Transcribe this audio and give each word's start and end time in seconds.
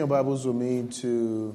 Your 0.00 0.06
Bibles 0.06 0.46
with 0.46 0.56
me 0.56 0.88
to 1.02 1.54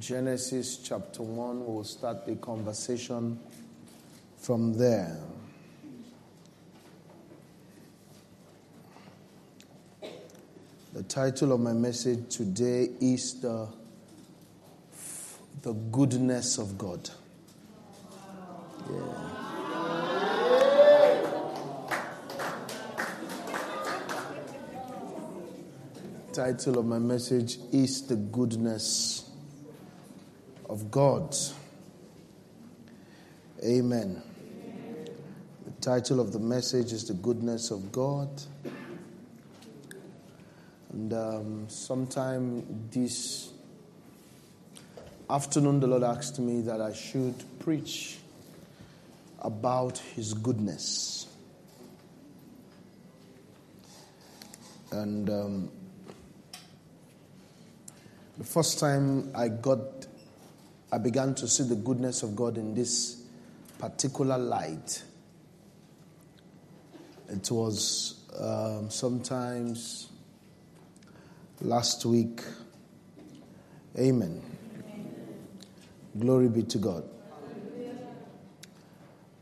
Genesis 0.00 0.78
chapter 0.78 1.22
1. 1.22 1.64
We'll 1.64 1.84
start 1.84 2.26
the 2.26 2.34
conversation 2.34 3.38
from 4.36 4.76
there. 4.76 5.16
The 10.92 11.04
title 11.04 11.52
of 11.52 11.60
my 11.60 11.72
message 11.72 12.34
today 12.36 12.88
is 13.00 13.40
the, 13.40 13.68
the 15.62 15.72
goodness 15.72 16.58
of 16.58 16.76
God. 16.76 17.08
Yeah. 18.90 19.25
Title 26.36 26.78
of 26.78 26.84
my 26.84 26.98
message 26.98 27.56
is 27.72 28.06
The 28.06 28.16
Goodness 28.16 29.30
of 30.68 30.90
God. 30.90 31.34
Amen. 33.64 34.22
The 35.64 35.70
title 35.80 36.20
of 36.20 36.34
the 36.34 36.38
message 36.38 36.92
is 36.92 37.08
The 37.08 37.14
Goodness 37.14 37.70
of 37.70 37.90
God. 37.90 38.28
And 40.92 41.14
um, 41.14 41.68
sometime 41.70 42.90
this 42.90 43.54
afternoon, 45.30 45.80
the 45.80 45.86
Lord 45.86 46.02
asked 46.02 46.38
me 46.38 46.60
that 46.60 46.82
I 46.82 46.92
should 46.92 47.42
preach 47.60 48.18
about 49.40 49.96
His 49.96 50.34
goodness. 50.34 51.28
And 54.92 55.30
um, 55.30 55.70
the 58.38 58.44
first 58.44 58.78
time 58.78 59.30
I 59.34 59.48
got, 59.48 60.06
I 60.92 60.98
began 60.98 61.34
to 61.36 61.48
see 61.48 61.64
the 61.64 61.74
goodness 61.74 62.22
of 62.22 62.36
God 62.36 62.58
in 62.58 62.74
this 62.74 63.22
particular 63.78 64.38
light. 64.38 65.02
It 67.28 67.50
was 67.50 68.20
um, 68.38 68.90
sometimes 68.90 70.10
last 71.60 72.04
week. 72.04 72.42
Amen. 73.98 74.42
Amen. 74.84 75.14
Glory 76.18 76.48
be 76.48 76.62
to 76.62 76.78
God. 76.78 77.04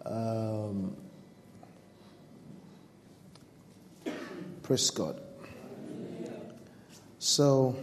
Um, 0.07 0.97
praise 4.63 4.91
God. 4.91 5.21
So, 7.19 7.75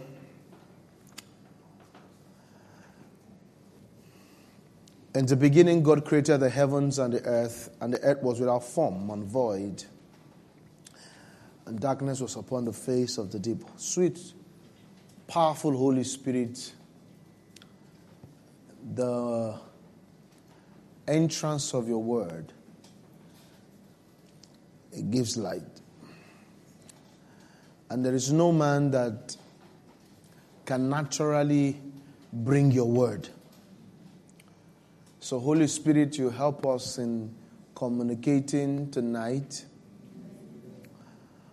In 5.14 5.26
the 5.26 5.36
beginning, 5.36 5.82
God 5.82 6.06
created 6.06 6.38
the 6.38 6.48
heavens 6.48 6.98
and 6.98 7.12
the 7.12 7.22
earth, 7.24 7.68
and 7.80 7.92
the 7.92 8.00
earth 8.00 8.22
was 8.22 8.40
without 8.40 8.64
form 8.64 9.10
and 9.10 9.24
void, 9.24 9.84
and 11.66 11.78
darkness 11.78 12.20
was 12.20 12.36
upon 12.36 12.64
the 12.64 12.72
face 12.72 13.18
of 13.18 13.30
the 13.30 13.38
deep. 13.38 13.62
Sweet, 13.76 14.18
powerful 15.26 15.76
Holy 15.76 16.04
Spirit, 16.04 16.72
the 18.94 19.54
entrance 21.06 21.74
of 21.74 21.88
your 21.88 22.02
word, 22.02 22.52
it 24.92 25.10
gives 25.10 25.36
light. 25.36 25.62
And 27.90 28.02
there 28.02 28.14
is 28.14 28.32
no 28.32 28.50
man 28.50 28.90
that 28.92 29.36
can 30.64 30.88
naturally 30.88 31.78
bring 32.32 32.70
your 32.70 32.86
word. 32.86 33.28
So, 35.22 35.38
Holy 35.38 35.68
Spirit, 35.68 36.18
you 36.18 36.30
help 36.30 36.66
us 36.66 36.98
in 36.98 37.32
communicating 37.76 38.90
tonight. 38.90 39.64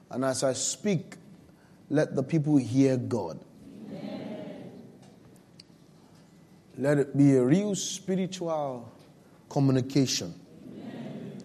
And 0.09 0.25
as 0.25 0.43
I 0.43 0.53
speak, 0.53 1.17
let 1.87 2.15
the 2.15 2.23
people 2.23 2.57
hear 2.57 2.97
God. 2.97 3.39
Amen. 3.91 4.71
Let 6.79 6.97
it 6.97 7.15
be 7.15 7.35
a 7.35 7.43
real 7.43 7.75
spiritual 7.75 8.91
communication. 9.49 10.33
Amen. 10.65 11.43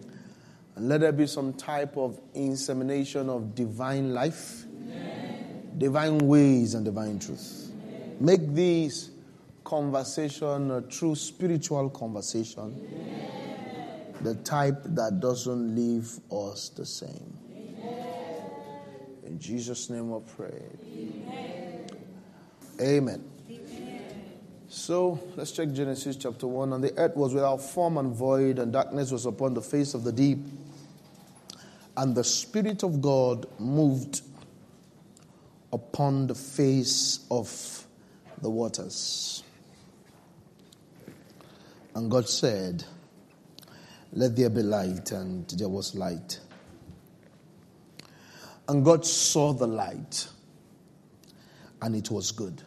And 0.77 0.89
let 0.89 1.01
there 1.01 1.11
be 1.11 1.27
some 1.27 1.53
type 1.53 1.95
of 1.95 2.19
insemination 2.33 3.29
of 3.29 3.53
divine 3.53 4.15
life, 4.15 4.65
Amen. 4.65 5.73
divine 5.77 6.17
ways, 6.17 6.73
and 6.73 6.83
divine 6.83 7.19
truth. 7.19 7.71
Make 8.19 8.51
these 8.51 9.11
conversation, 9.65 10.71
a 10.71 10.81
true 10.81 11.15
spiritual 11.15 11.89
conversation, 11.89 12.87
Amen. 12.93 14.15
the 14.21 14.35
type 14.35 14.81
that 14.85 15.19
doesn't 15.19 15.75
leave 15.75 16.09
us 16.31 16.69
the 16.69 16.85
same. 16.85 17.37
In 19.25 19.39
Jesus' 19.39 19.89
name 19.89 20.13
I 20.13 20.19
pray. 20.37 20.63
Amen. 20.87 21.89
Amen. 22.79 23.25
So 24.67 25.19
let's 25.35 25.51
check 25.51 25.71
Genesis 25.71 26.15
chapter 26.15 26.47
1. 26.47 26.73
And 26.73 26.83
the 26.83 26.97
earth 26.97 27.15
was 27.15 27.33
without 27.33 27.57
form 27.57 27.97
and 27.97 28.13
void, 28.13 28.59
and 28.59 28.71
darkness 28.71 29.11
was 29.11 29.25
upon 29.25 29.53
the 29.53 29.61
face 29.61 29.93
of 29.93 30.03
the 30.03 30.11
deep. 30.11 30.39
And 31.97 32.13
the 32.13 32.23
Spirit 32.23 32.83
of 32.83 33.01
God 33.01 33.47
moved 33.57 34.21
upon 35.71 36.27
the 36.27 36.35
face 36.35 37.25
of 37.31 37.87
the 38.41 38.49
waters. 38.49 39.44
And 41.95 42.11
God 42.11 42.27
said, 42.27 42.83
Let 44.11 44.35
there 44.35 44.49
be 44.49 44.61
light, 44.61 45.11
and 45.11 45.49
there 45.51 45.69
was 45.69 45.95
light. 45.95 46.39
And 48.67 48.83
God 48.83 49.05
saw 49.05 49.53
the 49.53 49.67
light, 49.67 50.27
and 51.81 51.95
it 51.95 52.11
was 52.11 52.31
good. 52.31 52.61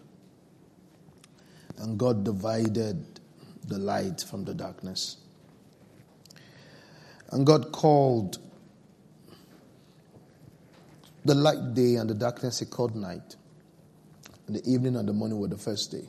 And 1.76 1.98
God 1.98 2.24
divided 2.24 3.04
the 3.66 3.78
light 3.78 4.22
from 4.22 4.44
the 4.44 4.54
darkness. 4.54 5.18
And 7.30 7.44
God 7.44 7.70
called 7.70 8.38
the 11.26 11.34
light 11.34 11.74
day, 11.74 11.96
and 11.96 12.08
the 12.08 12.14
darkness 12.14 12.60
he 12.60 12.64
called 12.66 12.96
night. 12.96 13.36
And 14.46 14.56
the 14.56 14.66
evening 14.66 14.96
and 14.96 15.06
the 15.06 15.12
morning 15.12 15.38
were 15.38 15.48
the 15.48 15.58
first 15.58 15.92
day. 15.92 16.08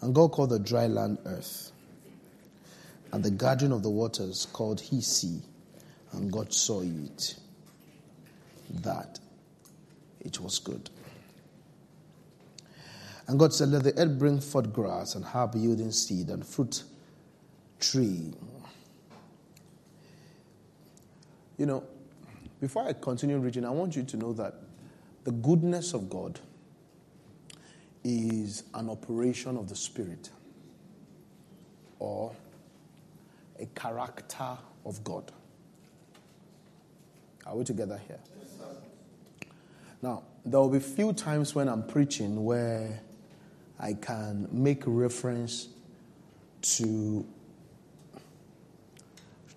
And 0.00 0.14
God 0.14 0.32
called 0.32 0.50
the 0.50 0.58
dry 0.58 0.86
land 0.86 1.18
earth, 1.26 1.72
and 3.12 3.22
the 3.22 3.30
gathering 3.30 3.72
of 3.72 3.82
the 3.82 3.90
waters 3.90 4.46
called 4.52 4.80
he 4.80 5.00
sea. 5.00 5.40
And 6.12 6.32
God 6.32 6.52
saw 6.52 6.80
it, 6.82 7.36
that 8.82 9.20
it 10.20 10.40
was 10.40 10.58
good. 10.58 10.90
And 13.26 13.38
God 13.38 13.54
said, 13.54 13.68
Let 13.68 13.84
the 13.84 13.96
earth 13.96 14.18
bring 14.18 14.40
forth 14.40 14.72
grass 14.72 15.14
and 15.14 15.24
herb 15.24 15.54
yielding 15.54 15.92
seed 15.92 16.30
and 16.30 16.44
fruit 16.44 16.82
tree. 17.78 18.32
You 21.56 21.66
know, 21.66 21.84
before 22.60 22.88
I 22.88 22.92
continue 22.94 23.38
reading, 23.38 23.64
I 23.64 23.70
want 23.70 23.94
you 23.94 24.02
to 24.02 24.16
know 24.16 24.32
that 24.32 24.54
the 25.24 25.30
goodness 25.30 25.94
of 25.94 26.10
God 26.10 26.40
is 28.04 28.64
an 28.74 28.88
operation 28.88 29.56
of 29.56 29.68
the 29.68 29.76
Spirit 29.76 30.30
or 31.98 32.32
a 33.58 33.66
character 33.66 34.56
of 34.86 35.04
God. 35.04 35.30
Are 37.46 37.56
we 37.56 37.64
together 37.64 38.00
here? 38.06 38.18
Now, 40.02 40.22
there 40.44 40.58
will 40.60 40.70
be 40.70 40.80
few 40.80 41.12
times 41.12 41.54
when 41.54 41.68
I'm 41.68 41.82
preaching 41.82 42.44
where 42.44 43.00
I 43.78 43.94
can 43.94 44.48
make 44.50 44.82
reference 44.86 45.68
to, 46.62 47.26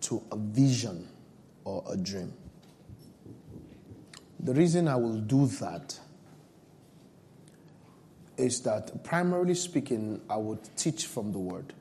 to 0.01 0.23
a 0.31 0.37
vision 0.37 1.07
or 1.63 1.83
a 1.89 1.95
dream. 1.95 2.33
The 4.39 4.53
reason 4.53 4.89
I 4.89 4.97
will 4.97 5.19
do 5.19 5.47
that 5.47 5.97
is 8.43 8.59
that, 8.61 9.03
primarily 9.05 9.55
speaking, 9.55 10.19
I 10.29 10.35
would 10.35 10.59
teach 10.75 11.05
from 11.05 11.31
the 11.31 11.39
Word. 11.39 11.73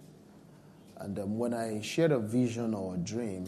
And 0.98 1.18
um, 1.18 1.36
when 1.36 1.52
I 1.52 1.80
share 1.82 2.12
a 2.12 2.20
vision 2.20 2.72
or 2.72 2.94
a 2.94 2.98
dream, 2.98 3.46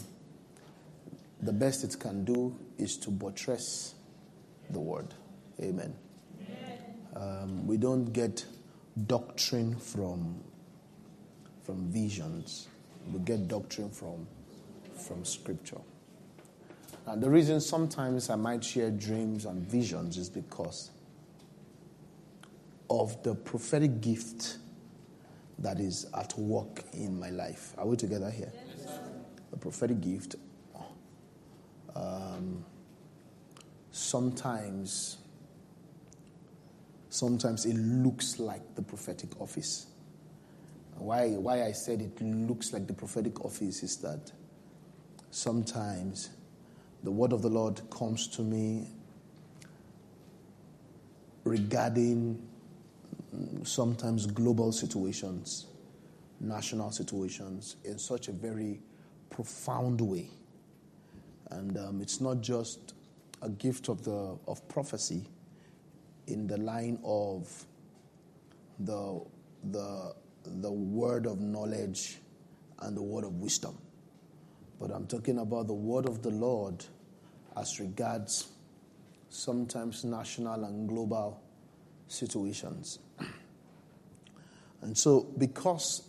the 1.40 1.52
best 1.52 1.84
it 1.84 1.96
can 2.00 2.24
do 2.24 2.56
is 2.76 2.96
to 2.98 3.10
buttress 3.10 3.94
the 4.70 4.80
Word. 4.80 5.14
Amen. 5.60 5.94
Um, 7.14 7.64
we 7.68 7.76
don't 7.76 8.12
get 8.12 8.44
doctrine 9.06 9.76
from, 9.76 10.42
from 11.62 11.86
visions, 11.92 12.66
we 13.12 13.20
get 13.20 13.46
doctrine 13.46 13.90
from, 13.90 14.26
from 15.06 15.24
Scripture. 15.24 15.80
And 17.06 17.22
the 17.22 17.30
reason 17.30 17.60
sometimes 17.60 18.30
I 18.30 18.34
might 18.34 18.64
share 18.64 18.90
dreams 18.90 19.44
and 19.44 19.64
visions 19.64 20.16
is 20.16 20.28
because 20.28 20.90
of 22.90 23.22
the 23.22 23.34
prophetic 23.34 24.00
gift 24.00 24.58
that 25.58 25.80
is 25.80 26.06
at 26.14 26.36
work 26.38 26.84
in 26.92 27.18
my 27.18 27.30
life. 27.30 27.72
Are 27.78 27.86
we 27.86 27.96
together 27.96 28.30
here? 28.30 28.52
Yes, 28.54 28.98
the 29.50 29.56
prophetic 29.56 30.00
gift. 30.00 30.36
Um, 31.94 32.64
sometimes, 33.90 35.18
sometimes 37.08 37.64
it 37.64 37.76
looks 37.76 38.38
like 38.38 38.74
the 38.74 38.82
prophetic 38.82 39.40
office. 39.40 39.86
Why, 40.96 41.30
why 41.30 41.64
I 41.64 41.72
said 41.72 42.00
it 42.00 42.20
looks 42.20 42.72
like 42.72 42.86
the 42.86 42.94
prophetic 42.94 43.44
office 43.44 43.82
is 43.82 43.96
that 43.98 44.32
sometimes 45.30 46.30
the 47.02 47.10
word 47.10 47.32
of 47.32 47.42
the 47.42 47.48
Lord 47.48 47.80
comes 47.90 48.28
to 48.28 48.42
me 48.42 48.88
regarding 51.44 52.40
sometimes 53.64 54.26
global 54.26 54.72
situations, 54.72 55.66
national 56.40 56.90
situations, 56.90 57.76
in 57.84 57.98
such 57.98 58.28
a 58.28 58.32
very 58.32 58.80
profound 59.30 60.00
way. 60.00 60.28
And 61.50 61.76
um, 61.78 62.00
it's 62.00 62.20
not 62.20 62.40
just 62.40 62.94
a 63.42 63.48
gift 63.48 63.88
of, 63.88 64.02
the, 64.04 64.36
of 64.46 64.66
prophecy 64.68 65.26
in 66.26 66.46
the 66.46 66.56
line 66.56 66.98
of 67.04 67.66
the, 68.78 69.20
the, 69.70 70.14
the 70.44 70.72
word 70.72 71.26
of 71.26 71.40
knowledge 71.40 72.18
and 72.80 72.96
the 72.96 73.02
word 73.02 73.24
of 73.24 73.34
wisdom. 73.40 73.78
But 74.80 74.90
I'm 74.90 75.06
talking 75.06 75.38
about 75.38 75.66
the 75.66 75.74
word 75.74 76.06
of 76.06 76.22
the 76.22 76.30
Lord 76.30 76.84
as 77.56 77.78
regards 77.80 78.48
sometimes 79.28 80.04
national 80.04 80.64
and 80.64 80.88
global 80.88 81.40
situations. 82.08 82.98
And 84.82 84.96
so, 84.96 85.26
because 85.38 86.02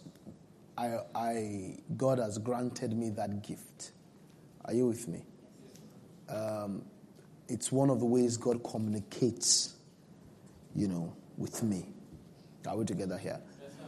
I, 0.77 0.97
I, 1.13 1.77
God 1.95 2.19
has 2.19 2.37
granted 2.37 2.93
me 2.93 3.09
that 3.11 3.41
gift, 3.41 3.91
are 4.65 4.73
you 4.73 4.87
with 4.87 5.07
me? 5.07 5.23
Um, 6.27 6.83
it's 7.47 7.71
one 7.71 7.89
of 7.89 7.99
the 7.99 8.05
ways 8.05 8.37
God 8.37 8.63
communicates, 8.63 9.75
you 10.75 10.87
know, 10.87 11.15
with 11.37 11.63
me. 11.63 11.85
Are 12.67 12.75
we 12.75 12.85
together 12.85 13.17
here? 13.17 13.39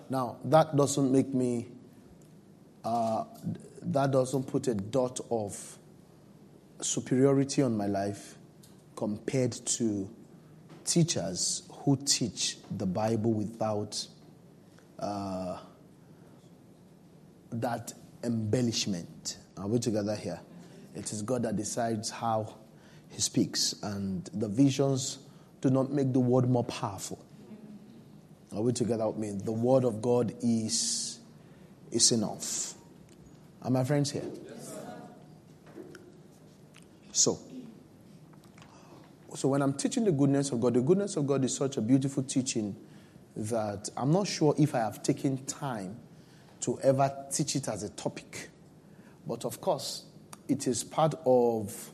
now, 0.10 0.38
that 0.46 0.76
doesn't 0.76 1.12
make 1.12 1.34
me, 1.34 1.68
uh, 2.86 3.26
that 3.82 4.12
doesn't 4.12 4.44
put 4.44 4.68
a 4.68 4.76
dot 4.76 5.20
of 5.30 5.78
superiority 6.80 7.62
on 7.62 7.76
my 7.76 7.88
life 7.88 8.38
compared 8.96 9.52
to 9.52 10.10
teachers 10.86 11.64
who 11.88 11.96
teach 11.96 12.58
the 12.70 12.86
Bible 12.86 13.32
without 13.32 14.06
uh, 15.00 15.58
that 17.50 17.94
embellishment. 18.26 19.38
Are 19.56 19.68
we 19.68 19.80
together 19.80 20.14
here? 20.14 20.42
It 20.96 21.14
is 21.14 21.22
God 21.22 21.44
that 21.44 21.56
decides 21.56 22.10
how 22.10 22.56
He 23.10 23.22
speaks, 23.22 23.74
and 23.84 24.30
the 24.34 24.50
visions 24.50 25.20
do 25.62 25.70
not 25.70 25.90
make 25.90 26.12
the 26.12 26.20
word 26.20 26.50
more 26.50 26.66
powerful. 26.66 27.24
Are 28.54 28.62
we 28.62 28.74
together 28.74 29.08
with 29.08 29.18
me? 29.18 29.40
The 29.42 29.54
word 29.54 29.86
of 29.86 30.02
God 30.02 30.34
is, 30.42 31.20
is 31.90 32.12
enough. 32.12 32.74
Are 33.62 33.72
my 33.72 33.86
friends 33.86 34.12
here? 34.12 34.26
Yes, 34.26 34.76
So, 37.14 37.40
so 39.38 39.50
when 39.50 39.62
I'm 39.62 39.74
teaching 39.74 40.04
the 40.04 40.12
goodness 40.12 40.52
of 40.52 40.60
God, 40.60 40.74
the 40.74 40.82
goodness 40.82 41.16
of 41.16 41.28
God 41.28 41.44
is 41.44 41.56
such 41.56 41.78
a 41.78 41.82
beautiful 41.82 42.24
teaching 42.24 42.76
that 43.36 43.88
I'm 43.96 44.12
not 44.12 44.26
sure 44.26 44.56
if 44.58 44.74
I 44.74 44.80
have 44.80 45.04
taken 45.04 45.46
time 45.46 45.96
to 46.62 46.80
ever 46.82 47.14
teach 47.32 47.56
it 47.56 47.68
as 47.68 47.84
a 47.84 47.90
topic. 47.90 48.50
But 49.28 49.46
of 49.46 49.62
course, 49.62 50.06
it 50.48 50.66
is 50.66 50.84
part 50.84 51.14
of 51.24 51.92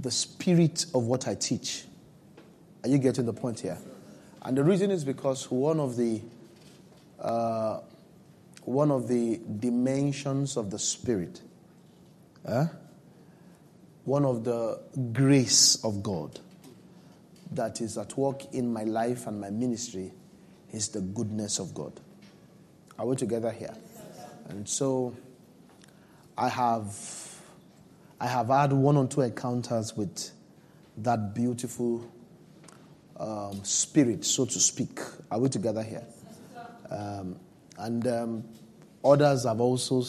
the 0.00 0.10
spirit 0.10 0.86
of 0.96 1.04
what 1.04 1.28
I 1.28 1.36
teach. 1.36 1.84
Are 2.82 2.88
you 2.88 2.98
getting 2.98 3.26
the 3.26 3.32
point 3.32 3.60
here? 3.60 3.78
And 4.42 4.58
the 4.58 4.64
reason 4.64 4.90
is 4.90 5.04
because 5.04 5.48
one 5.52 5.78
of 5.78 5.96
the 5.96 6.20
uh, 7.20 7.78
one 8.64 8.90
of 8.90 9.06
the 9.06 9.40
dimensions 9.60 10.56
of 10.56 10.72
the 10.72 10.78
spirit 10.80 11.40
uh, 12.44 12.66
one 14.04 14.24
of 14.24 14.42
the 14.42 14.80
grace 15.12 15.84
of 15.84 16.02
God 16.02 16.40
that 17.52 17.80
is 17.80 17.96
at 17.98 18.16
work 18.16 18.52
in 18.54 18.72
my 18.72 18.84
life 18.84 19.26
and 19.26 19.40
my 19.40 19.50
ministry 19.50 20.12
is 20.72 20.88
the 20.88 21.00
goodness 21.00 21.58
of 21.58 21.74
God. 21.74 21.92
Are 22.98 23.06
we 23.06 23.16
together 23.16 23.50
here? 23.50 23.74
And 24.48 24.68
so 24.68 25.14
I 26.36 26.48
have 26.48 26.94
I 28.20 28.26
have 28.26 28.48
had 28.48 28.72
one 28.72 28.96
or 28.96 29.06
two 29.06 29.20
encounters 29.20 29.96
with 29.96 30.30
that 30.98 31.34
beautiful 31.34 32.04
um, 33.18 33.62
spirit, 33.64 34.24
so 34.24 34.44
to 34.44 34.58
speak. 34.58 34.98
Are 35.30 35.38
we 35.38 35.48
together 35.48 35.82
here? 35.82 36.04
Um, 36.90 37.36
and 37.76 38.06
um, 38.08 38.44
others 39.04 39.44
have 39.44 39.60
also, 39.60 40.02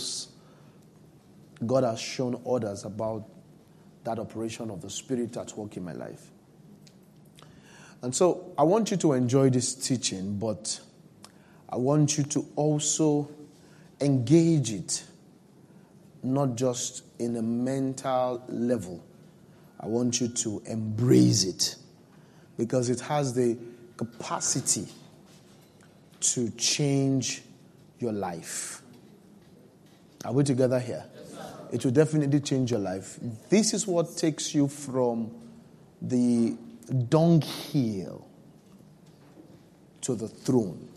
God 1.66 1.84
has 1.84 2.00
shown 2.00 2.42
others 2.48 2.84
about 2.84 3.28
that 4.04 4.18
operation 4.18 4.72
of 4.72 4.82
the 4.82 4.90
Spirit 4.90 5.38
at 5.38 5.56
work 5.56 5.78
in 5.78 5.84
my 5.84 5.94
life. 5.94 6.32
And 8.02 8.16
so 8.16 8.54
I 8.58 8.64
want 8.64 8.92
you 8.92 8.98
to 8.98 9.14
enjoy 9.14 9.50
this 9.50 9.76
teaching, 9.76 10.38
but 10.38 10.80
I 11.70 11.76
want 11.76 12.18
you 12.18 12.24
to 12.26 12.46
also 12.56 13.30
engage 14.00 14.72
it, 14.72 15.04
not 16.24 16.56
just 16.56 17.04
in 17.20 17.36
a 17.36 17.42
mental 17.42 18.44
level. 18.48 19.04
I 19.80 19.88
want 19.88 20.22
you 20.22 20.30
to 20.30 20.62
embrace 20.66 21.44
it 21.44 21.76
because 22.58 22.90
it 22.90 23.00
has 23.02 23.34
the 23.34 23.58
capacity 23.98 24.88
to 26.22 26.50
change 26.52 27.42
your 28.00 28.14
life. 28.14 28.82
Are 30.26 30.34
we 30.34 30.44
together 30.44 30.80
here? 30.80 31.06
it 31.72 31.84
will 31.84 31.92
definitely 31.92 32.40
change 32.40 32.72
your 32.72 32.80
life. 32.80 33.20
This 33.50 33.74
is 33.74 33.86
what 33.86 34.18
takes 34.18 34.54
you 34.54 34.68
from 34.68 35.32
the 36.02 36.56
dunghill 36.90 38.28
to 40.02 40.16
the 40.16 40.28
throne. 40.28 40.88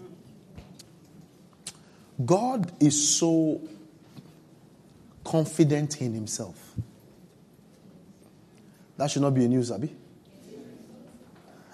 God 2.24 2.72
is 2.80 3.08
so 3.16 3.60
confident 5.24 6.00
in 6.00 6.12
himself. 6.14 6.74
That 8.96 9.10
should 9.10 9.22
not 9.22 9.34
be 9.34 9.44
a 9.44 9.48
news, 9.48 9.70
Abby. 9.70 9.94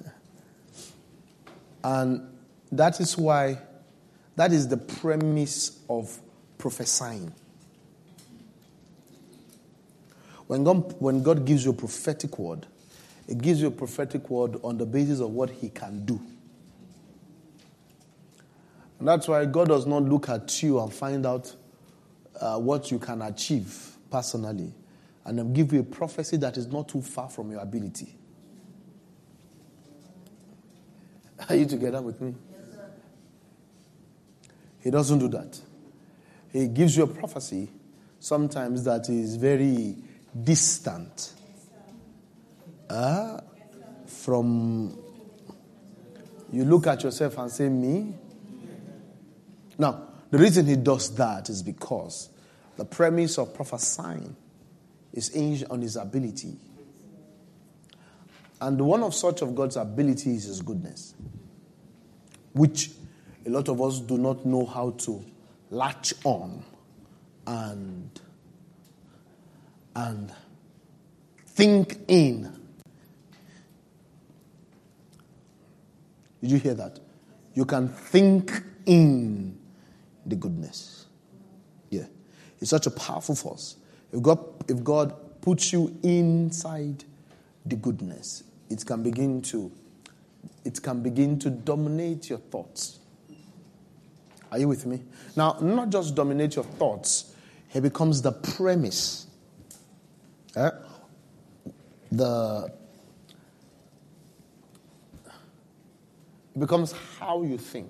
And 1.84 2.28
that 2.72 3.00
is 3.00 3.16
why, 3.16 3.58
that 4.36 4.52
is 4.52 4.68
the 4.68 4.76
premise 4.76 5.80
of 5.88 6.18
prophesying. 6.58 7.32
When 10.46 10.64
God, 10.64 10.94
when 10.98 11.22
God 11.22 11.44
gives 11.44 11.64
you 11.64 11.70
a 11.70 11.74
prophetic 11.74 12.38
word, 12.38 12.66
it 13.28 13.38
gives 13.38 13.60
you 13.60 13.68
a 13.68 13.70
prophetic 13.70 14.28
word 14.30 14.56
on 14.64 14.78
the 14.78 14.86
basis 14.86 15.20
of 15.20 15.30
what 15.30 15.50
He 15.50 15.68
can 15.68 16.04
do. 16.04 16.20
And 18.98 19.06
that's 19.06 19.28
why 19.28 19.44
God 19.44 19.68
does 19.68 19.86
not 19.86 20.02
look 20.02 20.28
at 20.28 20.62
you 20.62 20.80
and 20.80 20.92
find 20.92 21.24
out 21.24 21.54
uh, 22.40 22.58
what 22.58 22.90
you 22.90 22.98
can 22.98 23.22
achieve 23.22 23.96
personally 24.10 24.72
and 25.24 25.38
then 25.38 25.52
give 25.52 25.72
you 25.72 25.80
a 25.80 25.84
prophecy 25.84 26.36
that 26.38 26.56
is 26.56 26.66
not 26.66 26.88
too 26.88 27.02
far 27.02 27.28
from 27.28 27.50
your 27.50 27.60
ability. 27.60 28.16
Are 31.48 31.54
you 31.54 31.66
together 31.66 32.00
with 32.00 32.20
me? 32.20 32.34
Yes, 32.50 32.80
he 34.80 34.90
doesn't 34.90 35.18
do 35.18 35.28
that. 35.28 35.60
He 36.52 36.66
gives 36.66 36.96
you 36.96 37.04
a 37.04 37.06
prophecy 37.06 37.68
sometimes 38.20 38.84
that 38.84 39.08
is 39.08 39.36
very 39.36 39.96
distant. 40.42 41.34
Uh, 42.88 43.40
from 44.06 44.98
you 46.52 46.64
look 46.64 46.86
at 46.86 47.02
yourself 47.02 47.36
and 47.38 47.50
say, 47.50 47.68
Me? 47.68 48.14
Now, 49.76 50.08
the 50.30 50.38
reason 50.38 50.66
he 50.66 50.76
does 50.76 51.14
that 51.16 51.48
is 51.48 51.62
because 51.62 52.30
the 52.76 52.84
premise 52.84 53.38
of 53.38 53.54
prophesying 53.54 54.34
is 55.12 55.28
hinged 55.28 55.64
on 55.70 55.82
his 55.82 55.96
ability. 55.96 56.56
And 58.60 58.80
one 58.80 59.02
of 59.02 59.14
such 59.14 59.42
of 59.42 59.54
God's 59.54 59.76
ability 59.76 60.34
is 60.34 60.44
his 60.44 60.62
goodness, 60.62 61.14
which 62.54 62.90
a 63.46 63.50
lot 63.50 63.68
of 63.68 63.80
us 63.80 64.00
do 64.00 64.18
not 64.18 64.44
know 64.44 64.66
how 64.66 64.90
to 64.90 65.24
latch 65.70 66.14
on 66.24 66.64
and 67.46 68.20
and 69.94 70.32
think 71.46 71.98
in. 72.08 72.57
Did 76.40 76.50
you 76.50 76.58
hear 76.58 76.74
that? 76.74 77.00
You 77.54 77.64
can 77.64 77.88
think 77.88 78.52
in 78.86 79.58
the 80.24 80.36
goodness. 80.36 81.06
Yeah. 81.90 82.04
It's 82.60 82.70
such 82.70 82.86
a 82.86 82.90
powerful 82.90 83.34
force. 83.34 83.76
If 84.12 84.22
God, 84.22 84.38
if 84.68 84.82
God 84.82 85.40
puts 85.40 85.72
you 85.72 85.96
inside 86.02 87.04
the 87.66 87.76
goodness, 87.76 88.44
it 88.70 88.84
can 88.84 89.02
begin 89.02 89.42
to 89.42 89.72
it 90.64 90.82
can 90.82 91.02
begin 91.02 91.38
to 91.38 91.50
dominate 91.50 92.28
your 92.28 92.38
thoughts. 92.38 92.98
Are 94.50 94.58
you 94.58 94.68
with 94.68 94.86
me? 94.86 95.00
Now, 95.36 95.56
not 95.60 95.90
just 95.90 96.14
dominate 96.14 96.56
your 96.56 96.64
thoughts, 96.64 97.34
it 97.72 97.80
becomes 97.80 98.22
the 98.22 98.32
premise. 98.32 99.26
Eh? 100.56 100.70
The 102.12 102.72
it 106.58 106.60
becomes 106.60 106.92
how 107.20 107.44
you 107.44 107.56
think. 107.56 107.88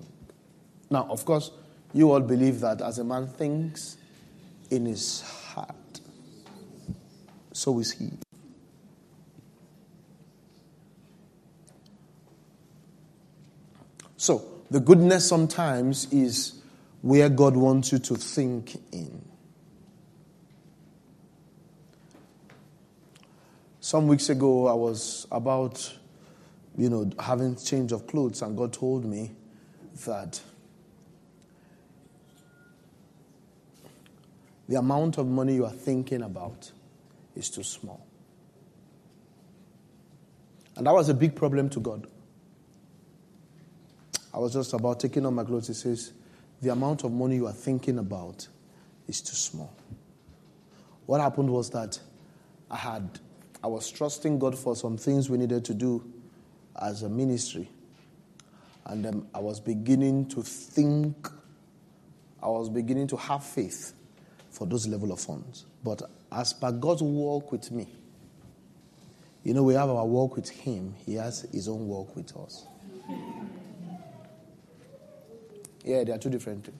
Now, 0.91 1.07
of 1.09 1.25
course, 1.25 1.49
you 1.91 2.11
all 2.11 2.19
believe 2.19 2.59
that 2.59 2.81
as 2.81 2.99
a 2.99 3.03
man 3.03 3.25
thinks 3.25 3.97
in 4.69 4.85
his 4.85 5.21
heart, 5.21 5.75
so 7.51 7.79
is 7.79 7.93
he. 7.93 8.11
So, 14.17 14.45
the 14.69 14.79
goodness 14.79 15.27
sometimes 15.27 16.05
is 16.13 16.61
where 17.01 17.27
God 17.27 17.57
wants 17.57 17.91
you 17.91 17.97
to 17.97 18.15
think 18.17 18.75
in. 18.91 19.25
Some 23.79 24.07
weeks 24.07 24.29
ago, 24.29 24.67
I 24.67 24.73
was 24.73 25.25
about, 25.31 25.91
you 26.79 26.89
know, 26.89 27.11
having 27.19 27.57
change 27.57 27.91
of 27.91 28.07
clothes, 28.07 28.41
and 28.41 28.55
God 28.55 28.71
told 28.71 29.03
me 29.03 29.31
that 30.05 30.39
the 34.69 34.77
amount 34.77 35.17
of 35.17 35.27
money 35.27 35.55
you 35.55 35.65
are 35.65 35.73
thinking 35.73 36.21
about 36.21 36.71
is 37.35 37.49
too 37.49 37.63
small. 37.63 38.05
And 40.77 40.87
that 40.87 40.93
was 40.93 41.09
a 41.09 41.13
big 41.13 41.35
problem 41.35 41.69
to 41.71 41.81
God. 41.81 42.07
I 44.33 44.39
was 44.39 44.53
just 44.53 44.71
about 44.71 45.01
taking 45.01 45.25
off 45.25 45.33
my 45.33 45.43
clothes. 45.43 45.67
He 45.67 45.73
says, 45.73 46.13
The 46.61 46.71
amount 46.71 47.03
of 47.03 47.11
money 47.11 47.35
you 47.35 47.47
are 47.47 47.51
thinking 47.51 47.99
about 47.99 48.47
is 49.05 49.19
too 49.19 49.35
small. 49.35 49.75
What 51.07 51.19
happened 51.19 51.49
was 51.49 51.71
that 51.71 51.99
I 52.71 52.77
had 52.77 53.19
I 53.61 53.67
was 53.67 53.91
trusting 53.91 54.39
God 54.39 54.57
for 54.57 54.77
some 54.77 54.95
things 54.95 55.29
we 55.29 55.37
needed 55.37 55.65
to 55.65 55.73
do 55.73 56.13
as 56.81 57.03
a 57.03 57.09
ministry. 57.09 57.69
And 58.85 59.05
um, 59.05 59.27
I 59.33 59.39
was 59.39 59.59
beginning 59.59 60.27
to 60.29 60.41
think, 60.41 61.27
I 62.41 62.47
was 62.47 62.69
beginning 62.69 63.07
to 63.07 63.17
have 63.17 63.43
faith 63.43 63.93
for 64.49 64.65
those 64.65 64.87
level 64.87 65.11
of 65.11 65.19
funds. 65.19 65.65
But 65.83 66.01
as 66.31 66.53
per 66.53 66.71
God's 66.71 67.03
walk 67.03 67.51
with 67.51 67.71
me, 67.71 67.87
you 69.43 69.53
know, 69.53 69.63
we 69.63 69.73
have 69.73 69.89
our 69.89 70.05
walk 70.05 70.35
with 70.35 70.49
Him, 70.49 70.95
He 71.05 71.15
has 71.15 71.41
His 71.51 71.67
own 71.67 71.87
walk 71.87 72.15
with 72.15 72.35
us. 72.35 72.65
Yeah, 75.83 76.03
they 76.03 76.11
are 76.11 76.17
two 76.17 76.29
different 76.29 76.65
things. 76.65 76.77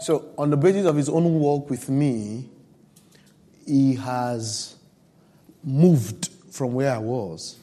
So, 0.00 0.32
on 0.36 0.50
the 0.50 0.56
basis 0.56 0.84
of 0.86 0.96
His 0.96 1.08
own 1.08 1.38
walk 1.38 1.70
with 1.70 1.88
me, 1.88 2.48
He 3.64 3.94
has 3.94 4.76
moved 5.64 6.28
from 6.50 6.74
where 6.74 6.92
I 6.92 6.98
was. 6.98 7.58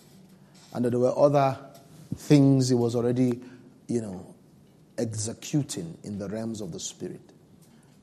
And 0.74 0.86
there 0.86 1.00
were 1.00 1.18
other 1.18 1.58
things 2.16 2.70
He 2.70 2.76
was 2.76 2.96
already, 2.96 3.40
you 3.88 4.02
know, 4.02 4.36
executing 4.98 5.98
in 6.04 6.18
the 6.18 6.28
realms 6.28 6.62
of 6.62 6.72
the 6.72 6.80
Spirit. 6.80 7.22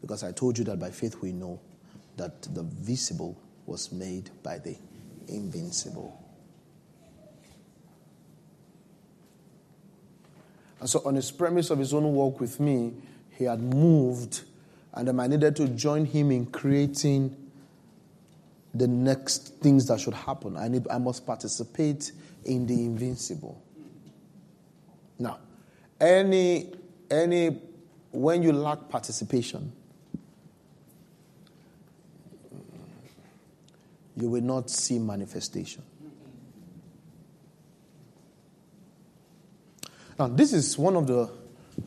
Because 0.00 0.22
I 0.22 0.32
told 0.32 0.58
you 0.58 0.64
that 0.64 0.78
by 0.78 0.90
faith 0.90 1.16
we 1.20 1.32
know 1.32 1.60
that 2.16 2.42
the 2.42 2.62
visible 2.62 3.36
was 3.66 3.92
made 3.92 4.30
by 4.42 4.58
the 4.58 4.76
invincible. 5.28 6.22
And 10.80 10.88
so, 10.88 11.02
on 11.04 11.14
his 11.14 11.30
premise 11.30 11.70
of 11.70 11.78
his 11.78 11.92
own 11.94 12.14
work 12.14 12.38
with 12.38 12.60
me, 12.60 12.94
he 13.30 13.44
had 13.44 13.60
moved, 13.60 14.42
and 14.92 15.20
I 15.20 15.26
needed 15.26 15.56
to 15.56 15.68
join 15.68 16.04
him 16.04 16.30
in 16.30 16.46
creating 16.46 17.34
the 18.78 18.88
next 18.88 19.60
things 19.60 19.86
that 19.88 20.00
should 20.00 20.14
happen. 20.14 20.56
I, 20.56 20.68
need, 20.68 20.86
I 20.88 20.98
must 20.98 21.26
participate 21.26 22.12
in 22.44 22.66
the 22.66 22.74
invincible. 22.74 23.62
Now, 25.18 25.38
any, 26.00 26.72
any, 27.10 27.58
when 28.12 28.42
you 28.42 28.52
lack 28.52 28.88
participation, 28.88 29.72
you 34.16 34.28
will 34.28 34.42
not 34.42 34.70
see 34.70 34.98
manifestation. 34.98 35.82
Now, 40.18 40.28
this 40.28 40.52
is 40.52 40.78
one 40.78 40.96
of 40.96 41.06
the 41.06 41.30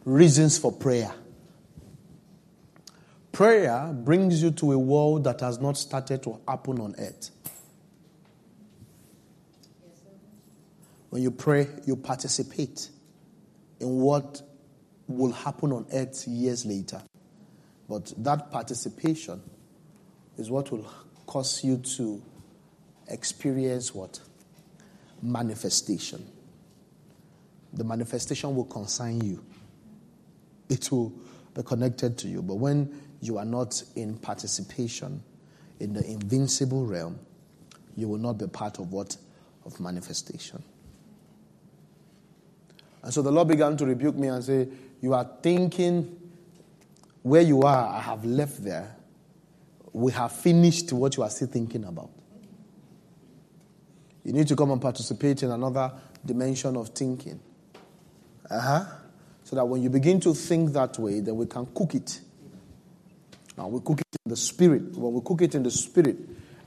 reasons 0.06 0.58
for 0.58 0.72
prayer. 0.72 1.12
Prayer 3.40 3.94
brings 3.94 4.44
you 4.44 4.52
to 4.52 4.74
a 4.74 4.78
world 4.78 5.24
that 5.24 5.40
has 5.40 5.62
not 5.62 5.78
started 5.78 6.22
to 6.24 6.42
happen 6.46 6.78
on 6.82 6.94
earth. 7.00 7.32
When 11.10 11.22
you 11.22 11.32
pray, 11.32 11.70
you 11.86 11.96
participate 11.96 12.90
in 13.80 13.88
what 13.88 14.42
will 15.08 15.32
happen 15.32 15.72
on 15.72 15.86
earth 15.94 16.28
years 16.28 16.66
later. 16.66 17.02
But 17.88 18.14
that 18.18 18.52
participation 18.52 19.42
is 20.38 20.52
what 20.52 20.70
will 20.70 20.92
cause 21.26 21.64
you 21.64 21.78
to 21.96 22.22
experience 23.08 23.96
what? 23.96 24.20
Manifestation 25.22 26.30
the 27.72 27.86
manifestation 27.86 28.54
will 28.54 28.66
concern 28.66 29.22
you. 29.22 29.42
It 30.68 30.92
will 30.92 31.14
be 31.56 31.64
connected 31.64 32.18
to 32.18 32.28
you. 32.28 32.42
But 32.42 32.56
when 32.56 33.09
you 33.22 33.38
are 33.38 33.46
not 33.46 33.82
in 33.96 34.18
participation 34.18 35.22
in 35.80 35.94
the 35.94 36.06
invincible 36.06 36.86
realm, 36.86 37.20
you 37.96 38.08
will 38.08 38.18
not 38.18 38.38
be 38.38 38.48
part 38.48 38.80
of 38.80 38.92
what? 38.92 39.18
Of 39.66 39.80
manifestation. 39.80 40.64
And 43.02 43.14
so 43.14 43.22
the 43.22 43.32
Lord 43.32 43.48
began 43.48 43.78
to 43.78 43.86
rebuke 43.86 44.16
me 44.16 44.28
and 44.28 44.44
say, 44.44 44.68
You 45.02 45.14
are 45.14 45.30
thinking 45.42 46.20
where 47.22 47.42
you 47.42 47.62
are, 47.62 47.88
I 47.96 48.02
have 48.02 48.26
left 48.26 48.64
there. 48.64 48.96
We 49.92 50.12
have 50.14 50.32
finished 50.32 50.94
what 50.94 51.18
you 51.18 51.24
are 51.24 51.30
still 51.30 51.48
thinking 51.48 51.84
about. 51.84 52.12
You 54.24 54.34
need 54.34 54.48
to 54.48 54.56
come 54.56 54.72
and 54.72 54.82
participate 54.82 55.44
in 55.44 55.52
another 55.52 55.92
dimension 56.26 56.76
of 56.78 56.90
thinking. 56.90 57.40
Uh-huh. 58.50 58.86
So 59.44 59.56
that 59.56 59.66
when 59.66 59.82
you 59.82 59.90
begin 59.90 60.20
to 60.22 60.34
think 60.34 60.74
that 60.74 61.00
way, 61.00 61.22
then 61.22 61.36
we 61.36 61.46
can 61.46 61.66
cook 61.74 61.96
it. 61.96 62.20
Now 63.60 63.68
we 63.68 63.82
cook 63.82 64.00
it 64.00 64.08
in 64.26 64.30
the 64.30 64.38
spirit. 64.38 64.96
When 64.96 65.14
we 65.16 65.20
cook 65.20 65.42
it 65.42 65.54
in 65.54 65.64
the 65.64 65.70
spirit, 65.70 66.18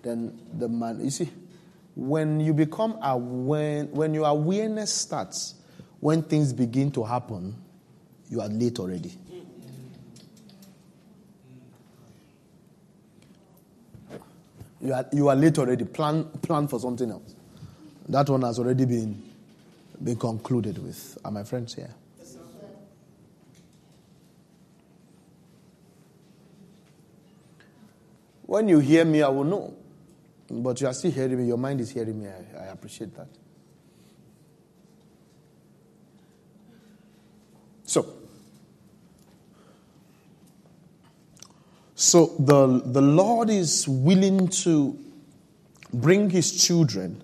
then 0.02 0.38
the 0.52 0.68
man, 0.68 1.02
you 1.02 1.08
see, 1.08 1.30
when 1.96 2.38
you 2.38 2.52
become 2.52 2.98
aware, 3.02 3.84
when 3.84 4.12
your 4.12 4.26
awareness 4.26 4.92
starts, 4.92 5.54
when 6.00 6.22
things 6.22 6.52
begin 6.52 6.90
to 6.92 7.02
happen, 7.02 7.56
you 8.28 8.42
are 8.42 8.48
late 8.48 8.78
already. 8.78 9.10
You 14.82 14.92
are, 14.92 15.06
you 15.12 15.28
are 15.28 15.36
late 15.36 15.58
already. 15.58 15.86
Plan, 15.86 16.24
plan 16.42 16.68
for 16.68 16.78
something 16.78 17.10
else. 17.10 17.34
That 18.06 18.28
one 18.28 18.42
has 18.42 18.58
already 18.58 18.84
been 18.84 19.22
been 20.02 20.16
concluded 20.16 20.76
with. 20.76 21.16
Are 21.24 21.30
my 21.30 21.44
friends 21.44 21.74
here? 21.74 21.94
When 28.52 28.68
you 28.68 28.80
hear 28.80 29.02
me, 29.06 29.22
I 29.22 29.28
will 29.28 29.44
know 29.44 29.74
But 30.50 30.78
you 30.82 30.86
are 30.86 30.92
still 30.92 31.10
hearing 31.10 31.38
me. 31.38 31.46
Your 31.46 31.56
mind 31.56 31.80
is 31.80 31.90
hearing 31.90 32.22
me. 32.22 32.28
I, 32.28 32.64
I 32.64 32.66
appreciate 32.66 33.14
that. 33.16 33.28
So, 37.84 38.06
so 41.94 42.34
the, 42.38 42.82
the 42.84 43.00
Lord 43.00 43.48
is 43.48 43.88
willing 43.88 44.48
to 44.48 44.98
bring 45.94 46.28
his 46.28 46.62
children 46.62 47.22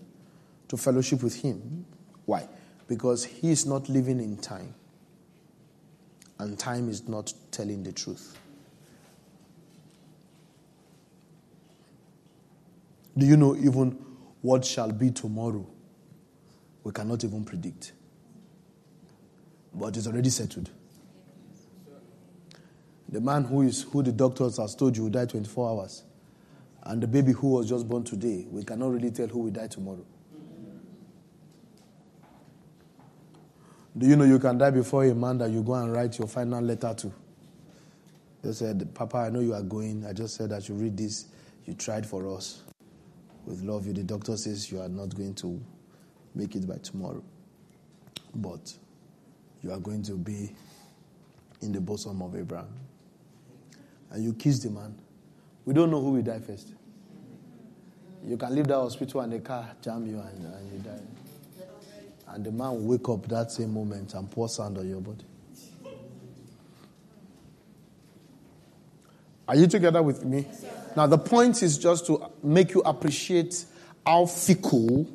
to 0.69 0.79
fellowship 0.79 1.23
with 1.23 1.43
him. 1.43 1.85
Why? 2.25 2.49
Because 2.87 3.27
he 3.27 3.51
is 3.51 3.67
not 3.67 3.91
living 3.91 4.19
in 4.19 4.39
time, 4.39 4.73
and 6.39 6.59
time 6.59 6.89
is 6.89 7.07
not 7.07 7.35
telling 7.51 7.83
the 7.83 7.93
truth. 7.93 8.38
Do 13.19 13.27
you 13.27 13.37
know 13.37 13.57
even 13.57 13.99
what 14.43 14.65
shall 14.65 14.93
be 14.93 15.11
tomorrow? 15.11 15.67
We 16.85 16.93
cannot 16.93 17.25
even 17.25 17.45
predict. 17.45 17.93
But 19.75 19.97
it's 19.97 20.07
already 20.07 20.31
settled. 20.31 20.71
The 23.09 23.21
man 23.21 23.43
who 23.45 23.63
is 23.63 23.83
who 23.83 24.05
the 24.05 24.13
doctors 24.13 24.59
has 24.59 24.77
told 24.77 24.97
you 24.97 25.05
will 25.05 25.11
die 25.11 25.27
24 25.27 25.69
hours, 25.69 26.05
and 26.85 27.03
the 27.03 27.09
baby 27.09 27.33
who 27.33 27.49
was 27.49 27.69
just 27.69 27.89
born 27.89 28.05
today, 28.05 28.47
we 28.51 28.63
cannot 28.63 28.93
really 28.93 29.11
tell 29.11 29.27
who 29.27 29.41
will 29.41 29.51
die 29.51 29.67
tomorrow. 29.67 30.05
Do 33.97 34.07
you 34.07 34.15
know 34.15 34.25
you 34.25 34.39
can 34.39 34.59
die 34.59 34.71
before 34.71 35.05
a 35.07 35.15
man 35.15 35.39
that 35.39 35.51
you 35.51 35.63
go 35.63 35.75
and 35.75 35.93
write 35.93 36.19
your 36.19 36.29
final 36.29 36.61
letter 36.63 36.95
to? 36.95 37.13
They 38.43 38.53
said, 38.53 38.95
Papa, 38.95 39.17
I 39.17 39.31
know 39.31 39.41
you 39.41 39.55
are 39.55 39.63
going. 39.63 40.07
I 40.07 40.13
just 40.13 40.37
said 40.37 40.51
that 40.51 40.69
you 40.69 40.77
read 40.77 40.97
this. 40.97 41.27
You 41.65 41.75
tried 41.75 42.07
for 42.07 42.29
us 42.37 42.63
with 43.49 43.63
love 43.63 43.87
you. 43.87 43.93
The 43.93 44.03
doctor 44.03 44.37
says 44.37 44.71
you 44.71 44.81
are 44.81 44.89
not 44.89 45.15
going 45.15 45.35
to 45.37 45.61
make 46.35 46.55
it 46.55 46.67
by 46.69 46.77
tomorrow. 46.77 47.23
But 48.35 48.73
you 49.63 49.73
are 49.73 49.79
going 49.79 50.03
to 50.05 50.13
be 50.13 50.55
in 51.63 51.73
the 51.73 51.81
bosom 51.81 52.23
of 52.23 52.37
Abraham. 52.37 52.69
And 54.11 54.23
you 54.23 54.35
kiss 54.35 54.61
the 54.61 54.71
man. 54.71 54.95
We 55.65 55.75
don't 55.75 55.91
know 55.91 56.01
who 56.01 56.13
will 56.13 56.23
die 56.23 56.41
first. 56.41 56.73
You 58.25 58.37
can 58.37 58.55
leave 58.55 58.67
that 58.69 58.75
hospital 58.75 59.21
and 59.21 59.33
the 59.33 59.41
car 59.41 59.71
jam 59.83 60.07
you 60.07 60.19
and, 60.19 60.45
and 60.55 60.73
you 60.73 60.79
die. 60.79 61.01
And 62.29 62.45
the 62.45 62.53
man 62.53 62.71
will 62.73 62.99
wake 62.99 63.09
up 63.09 63.27
that 63.29 63.51
same 63.51 63.73
moment 63.73 64.13
and 64.15 64.31
pour 64.31 64.49
sand 64.49 64.77
on 64.77 64.89
your 64.89 65.01
body. 65.01 65.25
Are 69.49 69.57
you 69.57 69.67
together 69.67 70.03
with 70.03 70.25
me? 70.25 70.47
Yes, 70.49 70.65
now, 70.97 71.07
the 71.07 71.19
point 71.19 71.63
is 71.63 71.79
just 71.79 72.07
to 72.07 72.31
make 72.43 72.75
you 72.75 72.81
appreciate 72.81 73.65
how 74.05 74.27
fickle 74.27 75.09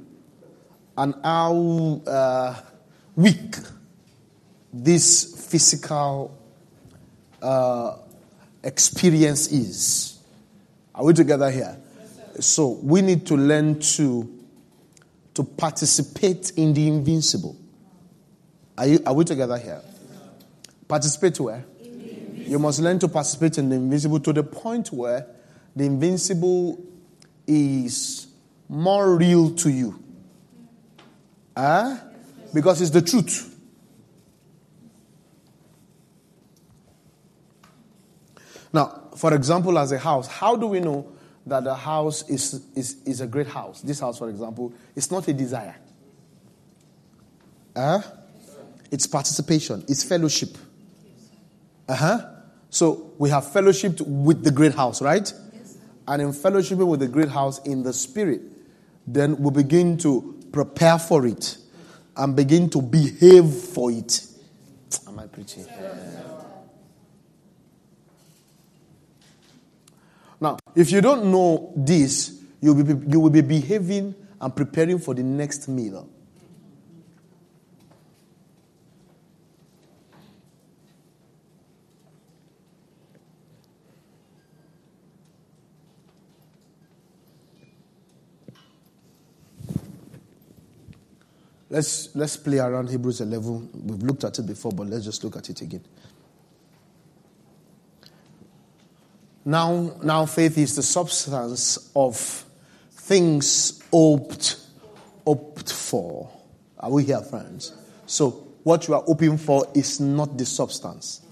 and 0.97 1.13
how 1.23 2.01
uh, 2.07 2.55
weak 3.15 3.55
this 4.71 5.47
physical 5.49 6.37
uh, 7.41 7.97
experience 8.63 9.51
is. 9.51 10.19
Are 10.95 11.03
we 11.03 11.13
together 11.13 11.51
here? 11.51 11.77
so 12.39 12.79
we 12.81 13.01
need 13.01 13.27
to 13.27 13.35
learn 13.35 13.79
to 13.79 14.29
to 15.33 15.43
participate 15.43 16.51
in 16.57 16.73
the 16.73 16.87
invincible. 16.87 17.57
Are, 18.77 18.87
you, 18.87 18.99
are 19.05 19.13
we 19.13 19.25
together 19.25 19.57
here? 19.57 19.81
Participate 20.87 21.39
where? 21.39 21.65
You 22.45 22.59
must 22.59 22.79
learn 22.79 22.99
to 22.99 23.07
participate 23.07 23.57
in 23.57 23.69
the 23.69 23.75
invincible 23.75 24.19
to 24.19 24.33
the 24.33 24.43
point 24.43 24.91
where 24.91 25.25
the 25.75 25.85
invincible 25.85 26.83
is 27.47 28.27
more 28.69 29.15
real 29.15 29.55
to 29.55 29.69
you. 29.69 30.03
Huh? 31.55 31.97
Because 32.53 32.81
it's 32.81 32.91
the 32.91 33.01
truth. 33.01 33.49
Now, 38.71 39.09
for 39.15 39.33
example, 39.33 39.77
as 39.77 39.91
a 39.91 39.99
house, 39.99 40.27
how 40.27 40.55
do 40.55 40.67
we 40.67 40.79
know 40.79 41.11
that 41.45 41.63
the 41.63 41.75
house 41.75 42.27
is, 42.29 42.65
is, 42.75 42.97
is 43.05 43.21
a 43.21 43.27
great 43.27 43.47
house? 43.47 43.81
This 43.81 43.99
house, 43.99 44.17
for 44.17 44.29
example, 44.29 44.73
it's 44.95 45.11
not 45.11 45.27
a 45.27 45.33
desire. 45.33 45.75
Huh? 47.75 48.01
It's 48.91 49.07
participation, 49.07 49.83
it's 49.87 50.03
fellowship. 50.03 50.57
Uh 51.87 51.95
huh. 51.95 52.32
So 52.73 53.13
we 53.19 53.29
have 53.29 53.51
fellowship 53.53 54.01
with 54.01 54.43
the 54.43 54.49
great 54.49 54.73
house, 54.73 54.99
right? 54.99 55.31
Yes. 55.53 55.77
and 56.07 56.23
in 56.23 56.33
fellowship 56.33 56.79
with 56.79 57.01
the 57.01 57.07
great 57.07 57.29
house 57.29 57.59
in 57.59 57.83
the 57.83 57.93
spirit, 57.93 58.41
then 59.05 59.37
we 59.37 59.51
begin 59.51 59.95
to 59.99 60.43
prepare 60.51 60.97
for 60.97 61.27
it 61.27 61.57
and 62.17 62.35
begin 62.35 62.71
to 62.71 62.81
behave 62.81 63.45
for 63.45 63.91
it. 63.91 64.25
Am 65.07 65.19
I 65.19 65.27
preaching? 65.27 65.67
Now, 70.41 70.57
if 70.75 70.91
you 70.91 70.99
don't 70.99 71.25
know 71.25 71.73
this, 71.75 72.41
you 72.59 72.73
will 72.73 72.83
be, 72.83 73.11
you 73.11 73.19
will 73.19 73.29
be 73.29 73.41
behaving 73.41 74.15
and 74.41 74.55
preparing 74.55 74.97
for 74.97 75.13
the 75.13 75.21
next 75.21 75.67
meal. 75.67 76.09
Let's, 91.73 92.15
let's 92.15 92.37
play 92.37 92.59
around 92.59 92.91
Hebrews 92.91 93.21
11. 93.21 93.69
We've 93.73 94.03
looked 94.03 94.23
at 94.23 94.37
it 94.37 94.45
before, 94.45 94.71
but 94.71 94.85
let's 94.85 95.05
just 95.05 95.23
look 95.23 95.35
at 95.37 95.49
it 95.49 95.59
again. 95.61 95.83
Now, 99.43 99.95
now 100.03 100.27
faith 100.27 100.55
is 100.59 100.75
the 100.75 100.83
substance 100.83 101.89
of 101.95 102.45
things 102.91 103.81
hoped, 103.91 104.57
hoped 105.25 105.73
for. 105.73 106.29
Are 106.77 106.91
we 106.91 107.05
here, 107.05 107.21
friends? 107.21 107.73
So, 108.05 108.29
what 108.61 108.87
you 108.87 108.93
are 108.93 109.01
hoping 109.01 109.39
for 109.39 109.65
is 109.73 109.99
not 109.99 110.37
the 110.37 110.45
substance. 110.45 111.23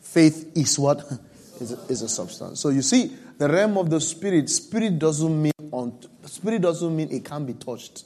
Faith 0.00 0.50
is 0.56 0.76
what 0.76 0.98
is 1.60 1.70
a, 1.70 1.78
is 1.88 2.02
a 2.02 2.08
substance. 2.08 2.58
So 2.58 2.70
you 2.70 2.82
see, 2.82 3.16
the 3.38 3.48
realm 3.48 3.78
of 3.78 3.90
the 3.90 4.00
spirit. 4.00 4.50
Spirit 4.50 4.98
doesn't 4.98 5.40
mean 5.40 5.52
on. 5.70 6.00
Spirit 6.24 6.62
doesn't 6.62 6.96
mean 6.96 7.12
it 7.12 7.24
can 7.24 7.46
be 7.46 7.54
touched. 7.54 8.02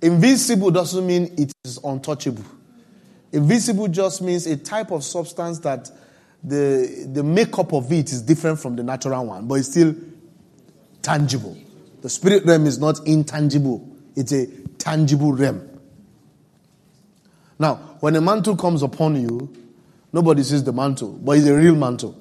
Invisible 0.00 0.70
doesn't 0.70 1.06
mean 1.06 1.34
it 1.36 1.52
is 1.64 1.78
untouchable. 1.82 2.44
Invisible 3.32 3.88
just 3.88 4.22
means 4.22 4.46
a 4.46 4.56
type 4.56 4.90
of 4.90 5.04
substance 5.04 5.58
that 5.60 5.90
the, 6.42 7.08
the 7.12 7.22
makeup 7.22 7.72
of 7.72 7.90
it 7.92 8.12
is 8.12 8.22
different 8.22 8.60
from 8.60 8.76
the 8.76 8.82
natural 8.82 9.26
one, 9.26 9.46
but 9.46 9.56
it's 9.56 9.70
still 9.70 9.94
tangible. 11.02 11.56
The 12.02 12.08
spirit 12.08 12.44
realm 12.44 12.66
is 12.66 12.78
not 12.78 13.06
intangible, 13.06 13.86
it's 14.14 14.32
a 14.32 14.46
tangible 14.78 15.32
realm. 15.32 15.68
Now, 17.58 17.74
when 18.00 18.14
a 18.14 18.20
mantle 18.20 18.56
comes 18.56 18.82
upon 18.82 19.20
you, 19.20 19.52
nobody 20.12 20.44
sees 20.44 20.62
the 20.62 20.72
mantle, 20.72 21.10
but 21.10 21.38
it's 21.38 21.46
a 21.48 21.54
real 21.54 21.74
mantle. 21.74 22.16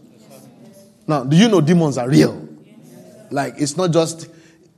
Now, 1.05 1.23
do 1.23 1.37
you 1.37 1.47
know 1.47 1.61
demons 1.61 1.97
are 1.97 2.09
real? 2.09 2.47
Like, 3.29 3.55
it's 3.59 3.77
not 3.77 3.91
just 3.91 4.27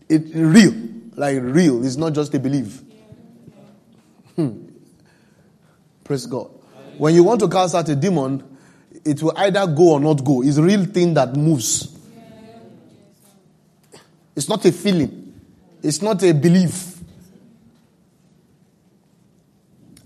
it, 0.09 0.23
real. 0.33 0.73
Like, 1.15 1.37
real. 1.41 1.83
It's 1.85 1.95
not 1.95 2.13
just 2.13 2.33
a 2.33 2.39
belief. 2.39 2.81
Hmm. 4.39 4.69
Praise 6.05 6.25
God. 6.25 6.49
When 6.97 7.13
you 7.13 7.25
want 7.25 7.41
to 7.41 7.49
cast 7.49 7.75
out 7.75 7.89
a 7.89 7.95
demon, 7.95 8.57
it 9.03 9.21
will 9.21 9.33
either 9.35 9.67
go 9.67 9.91
or 9.91 9.99
not 9.99 10.23
go. 10.23 10.41
It's 10.41 10.55
a 10.55 10.63
real 10.63 10.85
thing 10.85 11.13
that 11.15 11.35
moves. 11.35 11.93
It's 14.37 14.47
not 14.47 14.63
a 14.63 14.71
feeling. 14.71 15.41
It's 15.83 16.01
not 16.01 16.23
a 16.23 16.31
belief. 16.31 16.99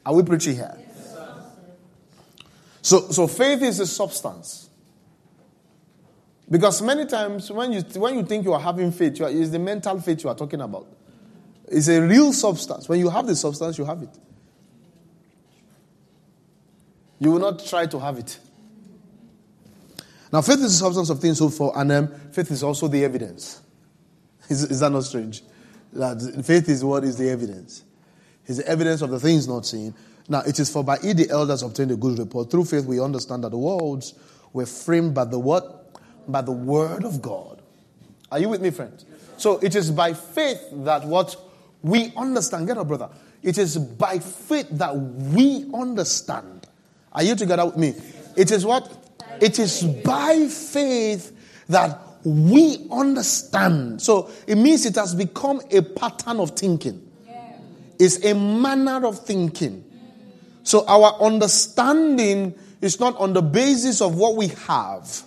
Are 0.03 0.15
we 0.15 0.23
preaching 0.23 0.55
here? 0.55 0.77
So, 2.81 3.11
so 3.11 3.27
faith 3.27 3.61
is 3.61 3.79
a 3.81 3.85
substance. 3.85 4.67
Because 6.49 6.81
many 6.81 7.05
times 7.05 7.51
when 7.51 7.71
you, 7.71 7.81
when 7.81 8.15
you 8.15 8.23
think 8.23 8.45
you 8.45 8.53
are 8.53 8.59
having 8.59 8.91
faith, 8.91 9.19
you 9.19 9.25
are, 9.25 9.31
it's 9.31 9.51
the 9.51 9.59
mental 9.59 10.01
faith 10.01 10.23
you 10.23 10.29
are 10.31 10.35
talking 10.35 10.61
about. 10.61 10.87
It's 11.67 11.87
a 11.87 12.01
real 12.01 12.33
substance. 12.33 12.87
When 12.89 12.99
you 12.99 13.09
have 13.09 13.27
the 13.27 13.35
substance, 13.35 13.77
you 13.77 13.85
have 13.85 14.01
it. 14.01 14.09
You 17.19 17.31
will 17.31 17.39
not 17.39 17.65
try 17.65 17.85
to 17.85 17.99
have 17.99 18.17
it. 18.17 18.37
Now, 20.31 20.41
faith 20.41 20.57
is 20.57 20.79
the 20.79 20.85
substance 20.85 21.09
of 21.09 21.19
things 21.19 21.39
hoped 21.39 21.55
for, 21.55 21.77
and 21.77 21.91
um, 21.91 22.07
faith 22.31 22.51
is 22.51 22.63
also 22.63 22.87
the 22.87 23.03
evidence. 23.03 23.61
Is, 24.49 24.63
is 24.63 24.81
that 24.81 24.91
not 24.91 25.05
strange? 25.05 25.41
That 25.93 26.43
faith 26.43 26.67
is 26.67 26.83
what 26.83 27.05
is 27.05 27.17
the 27.17 27.29
evidence. 27.29 27.83
It's 28.45 28.57
the 28.57 28.67
evidence 28.67 29.01
of 29.01 29.09
the 29.09 29.19
things 29.19 29.47
not 29.47 29.65
seen. 29.65 29.93
Now, 30.27 30.41
it 30.41 30.59
is 30.59 30.69
for 30.69 30.83
by 30.83 30.97
it 31.01 31.13
the 31.13 31.29
elders 31.29 31.63
obtained 31.63 31.91
a 31.91 31.95
good 31.95 32.19
report. 32.19 32.51
Through 32.51 32.65
faith, 32.65 32.83
we 32.83 32.99
understand 32.99 33.45
that 33.45 33.51
the 33.51 33.57
worlds 33.57 34.13
were 34.51 34.65
framed 34.65 35.13
by 35.13 35.23
the 35.23 35.39
what? 35.39 35.83
by 36.27 36.41
the 36.41 36.51
word 36.51 37.03
of 37.03 37.21
God. 37.21 37.61
Are 38.31 38.39
you 38.39 38.49
with 38.49 38.61
me, 38.61 38.71
friends? 38.71 39.05
So 39.37 39.59
it 39.59 39.75
is 39.75 39.91
by 39.91 40.13
faith 40.13 40.61
that 40.71 41.05
what 41.05 41.35
we 41.83 42.13
understand. 42.15 42.65
Get 42.67 42.77
up, 42.77 42.87
brother. 42.87 43.09
It 43.43 43.57
is 43.57 43.77
by 43.77 44.19
faith 44.19 44.69
that 44.71 44.95
we 44.95 45.69
understand. 45.73 46.65
Are 47.11 47.23
you 47.23 47.35
together 47.35 47.65
with 47.65 47.77
me? 47.77 47.93
It 48.35 48.51
is 48.51 48.65
what? 48.65 48.91
It 49.41 49.59
is 49.59 49.83
by 49.83 50.47
faith 50.47 51.35
that 51.67 51.99
we 52.23 52.87
understand. 52.89 54.01
So 54.01 54.29
it 54.47 54.55
means 54.55 54.85
it 54.85 54.95
has 54.95 55.13
become 55.13 55.61
a 55.71 55.81
pattern 55.81 56.39
of 56.39 56.51
thinking. 56.51 57.11
It's 57.99 58.23
a 58.25 58.33
manner 58.33 59.05
of 59.05 59.25
thinking. 59.25 59.83
So 60.63 60.85
our 60.87 61.21
understanding 61.21 62.55
is 62.81 62.99
not 62.99 63.17
on 63.17 63.33
the 63.33 63.41
basis 63.41 64.01
of 64.01 64.15
what 64.15 64.35
we 64.35 64.47
have. 64.47 65.23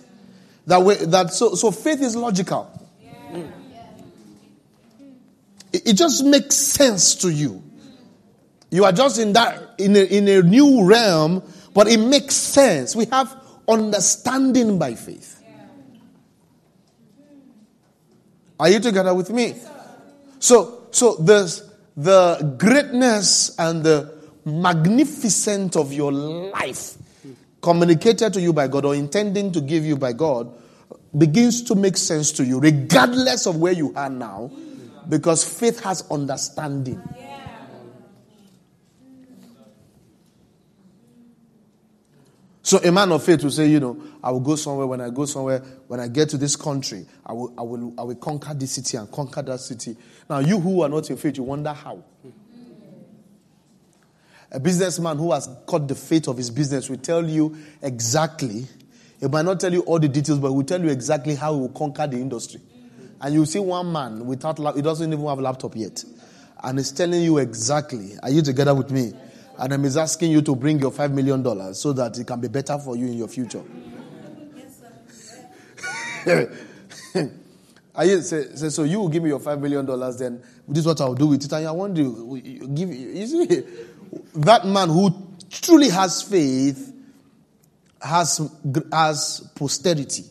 That 0.65 0.81
we, 0.81 0.95
that 0.95 1.31
so, 1.33 1.55
so 1.55 1.71
faith 1.71 2.01
is 2.01 2.15
logical. 2.15 2.69
It, 3.31 3.47
it 5.73 5.93
just 5.93 6.23
makes 6.25 6.55
sense 6.55 7.15
to 7.15 7.29
you. 7.29 7.63
You 8.69 8.85
are 8.85 8.91
just 8.91 9.19
in 9.19 9.33
that 9.33 9.75
in 9.77 9.95
a, 9.95 9.99
in 9.99 10.27
a 10.27 10.41
new 10.41 10.85
realm, 10.85 11.43
but 11.73 11.87
it 11.87 11.99
makes 11.99 12.35
sense. 12.35 12.95
We 12.95 13.05
have 13.05 13.35
understanding 13.67 14.77
by 14.77 14.95
faith. 14.95 15.41
Are 18.59 18.69
you 18.69 18.79
together 18.79 19.13
with 19.13 19.29
me? 19.29 19.55
So, 20.39 20.87
so 20.91 21.15
the 21.15 21.67
the 21.95 22.55
greatness 22.57 23.57
and 23.57 23.83
the 23.83 24.17
magnificent 24.45 25.75
of 25.75 25.91
your 25.91 26.11
life 26.11 26.95
communicated 27.61 28.33
to 28.33 28.41
you 28.41 28.53
by 28.53 28.67
God 28.67 28.85
or 28.85 28.95
intending 28.95 29.51
to 29.51 29.61
give 29.61 29.85
you 29.85 29.97
by 29.97 30.13
God 30.13 30.51
begins 31.17 31.63
to 31.63 31.75
make 31.75 31.97
sense 31.97 32.31
to 32.33 32.45
you, 32.45 32.59
regardless 32.59 33.45
of 33.45 33.57
where 33.57 33.73
you 33.73 33.93
are 33.95 34.09
now, 34.09 34.51
because 35.07 35.43
faith 35.43 35.79
has 35.81 36.09
understanding. 36.11 37.01
So 42.67 42.79
a 42.79 42.91
man 42.91 43.13
of 43.13 43.23
faith 43.23 43.43
will 43.43 43.51
say, 43.51 43.67
you 43.67 43.79
know, 43.79 43.97
I 44.21 44.29
will 44.29 44.41
go 44.41 44.57
somewhere. 44.57 44.87
When 44.87 44.99
I 44.99 45.09
go 45.09 45.23
somewhere, 45.23 45.59
when 45.87 46.01
I 46.01 46.09
get 46.09 46.27
to 46.31 46.37
this 46.37 46.57
country, 46.57 47.05
I 47.25 47.31
will, 47.31 47.53
I 47.57 47.61
will, 47.61 47.93
I 47.97 48.03
will 48.03 48.15
conquer 48.15 48.53
this 48.53 48.73
city 48.73 48.97
and 48.97 49.09
conquer 49.09 49.41
that 49.41 49.61
city. 49.61 49.95
Now, 50.29 50.39
you 50.39 50.59
who 50.59 50.81
are 50.81 50.89
not 50.89 51.09
in 51.09 51.15
faith, 51.15 51.37
you 51.37 51.43
wonder 51.43 51.71
how. 51.71 52.03
A 54.51 54.59
businessman 54.59 55.17
who 55.17 55.31
has 55.31 55.49
caught 55.65 55.87
the 55.87 55.95
fate 55.95 56.27
of 56.27 56.35
his 56.35 56.49
business 56.49 56.89
will 56.89 56.97
tell 56.97 57.25
you 57.25 57.55
exactly. 57.81 58.65
He 59.17 59.27
might 59.27 59.45
not 59.45 59.61
tell 59.61 59.71
you 59.71 59.83
all 59.83 59.99
the 59.99 60.09
details, 60.09 60.39
but 60.39 60.49
he 60.49 60.55
will 60.55 60.63
tell 60.65 60.81
you 60.81 60.89
exactly 60.89 61.35
how 61.35 61.53
he 61.53 61.61
will 61.61 61.69
conquer 61.69 62.05
the 62.05 62.17
industry. 62.17 62.59
And 63.21 63.33
you 63.33 63.45
see 63.45 63.59
one 63.59 63.91
man 63.91 64.25
without, 64.25 64.57
he 64.75 64.81
doesn't 64.81 65.11
even 65.11 65.25
have 65.25 65.39
a 65.39 65.41
laptop 65.41 65.75
yet. 65.75 66.03
And 66.63 66.77
he's 66.77 66.91
telling 66.91 67.21
you 67.21 67.37
exactly. 67.37 68.11
Are 68.21 68.29
you 68.29 68.41
together 68.41 68.75
with 68.75 68.91
me? 68.91 69.13
And 69.57 69.73
I'm 69.73 69.85
asking 69.85 70.31
you 70.31 70.41
to 70.43 70.55
bring 70.55 70.79
your 70.79 70.91
$5 70.91 71.11
million 71.11 71.73
so 71.73 71.93
that 71.93 72.17
it 72.17 72.27
can 72.27 72.39
be 72.39 72.47
better 72.47 72.77
for 72.77 72.95
you 72.95 73.07
in 73.07 73.13
your 73.13 73.27
future. 73.27 73.63
Are 77.95 78.05
you, 78.05 78.21
say, 78.21 78.43
say, 78.53 78.69
so 78.69 78.83
you 78.83 78.99
will 78.99 79.09
give 79.09 79.23
me 79.23 79.29
your 79.29 79.39
$5 79.39 79.59
million, 79.59 79.85
then 80.17 80.43
this 80.67 80.81
is 80.81 80.85
what 80.85 81.01
I'll 81.01 81.15
do 81.15 81.27
with 81.27 81.43
it. 81.43 81.51
And 81.51 81.67
I 81.67 81.71
want 81.71 81.95
to 81.95 82.39
give 82.73 82.93
you 82.93 83.25
see, 83.25 83.63
that 84.35 84.67
man 84.67 84.89
who 84.89 85.09
truly 85.49 85.89
has 85.89 86.21
faith 86.21 86.93
has, 88.01 88.39
has 88.91 89.51
posterity 89.55 90.25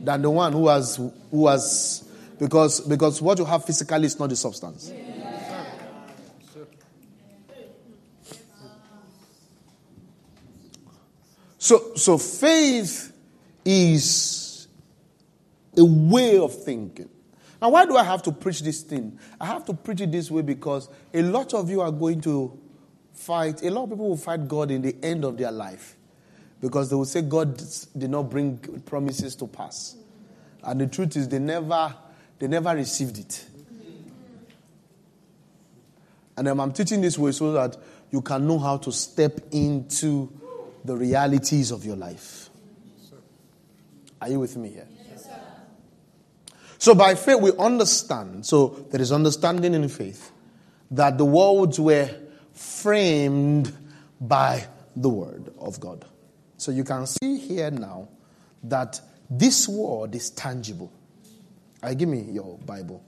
than 0.00 0.22
the 0.22 0.30
one 0.30 0.52
who 0.52 0.68
has, 0.68 1.00
who 1.30 1.46
has, 1.46 2.07
because, 2.38 2.80
because 2.80 3.20
what 3.20 3.38
you 3.38 3.44
have 3.44 3.64
physically 3.64 4.06
is 4.06 4.18
not 4.18 4.28
the 4.28 4.36
substance. 4.36 4.92
So, 11.58 11.94
so 11.96 12.16
faith 12.16 13.12
is 13.64 14.68
a 15.76 15.84
way 15.84 16.38
of 16.38 16.54
thinking. 16.64 17.08
Now, 17.60 17.70
why 17.70 17.84
do 17.84 17.96
I 17.96 18.04
have 18.04 18.22
to 18.22 18.32
preach 18.32 18.60
this 18.60 18.82
thing? 18.82 19.18
I 19.40 19.46
have 19.46 19.64
to 19.66 19.74
preach 19.74 20.00
it 20.00 20.12
this 20.12 20.30
way 20.30 20.42
because 20.42 20.88
a 21.12 21.22
lot 21.22 21.54
of 21.54 21.68
you 21.68 21.80
are 21.80 21.90
going 21.90 22.20
to 22.22 22.58
fight, 23.12 23.62
a 23.62 23.70
lot 23.70 23.84
of 23.84 23.90
people 23.90 24.08
will 24.08 24.16
fight 24.16 24.46
God 24.46 24.70
in 24.70 24.80
the 24.80 24.96
end 25.02 25.24
of 25.24 25.36
their 25.36 25.50
life 25.50 25.96
because 26.60 26.88
they 26.88 26.96
will 26.96 27.04
say 27.04 27.22
God 27.22 27.60
did 27.96 28.10
not 28.10 28.30
bring 28.30 28.58
promises 28.86 29.34
to 29.36 29.46
pass. 29.46 29.96
And 30.62 30.80
the 30.80 30.86
truth 30.86 31.16
is, 31.16 31.28
they 31.28 31.38
never, 31.38 31.94
they 32.38 32.46
never 32.46 32.74
received 32.74 33.18
it. 33.18 33.44
And 36.36 36.46
um, 36.48 36.60
I'm 36.60 36.72
teaching 36.72 37.00
this 37.00 37.18
way 37.18 37.32
so 37.32 37.52
that 37.52 37.76
you 38.10 38.22
can 38.22 38.46
know 38.46 38.58
how 38.58 38.76
to 38.78 38.92
step 38.92 39.40
into 39.50 40.32
the 40.84 40.96
realities 40.96 41.72
of 41.72 41.84
your 41.84 41.96
life. 41.96 42.48
Are 44.20 44.28
you 44.28 44.40
with 44.40 44.56
me 44.56 44.70
here? 44.70 44.86
So 46.78 46.94
by 46.94 47.16
faith 47.16 47.40
we 47.40 47.52
understand. 47.58 48.46
So 48.46 48.86
there 48.90 49.00
is 49.00 49.10
understanding 49.10 49.74
in 49.74 49.88
faith 49.88 50.30
that 50.92 51.18
the 51.18 51.24
worlds 51.24 51.80
were 51.80 52.08
framed 52.52 53.76
by 54.20 54.66
the 54.94 55.08
word 55.08 55.52
of 55.58 55.80
God. 55.80 56.04
So 56.56 56.70
you 56.72 56.84
can 56.84 57.06
see 57.06 57.38
here 57.38 57.70
now 57.70 58.08
that 58.62 59.00
this 59.28 59.68
word 59.68 60.14
is 60.14 60.30
tangible. 60.30 60.92
I 61.82 61.94
give 61.94 62.08
me 62.08 62.22
your 62.32 62.58
Bible. 62.58 63.02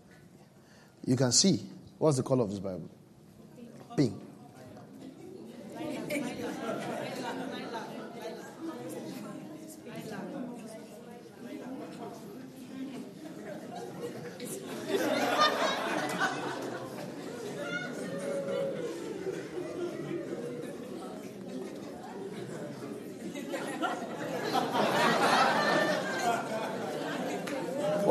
You 1.06 1.16
can 1.16 1.32
see. 1.32 1.60
What's 1.98 2.16
the 2.16 2.22
color 2.22 2.44
of 2.44 2.50
this 2.50 2.60
Bible? 2.60 2.88
Pink. 3.96 4.14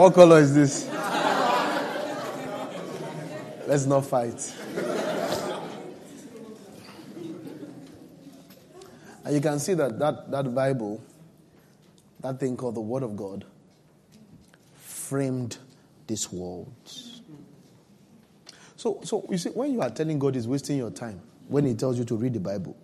What 0.09 0.15
color 0.15 0.39
is 0.39 0.55
this? 0.55 0.87
Let's 3.67 3.85
not 3.85 4.07
fight. 4.07 4.55
And 9.23 9.35
you 9.35 9.39
can 9.39 9.59
see 9.59 9.75
that, 9.75 9.99
that 9.99 10.31
that 10.31 10.55
Bible, 10.55 10.99
that 12.21 12.39
thing 12.39 12.57
called 12.57 12.73
the 12.73 12.81
Word 12.81 13.03
of 13.03 13.15
God, 13.15 13.45
framed 14.73 15.59
this 16.07 16.33
world. 16.33 16.73
So, 18.77 19.01
so 19.03 19.27
you 19.29 19.37
see, 19.37 19.49
when 19.51 19.71
you 19.71 19.81
are 19.83 19.91
telling 19.91 20.17
God 20.17 20.33
He's 20.33 20.47
wasting 20.47 20.79
your 20.79 20.89
time, 20.89 21.21
when 21.49 21.67
He 21.67 21.75
tells 21.75 21.99
you 21.99 22.05
to 22.05 22.15
read 22.15 22.33
the 22.33 22.39
Bible, 22.39 22.75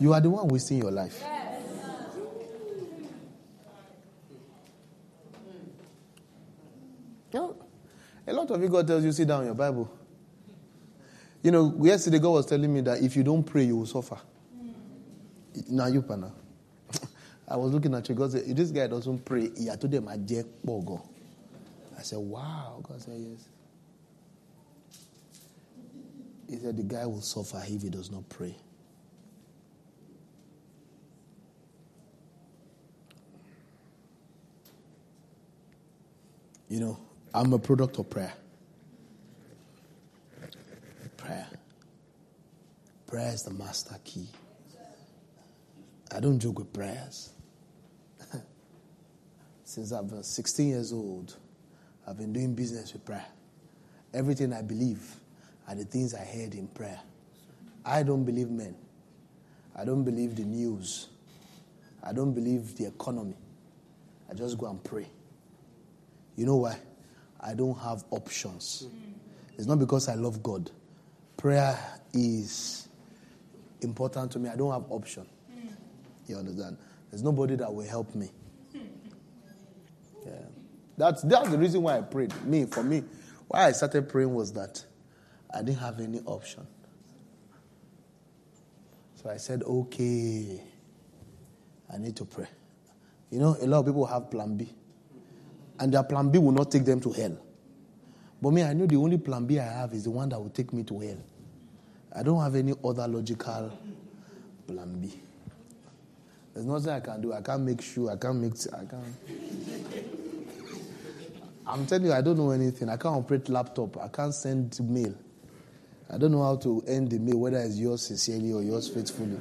you 0.00 0.12
are 0.12 0.20
the 0.20 0.30
one 0.30 0.48
wasting 0.48 0.78
your 0.78 0.90
life. 0.90 1.22
Of 8.56 8.62
you, 8.62 8.68
God 8.68 8.86
tells 8.86 9.04
you, 9.04 9.12
sit 9.12 9.28
down 9.28 9.44
your 9.44 9.54
Bible. 9.54 9.90
You 11.42 11.52
know, 11.52 11.74
yesterday 11.80 12.18
God 12.18 12.30
was 12.30 12.46
telling 12.46 12.72
me 12.72 12.80
that 12.82 13.02
if 13.02 13.14
you 13.16 13.22
don't 13.22 13.44
pray, 13.44 13.64
you 13.64 13.76
will 13.76 13.86
suffer. 13.86 14.18
Now 15.68 15.86
you 15.86 16.02
pana. 16.02 16.32
I 17.48 17.56
was 17.56 17.72
looking 17.72 17.94
at 17.94 18.08
you. 18.08 18.14
God 18.14 18.32
said, 18.32 18.42
if 18.46 18.56
this 18.56 18.70
guy 18.70 18.86
doesn't 18.88 19.24
pray, 19.24 19.50
he 19.56 19.66
had 19.66 19.80
to 19.80 19.88
them 19.88 20.08
a 20.08 20.18
jack 20.18 20.46
bogo. 20.66 21.06
I 21.98 22.02
said, 22.02 22.18
wow. 22.18 22.80
God 22.82 23.00
said, 23.00 23.14
yes. 23.16 23.48
He 26.48 26.56
said, 26.56 26.76
the 26.76 26.82
guy 26.82 27.06
will 27.06 27.20
suffer 27.20 27.62
if 27.66 27.82
he 27.82 27.88
does 27.88 28.10
not 28.10 28.28
pray. 28.28 28.54
You 36.68 36.80
know, 36.80 36.98
I'm 37.32 37.52
a 37.52 37.58
product 37.58 37.98
of 37.98 38.10
prayer. 38.10 38.32
Prayer. 41.26 41.48
Prayer 43.08 43.32
is 43.34 43.42
the 43.42 43.50
master 43.50 43.96
key. 44.04 44.28
I 46.14 46.20
don't 46.20 46.38
joke 46.38 46.60
with 46.60 46.72
prayers. 46.72 47.32
Since 49.64 49.90
I've 49.90 50.08
been 50.08 50.22
16 50.22 50.68
years 50.68 50.92
old, 50.92 51.36
I've 52.06 52.16
been 52.16 52.32
doing 52.32 52.54
business 52.54 52.92
with 52.92 53.04
prayer. 53.04 53.26
Everything 54.14 54.52
I 54.52 54.62
believe 54.62 55.02
are 55.66 55.74
the 55.74 55.84
things 55.84 56.14
I 56.14 56.24
heard 56.24 56.54
in 56.54 56.68
prayer. 56.68 57.00
I 57.84 58.04
don't 58.04 58.22
believe 58.22 58.48
men. 58.48 58.76
I 59.74 59.84
don't 59.84 60.04
believe 60.04 60.36
the 60.36 60.44
news. 60.44 61.08
I 62.04 62.12
don't 62.12 62.34
believe 62.34 62.76
the 62.76 62.86
economy. 62.86 63.36
I 64.30 64.34
just 64.34 64.58
go 64.58 64.70
and 64.70 64.82
pray. 64.82 65.08
You 66.36 66.46
know 66.46 66.56
why? 66.56 66.78
I 67.40 67.54
don't 67.54 67.76
have 67.78 68.04
options. 68.10 68.86
It's 69.58 69.66
not 69.66 69.80
because 69.80 70.08
I 70.08 70.14
love 70.14 70.40
God. 70.40 70.70
Prayer 71.36 71.78
is 72.12 72.88
important 73.82 74.32
to 74.32 74.38
me. 74.38 74.48
I 74.48 74.56
don't 74.56 74.72
have 74.72 74.90
option. 74.90 75.26
You 76.26 76.36
understand? 76.36 76.76
There's 77.10 77.22
nobody 77.22 77.56
that 77.56 77.72
will 77.72 77.86
help 77.86 78.14
me. 78.14 78.30
Yeah. 80.24 80.32
That's, 80.96 81.22
that's 81.22 81.48
the 81.50 81.58
reason 81.58 81.82
why 81.82 81.98
I 81.98 82.00
prayed. 82.00 82.34
Me, 82.44 82.64
for 82.64 82.82
me, 82.82 83.04
why 83.48 83.66
I 83.66 83.72
started 83.72 84.08
praying 84.08 84.34
was 84.34 84.52
that 84.54 84.84
I 85.52 85.58
didn't 85.62 85.78
have 85.78 86.00
any 86.00 86.20
option. 86.26 86.66
So 89.22 89.30
I 89.30 89.36
said, 89.36 89.62
okay, 89.62 90.60
I 91.92 91.98
need 91.98 92.16
to 92.16 92.24
pray. 92.24 92.46
You 93.30 93.38
know, 93.38 93.56
a 93.60 93.66
lot 93.66 93.80
of 93.80 93.86
people 93.86 94.06
have 94.06 94.30
plan 94.30 94.56
B. 94.56 94.68
And 95.78 95.92
their 95.92 96.02
plan 96.02 96.30
B 96.30 96.38
will 96.38 96.52
not 96.52 96.70
take 96.70 96.84
them 96.84 97.00
to 97.00 97.12
hell. 97.12 97.38
But 98.40 98.50
me, 98.50 98.62
I 98.62 98.72
know 98.74 98.86
the 98.86 98.96
only 98.96 99.18
plan 99.18 99.46
B 99.46 99.58
I 99.58 99.64
have 99.64 99.92
is 99.94 100.04
the 100.04 100.10
one 100.10 100.28
that 100.28 100.40
will 100.40 100.50
take 100.50 100.72
me 100.72 100.82
to 100.84 101.00
hell. 101.00 101.16
I 102.14 102.22
don't 102.22 102.40
have 102.40 102.54
any 102.54 102.74
other 102.84 103.08
logical 103.08 103.72
plan 104.66 105.00
B. 105.00 105.12
There's 106.54 106.66
nothing 106.66 106.90
I 106.90 107.00
can 107.00 107.20
do. 107.20 107.32
I 107.32 107.40
can't 107.42 107.62
make 107.62 107.82
sure. 107.82 108.10
I 108.10 108.16
can't 108.16 108.40
make. 108.40 108.52
I 108.72 108.84
can't. 108.84 108.96
I'm 111.66 111.86
telling 111.86 112.06
you, 112.06 112.12
I 112.12 112.22
don't 112.22 112.36
know 112.36 112.50
anything. 112.50 112.88
I 112.88 112.96
can't 112.96 113.16
operate 113.16 113.48
laptop. 113.48 113.96
I 113.98 114.08
can't 114.08 114.34
send 114.34 114.78
mail. 114.80 115.14
I 116.08 116.18
don't 116.18 116.30
know 116.30 116.44
how 116.44 116.56
to 116.56 116.84
end 116.86 117.10
the 117.10 117.18
mail, 117.18 117.38
whether 117.38 117.58
it's 117.58 117.76
yours 117.76 118.06
sincerely 118.06 118.52
or 118.52 118.62
yours 118.62 118.88
faithfully. 118.88 119.38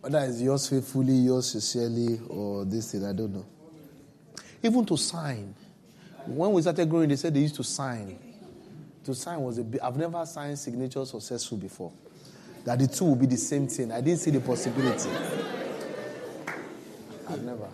Whether 0.00 0.18
it's 0.20 0.40
yours 0.40 0.68
faithfully, 0.68 1.14
yours 1.14 1.50
sincerely, 1.50 2.20
or 2.28 2.64
this 2.64 2.92
thing, 2.92 3.04
I 3.04 3.12
don't 3.12 3.32
know. 3.32 3.46
Even 4.62 4.84
to 4.86 4.96
sign. 4.96 5.54
When 6.26 6.52
we 6.52 6.62
started 6.62 6.88
growing, 6.88 7.08
they 7.08 7.16
said 7.16 7.34
they 7.34 7.40
used 7.40 7.56
to 7.56 7.64
sign. 7.64 8.18
To 9.04 9.14
sign 9.14 9.40
was 9.40 9.58
a 9.58 9.64
I've 9.84 9.96
never 9.96 10.24
signed 10.24 10.58
signature 10.58 11.04
successful 11.04 11.58
before. 11.58 11.92
That 12.64 12.78
the 12.78 12.86
two 12.86 13.06
will 13.06 13.16
be 13.16 13.26
the 13.26 13.36
same 13.36 13.66
thing. 13.66 13.90
I 13.90 14.00
didn't 14.00 14.20
see 14.20 14.30
the 14.30 14.40
possibility. 14.40 15.10
I've 17.28 17.42
never. 17.42 17.68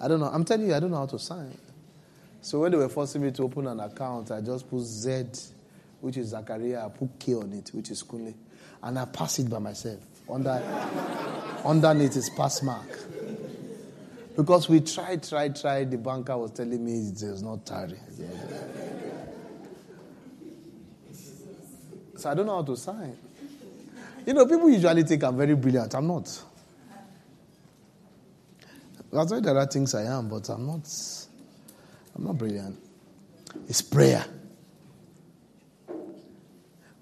I 0.00 0.08
don't 0.08 0.20
know. 0.20 0.26
I'm 0.26 0.44
telling 0.44 0.66
you, 0.68 0.74
I 0.74 0.80
don't 0.80 0.90
know 0.90 0.98
how 0.98 1.06
to 1.06 1.18
sign. 1.18 1.56
So 2.42 2.60
when 2.60 2.72
they 2.72 2.78
were 2.78 2.88
forcing 2.88 3.22
me 3.22 3.30
to 3.32 3.42
open 3.42 3.66
an 3.66 3.80
account, 3.80 4.30
I 4.30 4.40
just 4.40 4.68
put 4.68 4.82
Z, 4.82 5.24
which 6.00 6.18
is 6.18 6.28
Zachariah, 6.28 6.86
I 6.86 6.88
put 6.90 7.18
K 7.18 7.34
on 7.34 7.52
it, 7.52 7.70
which 7.72 7.90
is 7.90 8.02
Kunle. 8.02 8.34
And 8.82 8.98
I 8.98 9.06
pass 9.06 9.38
it 9.38 9.50
by 9.50 9.58
myself. 9.58 10.00
Under, 10.30 10.50
underneath 11.64 12.16
is 12.16 12.30
pass 12.30 12.62
mark. 12.62 12.86
Because 14.38 14.68
we 14.68 14.80
tried, 14.82 15.24
tried, 15.24 15.56
tried. 15.56 15.90
The 15.90 15.98
banker 15.98 16.38
was 16.38 16.52
telling 16.52 16.84
me 16.84 17.10
was 17.10 17.42
not 17.42 17.66
tarry. 17.66 17.98
So 22.16 22.30
I 22.30 22.34
don't 22.34 22.46
know 22.46 22.54
how 22.54 22.62
to 22.62 22.76
sign. 22.76 23.18
You 24.24 24.34
know, 24.34 24.46
people 24.46 24.70
usually 24.70 25.02
think 25.02 25.24
I'm 25.24 25.36
very 25.36 25.56
brilliant. 25.56 25.92
I'm 25.92 26.06
not. 26.06 26.40
That's 29.12 29.32
why 29.32 29.40
there 29.40 29.58
are 29.58 29.66
things 29.66 29.92
I 29.96 30.04
am, 30.04 30.28
but 30.28 30.48
I'm 30.50 30.64
not. 30.64 30.88
I'm 32.14 32.24
not 32.24 32.38
brilliant. 32.38 32.78
It's 33.68 33.82
prayer. 33.82 34.24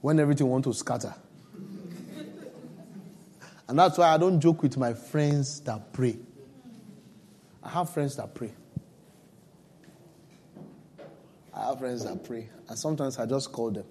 When 0.01 0.19
everything 0.21 0.47
wants 0.47 0.69
to 0.69 0.73
scatter. 0.73 1.15
And 3.69 3.79
that's 3.79 3.99
why 3.99 4.15
I 4.15 4.17
don't 4.17 4.41
joke 4.41 4.63
with 4.63 4.79
my 4.79 4.95
friends 4.95 5.61
that 5.61 5.93
pray. 5.93 6.17
I 7.67 7.71
have 7.71 7.91
friends 7.91 8.15
that 8.17 8.33
pray. 8.33 8.53
I 11.53 11.67
have 11.67 11.81
friends 11.81 12.05
that 12.05 12.23
pray. 12.23 12.49
And 12.69 12.79
sometimes 12.79 13.19
I 13.19 13.27
just 13.27 13.51
call 13.51 13.73
them. 13.73 13.87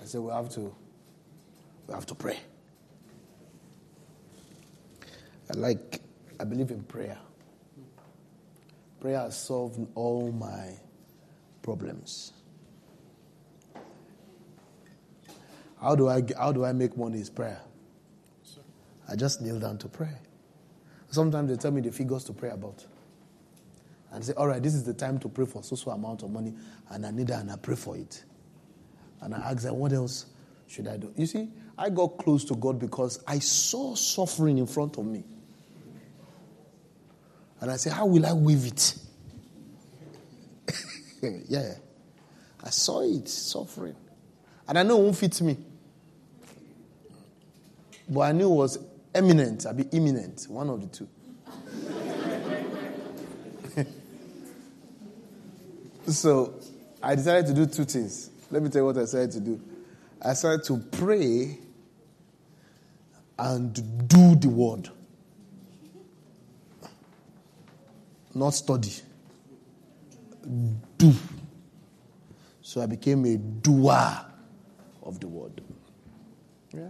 I 0.00 0.04
say, 0.04 0.18
we 0.18 0.30
have 0.30 0.48
to, 0.50 0.72
we 1.88 1.94
have 1.94 2.06
to 2.06 2.14
pray. 2.14 2.38
I 5.50 5.54
like 5.54 6.00
I 6.38 6.44
believe 6.44 6.70
in 6.70 6.82
prayer. 6.84 7.18
Prayer 9.00 9.18
has 9.18 9.36
solved 9.36 9.84
all 9.96 10.30
my 10.30 10.74
problems. 11.62 12.32
How 15.80 15.96
do 15.96 16.08
I 16.08 16.22
how 16.38 16.52
do 16.52 16.64
I 16.64 16.72
make 16.72 16.96
money 16.96 17.18
is 17.18 17.30
prayer. 17.30 17.60
I 19.08 19.16
just 19.16 19.40
kneel 19.40 19.58
down 19.58 19.78
to 19.78 19.88
pray. 19.88 20.14
Sometimes 21.16 21.50
they 21.50 21.56
tell 21.56 21.70
me 21.72 21.80
the 21.80 21.90
figures 21.90 22.24
to 22.24 22.32
pray 22.32 22.50
about. 22.50 22.84
And 24.12 24.24
say, 24.24 24.32
all 24.34 24.46
right, 24.46 24.62
this 24.62 24.74
is 24.74 24.84
the 24.84 24.94
time 24.94 25.18
to 25.18 25.28
pray 25.28 25.46
for 25.46 25.62
so 25.62 25.74
so 25.76 25.90
amount 25.90 26.22
of 26.22 26.30
money, 26.30 26.54
and 26.90 27.04
I 27.04 27.10
need 27.10 27.26
that 27.26 27.40
and 27.40 27.50
I 27.50 27.56
pray 27.56 27.74
for 27.74 27.96
it. 27.96 28.22
And 29.20 29.34
I 29.34 29.38
ask 29.50 29.62
them, 29.62 29.76
what 29.76 29.92
else 29.92 30.26
should 30.68 30.86
I 30.88 30.96
do? 30.96 31.12
You 31.16 31.26
see, 31.26 31.48
I 31.78 31.90
got 31.90 32.18
close 32.18 32.44
to 32.46 32.54
God 32.54 32.78
because 32.78 33.22
I 33.26 33.38
saw 33.38 33.94
suffering 33.94 34.58
in 34.58 34.66
front 34.66 34.96
of 34.98 35.06
me. 35.06 35.24
And 37.60 37.70
I 37.70 37.76
said, 37.76 37.92
How 37.92 38.06
will 38.06 38.24
I 38.26 38.32
weave 38.32 38.66
it? 38.66 38.94
yeah. 41.48 41.74
I 42.62 42.70
saw 42.70 43.02
it 43.02 43.28
suffering. 43.28 43.96
And 44.68 44.78
I 44.78 44.82
know 44.82 44.98
it 45.00 45.02
won't 45.02 45.16
fit 45.16 45.40
me. 45.40 45.56
But 48.08 48.20
I 48.20 48.32
knew 48.32 48.52
it 48.52 48.54
was 48.54 48.78
eminent, 49.16 49.66
I'll 49.66 49.74
be 49.74 49.88
imminent, 49.92 50.46
one 50.48 50.70
of 50.70 50.80
the 50.80 50.86
two. 50.86 51.08
so 56.12 56.54
I 57.02 57.14
decided 57.14 57.46
to 57.46 57.54
do 57.54 57.66
two 57.66 57.84
things. 57.84 58.30
Let 58.50 58.62
me 58.62 58.68
tell 58.68 58.82
you 58.82 58.86
what 58.86 58.96
I 58.96 59.00
decided 59.00 59.32
to 59.32 59.40
do. 59.40 59.60
I 60.22 60.34
started 60.34 60.64
to 60.66 60.78
pray 60.78 61.58
and 63.38 64.08
do 64.08 64.34
the 64.36 64.48
word. 64.48 64.90
not 68.36 68.50
study. 68.50 68.92
Do. 70.98 71.12
So 72.60 72.82
I 72.82 72.86
became 72.86 73.24
a 73.24 73.36
doer 73.36 74.24
of 75.02 75.18
the 75.20 75.26
word. 75.26 75.62
Yeah. 76.72 76.88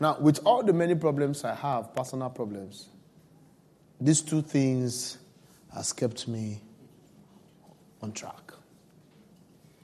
Now, 0.00 0.16
with 0.18 0.40
all 0.46 0.62
the 0.62 0.72
many 0.72 0.94
problems 0.94 1.44
I 1.44 1.54
have, 1.54 1.94
personal 1.94 2.30
problems, 2.30 2.88
these 4.00 4.22
two 4.22 4.40
things 4.40 5.18
has 5.74 5.92
kept 5.92 6.26
me 6.26 6.62
on 8.00 8.12
track. 8.12 8.52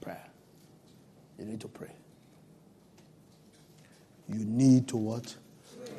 Prayer. 0.01 0.25
You 1.37 1.45
need 1.45 1.61
to 1.61 1.67
pray. 1.67 1.91
You 4.27 4.43
need 4.43 4.87
to 4.89 4.97
what? 4.97 5.35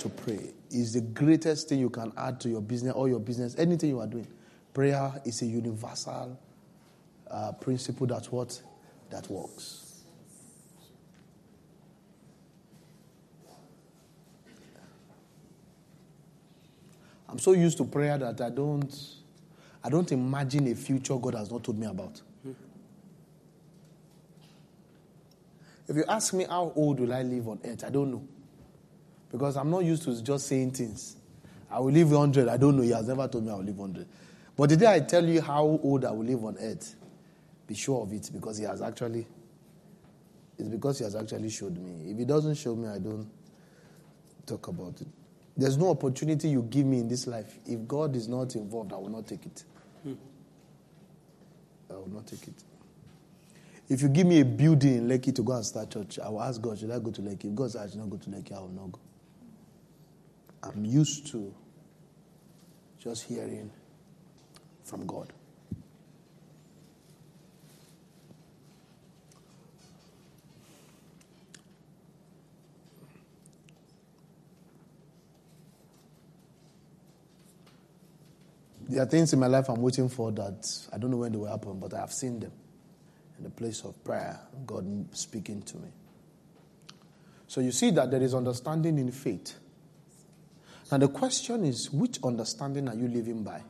To 0.01 0.09
pray 0.09 0.51
is 0.71 0.93
the 0.93 1.01
greatest 1.01 1.69
thing 1.69 1.81
you 1.81 1.91
can 1.91 2.13
add 2.17 2.41
to 2.41 2.49
your 2.49 2.61
business 2.61 2.95
or 2.95 3.09
your 3.09 3.21
business, 3.21 3.57
anything 3.59 3.91
you 3.91 4.01
are 4.01 4.07
doing. 4.07 4.27
Prayer 4.75 5.13
is 5.25 5.43
a 5.43 5.47
universal 5.47 6.39
uh, 7.31 7.53
principle 7.53 8.07
that 8.09 8.27
what 8.27 8.61
that 9.11 9.29
works. 9.31 9.88
I'm 17.39 17.43
so 17.43 17.53
used 17.53 17.79
to 17.79 17.85
prayer 17.85 18.19
that 18.19 18.41
I 18.41 18.51
don't 18.51 18.93
I 19.85 19.89
don't 19.89 20.11
imagine 20.11 20.67
a 20.73 20.75
future 20.75 21.15
God 21.15 21.37
has 21.37 21.53
not 21.53 21.63
told 21.63 21.79
me 21.79 21.87
about. 21.87 22.21
If 25.87 25.95
you 25.95 26.05
ask 26.09 26.35
me 26.35 26.47
how 26.51 26.73
old 26.75 26.99
will 26.99 27.13
I 27.15 27.23
live 27.23 27.47
on 27.47 27.61
earth, 27.65 27.85
I 27.85 27.91
don't 27.91 28.11
know. 28.11 28.27
Because 29.31 29.57
I'm 29.57 29.71
not 29.71 29.85
used 29.85 30.03
to 30.03 30.21
just 30.21 30.49
saying 30.49 30.73
things. 30.73 31.17
I 31.71 31.79
will 31.79 31.93
live 31.93 32.11
100. 32.11 32.49
I 32.49 32.57
don't 32.57 32.77
know. 32.77 32.83
He 32.83 32.91
has 32.91 33.07
never 33.07 33.29
told 33.29 33.45
me 33.45 33.53
I 33.53 33.55
will 33.55 33.63
live 33.63 33.79
100. 33.79 34.09
But 34.57 34.71
the 34.71 34.77
day 34.77 34.93
I 34.93 34.99
tell 34.99 35.25
you 35.25 35.41
how 35.41 35.63
old 35.63 36.05
I 36.05 36.11
will 36.11 36.27
live 36.27 36.45
on 36.45 36.57
earth, 36.59 36.97
be 37.69 37.77
sure 37.77 38.03
of 38.03 38.13
it 38.13 38.31
because 38.33 38.59
he 38.59 38.65
has 38.65 38.83
actually, 38.83 39.29
it's 40.59 40.69
because 40.69 40.99
he 40.99 41.05
has 41.05 41.15
actually 41.15 41.51
showed 41.51 41.79
me. 41.79 42.11
If 42.11 42.19
he 42.19 42.25
doesn't 42.25 42.57
show 42.57 42.75
me, 42.75 42.89
I 42.89 42.99
don't 42.99 43.31
talk 44.45 44.67
about 44.67 45.01
it. 45.01 45.07
There's 45.59 45.77
no 45.77 45.91
opportunity 45.91 46.49
you 46.49 46.63
give 46.63 46.87
me 46.87 47.01
in 47.01 47.09
this 47.09 47.27
life. 47.27 47.59
If 47.67 47.87
God 47.89 48.15
is 48.15 48.29
not 48.29 48.55
involved, 48.55 48.93
I 48.93 48.97
will 48.97 49.09
not 49.09 49.27
take 49.27 49.45
it. 49.45 49.65
Hmm. 50.05 50.15
I 51.91 51.95
will 51.95 52.09
not 52.09 52.29
take 52.29 52.47
it. 52.47 52.55
If 53.89 54.03
you 54.03 54.09
give 54.09 54.27
me 54.27 54.41
a 54.41 54.45
building 54.45 54.95
in 54.99 55.09
Lekki 55.09 55.35
to 55.35 55.43
go 55.43 55.55
and 55.55 55.67
start 55.67 55.91
church, 55.91 56.21
I 56.21 56.29
will 56.29 56.43
ask 56.43 56.61
God, 56.61 56.79
should 56.79 56.93
I 56.93 57.01
go 57.01 57.11
to 57.11 57.21
Lekki? 57.21 57.47
If 57.47 57.57
God 57.57 57.73
says 57.73 57.81
I 57.81 57.91
should 57.91 57.99
not 57.99 58.09
go 58.09 58.19
to 58.19 58.31
Lekki, 58.31 58.57
I 58.57 58.61
will 58.61 58.69
not 58.69 58.93
go. 58.93 59.01
I'm 60.63 60.85
used 60.85 61.27
to 61.33 61.53
just 63.01 63.25
hearing 63.25 63.73
from 64.85 65.07
God. 65.07 65.33
There 78.89 79.03
are 79.03 79.07
things 79.07 79.33
in 79.33 79.39
my 79.39 79.49
life 79.49 79.69
I'm 79.69 79.83
waiting 79.83 80.09
for 80.09 80.33
that 80.33 80.89
I 80.93 80.99
don't 80.99 81.11
know 81.11 81.19
when 81.19 81.33
they 81.33 81.39
will 81.39 81.47
happen, 81.47 81.79
but 81.79 81.93
I 81.93 82.01
have 82.01 82.13
seen 82.13 82.41
them 82.41 82.53
in 83.37 83.45
the 83.45 83.51
place 83.51 83.85
of 83.85 84.03
prayer, 84.03 84.41
God 84.67 85.15
speaking 85.15 85.63
to 85.63 85.77
me. 85.77 85.89
So 87.47 87.61
you 87.61 87.71
see 87.73 87.91
that 87.93 88.11
there 88.11 88.23
is 88.23 88.35
understanding 88.35 88.99
in 88.99 89.11
faith. 89.13 89.55
Now 90.91 90.99
the 90.99 91.09
question 91.09 91.65
is, 91.65 91.93
which 91.93 92.19
understanding 92.25 92.89
are 92.89 92.95
you 92.95 93.09
living 93.09 93.45
by? 93.45 93.63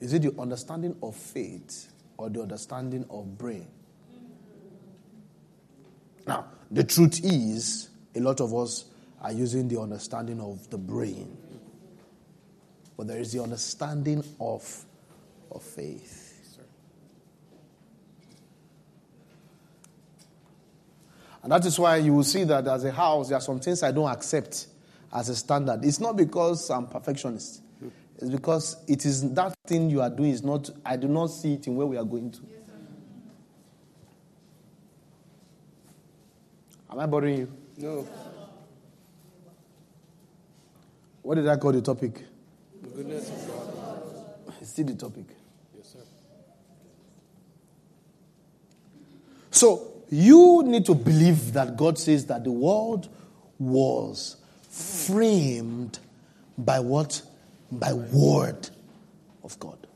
Is 0.00 0.12
it 0.12 0.22
the 0.22 0.34
understanding 0.40 0.96
of 1.02 1.16
faith 1.16 1.92
or 2.16 2.28
the 2.28 2.42
understanding 2.42 3.06
of 3.08 3.38
brain? 3.38 3.68
Now, 6.26 6.46
the 6.70 6.84
truth 6.84 7.20
is, 7.24 7.88
a 8.14 8.20
lot 8.20 8.40
of 8.40 8.54
us 8.54 8.86
are 9.20 9.32
using 9.32 9.68
the 9.68 9.80
understanding 9.80 10.40
of 10.40 10.68
the 10.70 10.78
brain. 10.78 11.36
But 13.02 13.08
there 13.08 13.18
is 13.18 13.32
the 13.32 13.42
understanding 13.42 14.22
of, 14.38 14.84
of 15.50 15.60
faith. 15.60 16.56
And 21.42 21.50
that 21.50 21.66
is 21.66 21.80
why 21.80 21.96
you 21.96 22.14
will 22.14 22.22
see 22.22 22.44
that 22.44 22.64
as 22.68 22.84
a 22.84 22.92
house, 22.92 23.30
there 23.30 23.38
are 23.38 23.40
some 23.40 23.58
things 23.58 23.82
I 23.82 23.90
don't 23.90 24.08
accept 24.08 24.68
as 25.12 25.30
a 25.30 25.34
standard. 25.34 25.84
It's 25.84 25.98
not 25.98 26.16
because 26.16 26.70
I'm 26.70 26.86
perfectionist. 26.86 27.62
It's 28.18 28.30
because 28.30 28.76
it 28.86 29.04
is 29.04 29.28
that 29.34 29.52
thing 29.66 29.90
you 29.90 30.00
are 30.00 30.08
doing 30.08 30.30
is 30.30 30.44
not, 30.44 30.70
I 30.86 30.96
do 30.96 31.08
not 31.08 31.26
see 31.26 31.54
it 31.54 31.66
in 31.66 31.74
where 31.74 31.88
we 31.88 31.96
are 31.96 32.04
going 32.04 32.30
to. 32.30 32.40
Am 36.88 37.00
I 37.00 37.06
bothering 37.06 37.36
you? 37.36 37.52
No. 37.78 38.06
What 41.22 41.34
did 41.34 41.48
I 41.48 41.56
call 41.56 41.72
the 41.72 41.82
topic? 41.82 42.26
Goodness 42.94 43.28
of 43.30 43.48
God. 43.48 44.66
Still 44.66 44.86
the 44.86 44.94
topic. 44.94 45.24
Yes, 45.76 45.88
sir. 45.92 45.98
So 49.50 49.92
you 50.10 50.62
need 50.64 50.84
to 50.86 50.94
believe 50.94 51.52
that 51.54 51.76
God 51.76 51.98
says 51.98 52.26
that 52.26 52.44
the 52.44 52.52
world 52.52 53.08
was 53.58 54.36
framed 54.70 55.98
by 56.58 56.80
what? 56.80 57.22
By 57.70 57.92
word 57.92 58.68
of 59.42 59.58
God. 59.58 59.86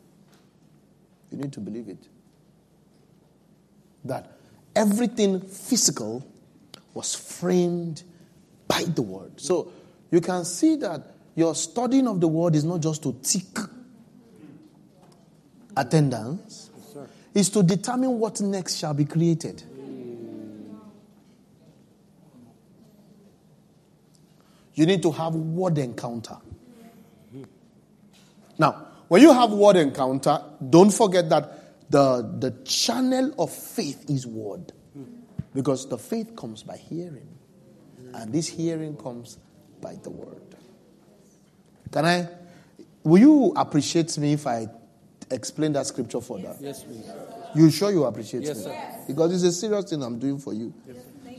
You 1.31 1.39
need 1.39 1.53
to 1.53 1.61
believe 1.61 1.89
it. 1.89 2.09
That 4.05 4.39
everything 4.75 5.41
physical 5.41 6.27
was 6.95 7.15
framed 7.15 8.03
by 8.67 8.85
the 8.85 9.03
word. 9.03 9.41
So 9.41 9.71
you 10.11 10.21
can 10.21 10.45
see 10.45 10.77
that 10.77 11.16
your 11.37 11.55
studying 11.55 12.09
of 12.09 12.21
the 12.21 12.27
word 12.27 12.57
is 12.57 12.65
not 12.65 12.81
just 12.81 13.03
to 13.05 13.13
tick 13.23 13.59
attendance, 15.77 16.71
it's 17.35 17.51
to 17.51 17.63
determine 17.63 18.19
what 18.19 18.41
next 18.41 18.77
shall 18.79 18.95
be 18.95 19.05
created. 19.05 19.63
You 24.75 24.87
need 24.87 25.03
to 25.03 25.13
have 25.13 25.35
word 25.35 25.79
encounter. 25.79 26.37
Now, 28.59 28.87
when 29.09 29.23
you 29.23 29.33
have 29.33 29.51
word 29.53 29.77
encounter, 29.77 30.43
don't 30.69 30.91
forget 30.91 31.29
that 31.29 31.91
the, 31.91 32.23
the 32.39 32.51
channel 32.65 33.35
of 33.39 33.53
faith 33.53 34.09
is 34.09 34.27
word. 34.27 34.73
Because 35.55 35.89
the 35.89 35.99
faith 35.99 36.37
comes 36.37 36.63
by 36.63 36.77
hearing. 36.77 37.29
And 38.15 38.33
this 38.33 38.49
hearing 38.49 38.97
comes 38.97 39.39
by 39.81 39.97
the 40.03 40.11
word. 40.11 40.46
Can 41.91 42.05
I? 42.05 42.29
Will 43.05 43.19
you 43.21 43.53
appreciate 43.57 44.17
me 44.19 44.33
if 44.33 44.47
I 44.47 44.69
explain 45.31 45.73
that 45.75 45.87
scripture 45.87 46.21
further? 46.21 46.55
Yes, 46.61 46.83
please. 46.85 47.05
You 47.55 47.71
sure 47.71 47.91
you 47.91 48.05
appreciate 48.05 48.43
Yes, 48.43 48.59
me? 48.59 48.63
sir. 48.65 48.95
Because 49.07 49.33
it's 49.33 49.45
a 49.45 49.53
serious 49.53 49.89
thing 49.89 50.03
I'm 50.03 50.19
doing 50.19 50.39
for 50.39 50.53
you. 50.53 50.73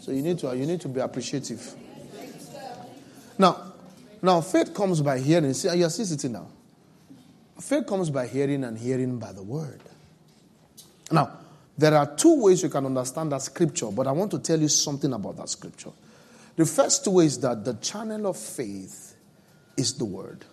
So 0.02 0.12
you 0.12 0.22
need 0.22 0.40
to 0.40 0.56
you 0.56 0.66
need 0.66 0.80
to 0.82 0.88
be 0.88 1.00
appreciative. 1.00 1.76
Now, 3.38 3.74
now 4.22 4.42
faith 4.42 4.74
comes 4.74 5.02
by 5.02 5.20
hearing. 5.20 5.54
See, 5.54 5.76
you're 5.78 5.90
still 5.90 6.06
sitting 6.06 6.32
now. 6.32 6.48
Faith 7.60 7.86
comes 7.86 8.10
by 8.10 8.28
hearing 8.28 8.64
and 8.64 8.78
hearing 8.78 9.20
by 9.20 9.32
the 9.32 9.44
word. 9.44 9.82
Now, 11.12 11.32
there 11.78 11.94
are 11.96 12.16
two 12.16 12.42
ways 12.42 12.64
you 12.64 12.70
can 12.70 12.86
understand 12.86 13.32
that 13.32 13.42
scripture, 13.42 13.92
but 13.92 14.08
I 14.08 14.12
want 14.12 14.32
to 14.32 14.40
tell 14.40 14.60
you 14.60 14.68
something 14.68 15.12
about 15.14 15.38
that 15.38 15.50
scripture. 15.50 15.92
The 16.56 16.66
first 16.66 17.08
way 17.08 17.26
is 17.26 17.40
that 17.42 17.66
the 17.66 17.74
channel 17.76 18.28
of 18.28 18.38
faith 18.38 19.16
is 19.78 19.94
the 19.94 20.06
word. 20.06 20.46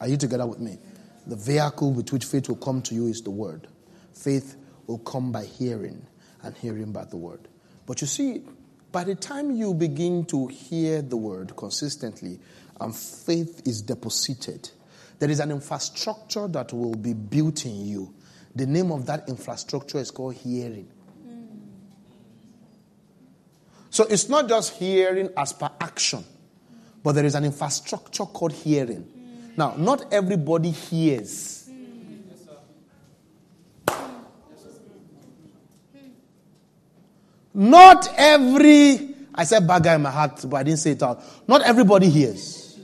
Are 0.00 0.08
you 0.08 0.16
together 0.16 0.46
with 0.46 0.60
me? 0.60 0.78
The 1.26 1.36
vehicle 1.36 1.92
with 1.92 2.12
which 2.12 2.24
faith 2.24 2.48
will 2.48 2.56
come 2.56 2.82
to 2.82 2.94
you 2.94 3.06
is 3.06 3.22
the 3.22 3.30
word. 3.30 3.68
Faith 4.14 4.56
will 4.86 4.98
come 4.98 5.30
by 5.32 5.44
hearing, 5.44 6.06
and 6.42 6.56
hearing 6.56 6.92
by 6.92 7.04
the 7.04 7.16
word. 7.16 7.48
But 7.86 8.00
you 8.00 8.06
see, 8.06 8.42
by 8.90 9.04
the 9.04 9.14
time 9.14 9.50
you 9.52 9.74
begin 9.74 10.24
to 10.26 10.46
hear 10.48 11.02
the 11.02 11.16
word 11.16 11.56
consistently 11.56 12.38
and 12.80 12.94
faith 12.94 13.62
is 13.64 13.82
deposited, 13.82 14.70
there 15.18 15.30
is 15.30 15.40
an 15.40 15.50
infrastructure 15.50 16.48
that 16.48 16.72
will 16.72 16.94
be 16.94 17.14
built 17.14 17.64
in 17.64 17.86
you. 17.86 18.14
The 18.54 18.66
name 18.66 18.90
of 18.90 19.06
that 19.06 19.28
infrastructure 19.28 19.98
is 19.98 20.10
called 20.10 20.34
hearing. 20.34 20.88
Mm. 21.26 21.46
So 23.88 24.04
it's 24.04 24.28
not 24.28 24.48
just 24.48 24.74
hearing 24.74 25.30
as 25.36 25.52
per 25.52 25.70
action, 25.80 26.24
but 27.02 27.12
there 27.12 27.24
is 27.24 27.34
an 27.34 27.44
infrastructure 27.44 28.24
called 28.24 28.52
hearing. 28.52 29.06
Now, 29.56 29.74
not 29.76 30.12
everybody 30.12 30.70
hears. 30.70 31.68
Not 37.54 38.08
every, 38.16 39.14
I 39.34 39.44
said 39.44 39.66
bad 39.66 39.82
guy 39.82 39.94
in 39.96 40.02
my 40.02 40.10
heart, 40.10 40.42
but 40.48 40.56
I 40.56 40.62
didn't 40.62 40.78
say 40.78 40.92
it 40.92 41.02
out. 41.02 41.22
Not 41.46 41.62
everybody 41.62 42.08
hears. 42.08 42.78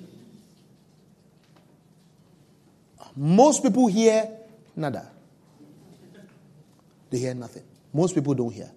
Most 3.16 3.62
people 3.62 3.86
hear 3.86 4.28
nada. 4.76 5.10
They 7.10 7.18
hear 7.18 7.34
nothing. 7.34 7.62
Most 7.94 8.14
people 8.14 8.34
don't 8.34 8.52
hear. 8.52 8.70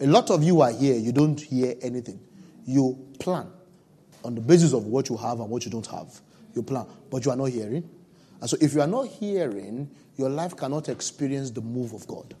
A 0.00 0.06
lot 0.06 0.30
of 0.30 0.42
you 0.42 0.60
are 0.60 0.72
here, 0.72 0.96
you 0.96 1.12
don't 1.12 1.40
hear 1.40 1.74
anything. 1.80 2.18
You 2.66 2.98
plan 3.20 3.46
on 4.24 4.34
the 4.34 4.40
basis 4.40 4.72
of 4.72 4.86
what 4.86 5.08
you 5.08 5.16
have 5.16 5.40
and 5.40 5.48
what 5.48 5.64
you 5.64 5.70
don't 5.70 5.86
have. 5.86 6.20
You 6.54 6.62
plan, 6.62 6.86
but 7.10 7.24
you 7.24 7.30
are 7.30 7.36
not 7.36 7.50
hearing. 7.50 7.88
And 8.40 8.50
so, 8.50 8.56
if 8.60 8.74
you 8.74 8.80
are 8.80 8.86
not 8.86 9.06
hearing, 9.06 9.90
your 10.16 10.28
life 10.28 10.56
cannot 10.56 10.88
experience 10.88 11.50
the 11.50 11.60
move 11.60 11.92
of 11.92 12.06
God. 12.06 12.34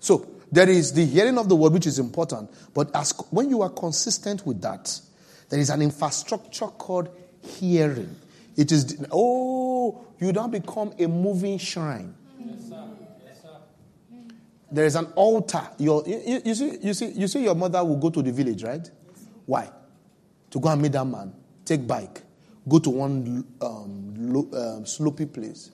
So, 0.00 0.26
there 0.52 0.68
is 0.68 0.92
the 0.92 1.04
hearing 1.04 1.38
of 1.38 1.48
the 1.48 1.56
word, 1.56 1.72
which 1.72 1.86
is 1.86 1.98
important, 1.98 2.50
but 2.72 2.94
as, 2.94 3.12
when 3.30 3.50
you 3.50 3.62
are 3.62 3.70
consistent 3.70 4.46
with 4.46 4.60
that, 4.62 5.00
there 5.48 5.58
is 5.58 5.70
an 5.70 5.82
infrastructure 5.82 6.66
called 6.66 7.08
hearing. 7.42 8.14
It 8.56 8.72
is, 8.72 9.04
oh, 9.12 10.04
you 10.18 10.32
now 10.32 10.48
become 10.48 10.94
a 10.98 11.06
moving 11.06 11.58
shrine. 11.58 12.14
There 14.76 14.84
is 14.84 14.94
an 14.94 15.06
altar. 15.14 15.70
Your, 15.78 16.06
you, 16.06 16.42
you, 16.44 16.54
see, 16.54 16.76
you, 16.82 16.92
see, 16.92 17.06
you 17.12 17.28
see, 17.28 17.42
your 17.42 17.54
mother 17.54 17.82
will 17.82 17.96
go 17.96 18.10
to 18.10 18.20
the 18.20 18.30
village, 18.30 18.62
right? 18.62 18.86
Why? 19.46 19.70
To 20.50 20.60
go 20.60 20.68
and 20.68 20.82
meet 20.82 20.92
that 20.92 21.06
man, 21.06 21.32
take 21.64 21.86
bike, 21.86 22.20
go 22.68 22.78
to 22.80 22.90
one 22.90 23.46
um, 23.62 24.14
um, 24.28 24.84
slopey 24.84 25.32
place. 25.32 25.70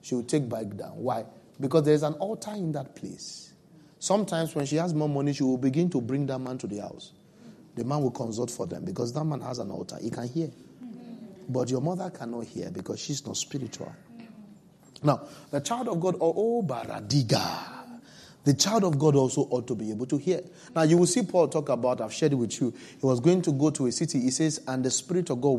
She 0.00 0.14
will 0.14 0.22
take 0.22 0.48
bike 0.48 0.74
down. 0.74 0.92
Why? 0.92 1.26
Because 1.60 1.82
there 1.82 1.92
is 1.92 2.02
an 2.02 2.14
altar 2.14 2.52
in 2.52 2.72
that 2.72 2.96
place. 2.96 3.52
Sometimes 3.98 4.54
when 4.54 4.64
she 4.64 4.76
has 4.76 4.94
more 4.94 5.10
money, 5.10 5.34
she 5.34 5.42
will 5.42 5.58
begin 5.58 5.90
to 5.90 6.00
bring 6.00 6.24
that 6.28 6.38
man 6.38 6.56
to 6.56 6.66
the 6.66 6.78
house. 6.78 7.12
The 7.74 7.84
man 7.84 8.00
will 8.00 8.10
consult 8.10 8.50
for 8.50 8.66
them 8.66 8.86
because 8.86 9.12
that 9.12 9.24
man 9.24 9.42
has 9.42 9.58
an 9.58 9.70
altar. 9.70 9.98
He 10.00 10.08
can 10.08 10.26
hear. 10.26 10.50
But 11.46 11.68
your 11.68 11.82
mother 11.82 12.08
cannot 12.08 12.46
hear 12.46 12.70
because 12.70 13.00
she's 13.00 13.26
not 13.26 13.36
spiritual. 13.36 13.94
Now, 15.02 15.28
the 15.50 15.60
child 15.60 15.88
of 15.88 16.00
God, 16.00 16.16
oh, 16.22 16.32
oh 16.34 16.62
baradiga. 16.62 17.79
The 18.44 18.54
child 18.54 18.84
of 18.84 18.98
God 18.98 19.16
also 19.16 19.42
ought 19.50 19.66
to 19.66 19.74
be 19.74 19.90
able 19.90 20.06
to 20.06 20.16
hear. 20.16 20.40
Now, 20.74 20.82
you 20.82 20.96
will 20.96 21.06
see 21.06 21.22
Paul 21.22 21.48
talk 21.48 21.68
about, 21.68 22.00
I've 22.00 22.12
shared 22.12 22.32
it 22.32 22.36
with 22.36 22.58
you. 22.60 22.72
He 22.98 23.06
was 23.06 23.20
going 23.20 23.42
to 23.42 23.52
go 23.52 23.70
to 23.70 23.86
a 23.86 23.92
city. 23.92 24.20
He 24.20 24.30
says, 24.30 24.62
and 24.66 24.82
the 24.82 24.90
Spirit 24.90 25.28
of 25.28 25.40
God 25.42 25.50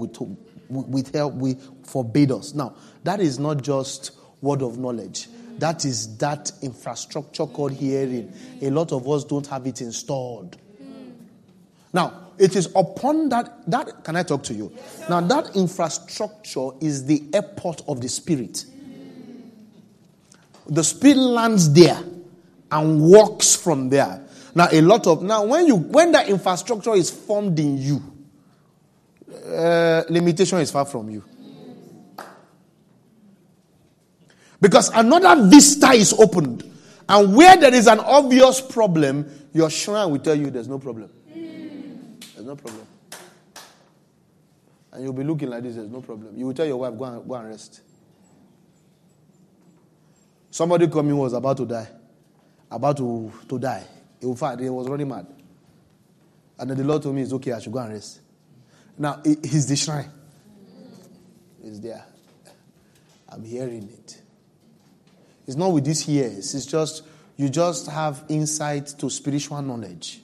with, 0.70 1.14
help, 1.14 1.36
we 1.36 1.58
forbade 1.84 2.32
us. 2.32 2.56
Now, 2.56 2.76
that 3.04 3.20
is 3.20 3.38
not 3.38 3.62
just 3.62 4.12
word 4.42 4.64
of 4.64 4.80
knowledge. 4.80 5.28
That 5.60 5.86
is 5.86 6.18
that 6.18 6.52
infrastructure 6.64 7.46
called 7.46 7.74
hearing. 7.74 8.34
A 8.62 8.72
lot 8.72 8.92
of 8.92 9.08
us 9.08 9.26
don't 9.26 9.46
have 9.48 9.68
it 9.68 9.82
installed. 9.82 10.58
Now, 11.94 12.30
it 12.40 12.56
is 12.56 12.68
upon 12.76 13.30
that, 13.30 13.70
that 13.70 14.04
can 14.04 14.16
I 14.16 14.24
talk 14.24 14.42
to 14.44 14.56
you? 14.56 14.72
Now, 15.08 15.22
that 15.22 15.56
infrastructure 15.56 16.70
is 16.80 17.06
the 17.06 17.22
airport 17.32 17.84
of 17.88 18.02
the 18.02 18.10
Spirit. 18.10 18.66
The 20.68 20.84
Spirit 20.84 21.18
lands 21.18 21.72
there 21.74 22.02
and 22.72 23.02
walks 23.02 23.56
from 23.56 23.90
there. 23.90 24.26
Now, 24.56 24.68
a 24.72 24.82
lot 24.82 25.08
of 25.08 25.22
now 25.22 25.46
when 25.46 25.68
you 25.68 25.76
when 25.76 26.12
that 26.14 26.30
infrastructure 26.30 26.94
is 26.94 27.10
formed 27.10 27.60
in 27.60 27.78
you, 27.78 28.02
uh, 29.48 30.04
limitation 30.10 30.60
is 30.60 30.72
far 30.72 30.86
from 30.86 31.10
you. 31.10 31.24
Because 34.60 34.90
another 34.94 35.48
vista 35.50 35.92
is 35.92 36.14
opened. 36.14 36.64
And 37.10 37.36
where 37.36 37.58
there 37.58 37.74
is 37.74 37.88
an 37.88 38.00
obvious 38.00 38.62
problem, 38.62 39.50
your 39.54 39.70
shrine 39.70 40.12
will 40.12 40.20
tell 40.20 40.36
you 40.36 40.50
there's 40.52 40.68
no 40.68 40.78
problem. 40.80 41.10
There's 41.34 42.46
no 42.46 42.56
problem. 42.56 42.86
And 44.94 45.04
you'll 45.04 45.14
be 45.14 45.24
looking 45.24 45.50
like 45.50 45.64
this, 45.64 45.76
there's 45.76 45.90
no 45.90 46.02
problem. 46.02 46.38
You 46.38 46.46
will 46.46 46.54
tell 46.54 46.66
your 46.66 46.78
wife, 46.78 46.98
go 46.98 47.06
and, 47.06 47.28
go 47.28 47.36
and 47.36 47.50
rest. 47.50 47.82
Somebody 50.52 50.88
coming 50.88 51.18
was 51.18 51.34
about 51.34 51.58
to 51.58 51.66
die. 51.66 51.88
About 52.72 52.98
to, 52.98 53.32
to 53.50 53.60
die. 53.60 53.84
In 54.22 54.36
fact, 54.36 54.62
he 54.62 54.70
was 54.70 54.88
running 54.88 55.10
mad. 55.10 55.28
And 56.58 56.70
then 56.70 56.78
the 56.78 56.84
Lord 56.84 57.04
told 57.04 57.16
me, 57.16 57.22
it's 57.22 57.34
okay, 57.34 57.52
I 57.52 57.60
should 57.60 57.74
go 57.74 57.80
and 57.80 57.94
rest. 57.94 58.22
Now, 58.98 59.22
he's 59.24 59.68
the 59.68 59.76
shrine. 59.76 60.10
It's 61.64 61.80
there. 61.80 62.06
I'm 63.28 63.44
hearing 63.44 63.90
it. 63.90 64.22
It's 65.48 65.58
not 65.58 65.72
with 65.72 65.86
these 65.86 66.08
ears. 66.08 66.54
It's 66.56 66.66
just, 66.66 67.04
you 67.36 67.50
just 67.50 67.88
have 67.88 68.24
insight 68.30 68.88
to 69.00 69.10
spiritual 69.10 69.62
knowledge. 69.62 70.22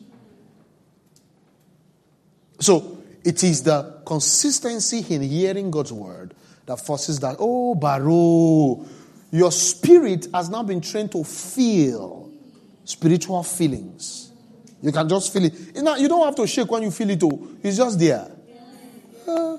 So, 2.59 3.03
it 3.23 3.43
is 3.43 3.63
the 3.63 4.01
consistency 4.05 5.05
in 5.13 5.21
hearing 5.21 5.69
God's 5.69 5.91
word 5.91 6.33
that 6.65 6.77
forces 6.77 7.19
that. 7.19 7.35
Oh, 7.39 7.75
Baro, 7.75 8.85
your 9.31 9.51
spirit 9.51 10.27
has 10.33 10.49
now 10.49 10.63
been 10.63 10.81
trained 10.81 11.11
to 11.11 11.23
feel 11.23 12.26
spiritual 12.87 13.43
feelings. 13.43 14.31
You 14.81 14.91
can 14.91 15.09
just 15.09 15.33
feel 15.33 15.43
it. 15.45 15.53
You, 15.75 15.97
you 15.97 16.07
don't 16.07 16.25
have 16.25 16.35
to 16.35 16.47
shake 16.47 16.71
when 16.71 16.83
you 16.83 16.91
feel 16.91 17.09
it, 17.09 17.21
oh. 17.23 17.49
It's 17.61 17.77
just 17.77 17.99
there. 17.99 18.31
Uh. 19.27 19.57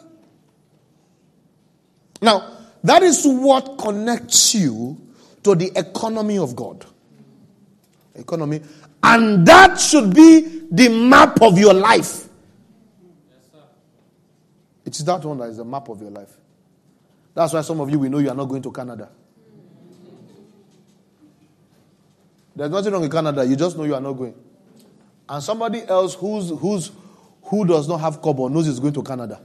Now, 2.22 2.57
that 2.83 3.03
is 3.03 3.22
what 3.24 3.76
connects 3.79 4.55
you 4.55 4.97
to 5.43 5.55
the 5.55 5.70
economy 5.76 6.39
of 6.39 6.57
God. 6.57 6.87
Economy. 8.14 8.62
And 9.03 9.47
that 9.47 9.79
should 9.79 10.14
be 10.14 10.62
the 10.70 10.89
map 10.89 11.43
of 11.43 11.59
your 11.59 11.74
life. 11.74 12.29
It 14.87 14.97
is 14.97 15.05
that 15.05 15.22
one 15.22 15.37
that 15.39 15.51
is 15.51 15.59
the 15.59 15.64
map 15.66 15.89
of 15.91 16.01
your 16.01 16.11
life. 16.11 16.33
That's 17.35 17.53
why 17.53 17.61
some 17.61 17.81
of 17.81 17.91
you 17.91 17.99
we 17.99 18.09
know 18.09 18.18
you 18.18 18.31
are 18.31 18.35
not 18.35 18.47
going 18.47 18.62
to 18.62 18.72
Canada. 18.72 19.11
There's 22.59 22.73
nothing 22.73 22.93
wrong 22.93 23.05
in 23.05 23.11
Canada. 23.11 23.47
You 23.47 23.55
just 23.55 23.79
know 23.79 23.85
you 23.85 23.95
are 23.95 24.01
not 24.01 24.15
going. 24.15 24.35
And 25.29 25.41
somebody 25.41 25.87
else 25.87 26.15
who's, 26.15 26.51
who's, 26.51 26.91
who 27.45 27.65
does 27.65 27.87
not 27.87 27.99
have 27.99 28.21
cover 28.21 28.51
knows 28.51 28.67
he's 28.67 28.81
going 28.81 28.95
to 28.95 29.03
Canada. 29.05 29.41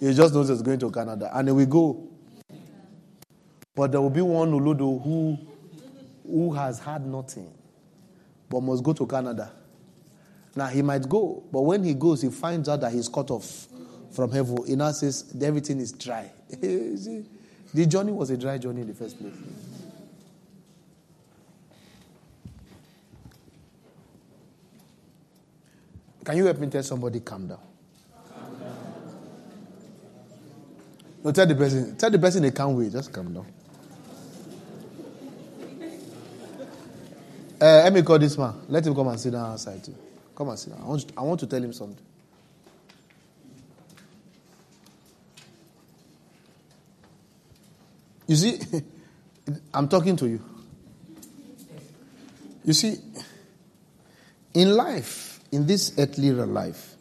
He 0.00 0.14
just 0.14 0.32
knows 0.32 0.48
he's 0.48 0.62
going 0.62 0.78
to 0.78 0.90
Canada. 0.90 1.30
And 1.34 1.48
he 1.48 1.52
will 1.52 1.66
go. 1.66 2.08
But 3.74 3.92
there 3.92 4.00
will 4.00 4.08
be 4.08 4.22
one 4.22 4.50
Olodo 4.50 5.02
who, 5.04 5.36
who 6.26 6.54
has 6.54 6.78
had 6.78 7.04
nothing 7.04 7.52
but 8.48 8.62
must 8.62 8.82
go 8.82 8.94
to 8.94 9.06
Canada. 9.06 9.52
Now 10.56 10.68
he 10.68 10.80
might 10.80 11.06
go, 11.06 11.42
but 11.52 11.60
when 11.60 11.84
he 11.84 11.92
goes, 11.92 12.22
he 12.22 12.30
finds 12.30 12.66
out 12.66 12.80
that 12.80 12.92
he's 12.92 13.10
cut 13.10 13.30
off 13.30 13.66
from 14.10 14.32
heaven. 14.32 14.56
He 14.66 14.74
now 14.74 14.92
says 14.92 15.34
everything 15.42 15.80
is 15.80 15.92
dry. 15.92 16.32
the 16.48 17.26
journey 17.86 18.12
was 18.12 18.30
a 18.30 18.38
dry 18.38 18.56
journey 18.56 18.80
in 18.80 18.86
the 18.86 18.94
first 18.94 19.18
place. 19.18 19.34
Can 26.24 26.36
you 26.36 26.46
help 26.46 26.58
me 26.58 26.68
tell 26.68 26.82
somebody 26.82 27.20
calm 27.20 27.48
down? 27.48 27.58
No, 31.24 31.32
tell 31.32 31.46
the 31.46 31.54
person. 31.54 31.96
Tell 31.96 32.10
the 32.10 32.18
person 32.18 32.42
they 32.42 32.50
can't 32.50 32.76
wait. 32.76 32.92
Just 32.92 33.12
calm 33.12 33.32
down. 33.32 33.46
Uh, 37.60 37.82
let 37.84 37.92
me 37.92 38.02
call 38.02 38.18
this 38.18 38.36
man. 38.36 38.54
Let 38.68 38.84
him 38.86 38.94
come 38.94 39.06
and 39.08 39.20
sit 39.20 39.32
down 39.32 39.52
outside 39.52 39.84
too. 39.84 39.94
Come 40.34 40.48
and 40.48 40.58
sit 40.58 40.72
down. 40.72 40.82
I 40.82 40.86
want, 40.86 41.12
I 41.16 41.20
want 41.22 41.40
to 41.40 41.46
tell 41.46 41.62
him 41.62 41.72
something. 41.72 42.04
You 48.26 48.36
see, 48.36 48.58
I'm 49.74 49.88
talking 49.88 50.16
to 50.16 50.28
you. 50.28 50.40
You 52.64 52.72
see, 52.72 52.96
in 54.54 54.74
life, 54.74 55.31
in 55.52 55.66
this 55.66 55.92
earthly 55.98 56.32
life, 56.32 56.94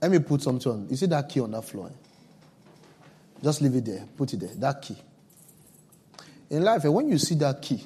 let 0.00 0.10
me 0.10 0.18
put 0.20 0.42
something 0.42 0.70
on. 0.70 0.86
You 0.88 0.96
see 0.96 1.06
that 1.06 1.28
key 1.28 1.40
on 1.40 1.50
that 1.50 1.62
floor? 1.62 1.90
Just 3.42 3.62
leave 3.62 3.74
it 3.74 3.84
there. 3.84 4.04
Put 4.16 4.32
it 4.34 4.40
there. 4.40 4.54
That 4.54 4.82
key. 4.82 4.96
In 6.50 6.62
life, 6.62 6.84
when 6.84 7.08
you 7.08 7.18
see 7.18 7.34
that 7.36 7.60
key 7.62 7.82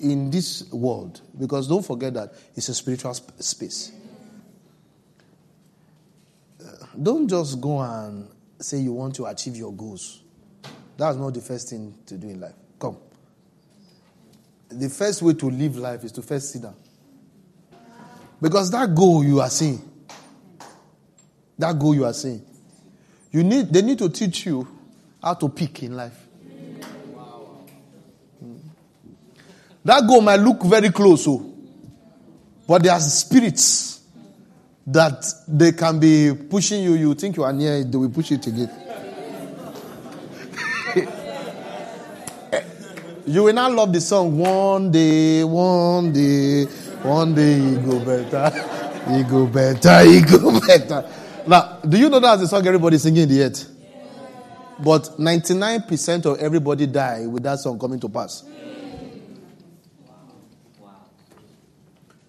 in 0.00 0.30
this 0.30 0.70
world, 0.72 1.20
because 1.38 1.68
don't 1.68 1.84
forget 1.84 2.14
that 2.14 2.32
it's 2.54 2.68
a 2.68 2.74
spiritual 2.74 3.14
space. 3.14 3.92
Uh, 6.60 6.86
don't 7.00 7.28
just 7.28 7.60
go 7.60 7.80
and 7.80 8.28
say 8.58 8.78
you 8.78 8.92
want 8.92 9.14
to 9.16 9.26
achieve 9.26 9.56
your 9.56 9.72
goals. 9.72 10.22
That's 10.96 11.16
not 11.16 11.34
the 11.34 11.40
first 11.40 11.70
thing 11.70 11.94
to 12.06 12.16
do 12.16 12.28
in 12.28 12.40
life. 12.40 12.54
Come. 12.78 12.96
The 14.68 14.88
first 14.88 15.22
way 15.22 15.34
to 15.34 15.50
live 15.50 15.76
life 15.76 16.04
is 16.04 16.12
to 16.12 16.22
first 16.22 16.52
sit 16.52 16.62
down. 16.62 16.74
Because 18.40 18.70
that 18.70 18.94
goal 18.94 19.24
you 19.24 19.40
are 19.40 19.50
seeing, 19.50 19.80
that 21.58 21.78
goal 21.78 21.94
you 21.94 22.04
are 22.04 22.12
seeing, 22.12 22.44
you 23.30 23.42
need, 23.42 23.72
they 23.72 23.82
need 23.82 23.98
to 23.98 24.08
teach 24.08 24.46
you 24.46 24.66
how 25.22 25.34
to 25.34 25.48
pick 25.48 25.82
in 25.82 25.96
life. 25.96 26.16
Hmm. 28.40 28.56
That 29.84 30.06
goal 30.06 30.20
might 30.20 30.40
look 30.40 30.62
very 30.62 30.90
close, 30.90 31.26
oh, 31.26 31.52
but 32.66 32.82
there 32.82 32.92
are 32.92 33.00
spirits 33.00 34.02
that 34.86 35.24
they 35.48 35.72
can 35.72 35.98
be 35.98 36.32
pushing 36.34 36.82
you. 36.82 36.94
You 36.94 37.14
think 37.14 37.36
you 37.36 37.44
are 37.44 37.52
near 37.52 37.74
it, 37.76 37.90
they 37.90 37.98
will 37.98 38.10
push 38.10 38.32
it 38.32 38.46
again. 38.46 38.70
Eh, 42.52 42.62
you 43.26 43.42
will 43.42 43.52
not 43.52 43.72
love 43.72 43.92
the 43.92 44.00
song 44.00 44.38
one 44.38 44.92
day, 44.92 45.42
one 45.42 46.12
day, 46.12 46.66
one 47.04 47.34
day 47.34 47.58
you 47.58 47.78
go 47.78 47.98
better, 48.04 48.50
you 49.12 49.24
go 49.24 49.46
better, 49.46 50.04
you 50.04 50.24
go 50.24 50.58
better. 50.60 51.08
Now, 51.46 51.80
do 51.86 51.98
you 51.98 52.08
know 52.08 52.18
that's 52.18 52.40
the 52.40 52.48
song 52.48 52.66
everybody 52.66 52.96
singing 52.96 53.30
earth? 53.38 53.70
But 54.78 55.02
99% 55.18 56.24
of 56.26 56.38
everybody 56.38 56.86
die 56.86 57.26
with 57.26 57.42
that 57.42 57.58
song 57.58 57.78
coming 57.78 58.00
to 58.00 58.08
pass. 58.08 58.44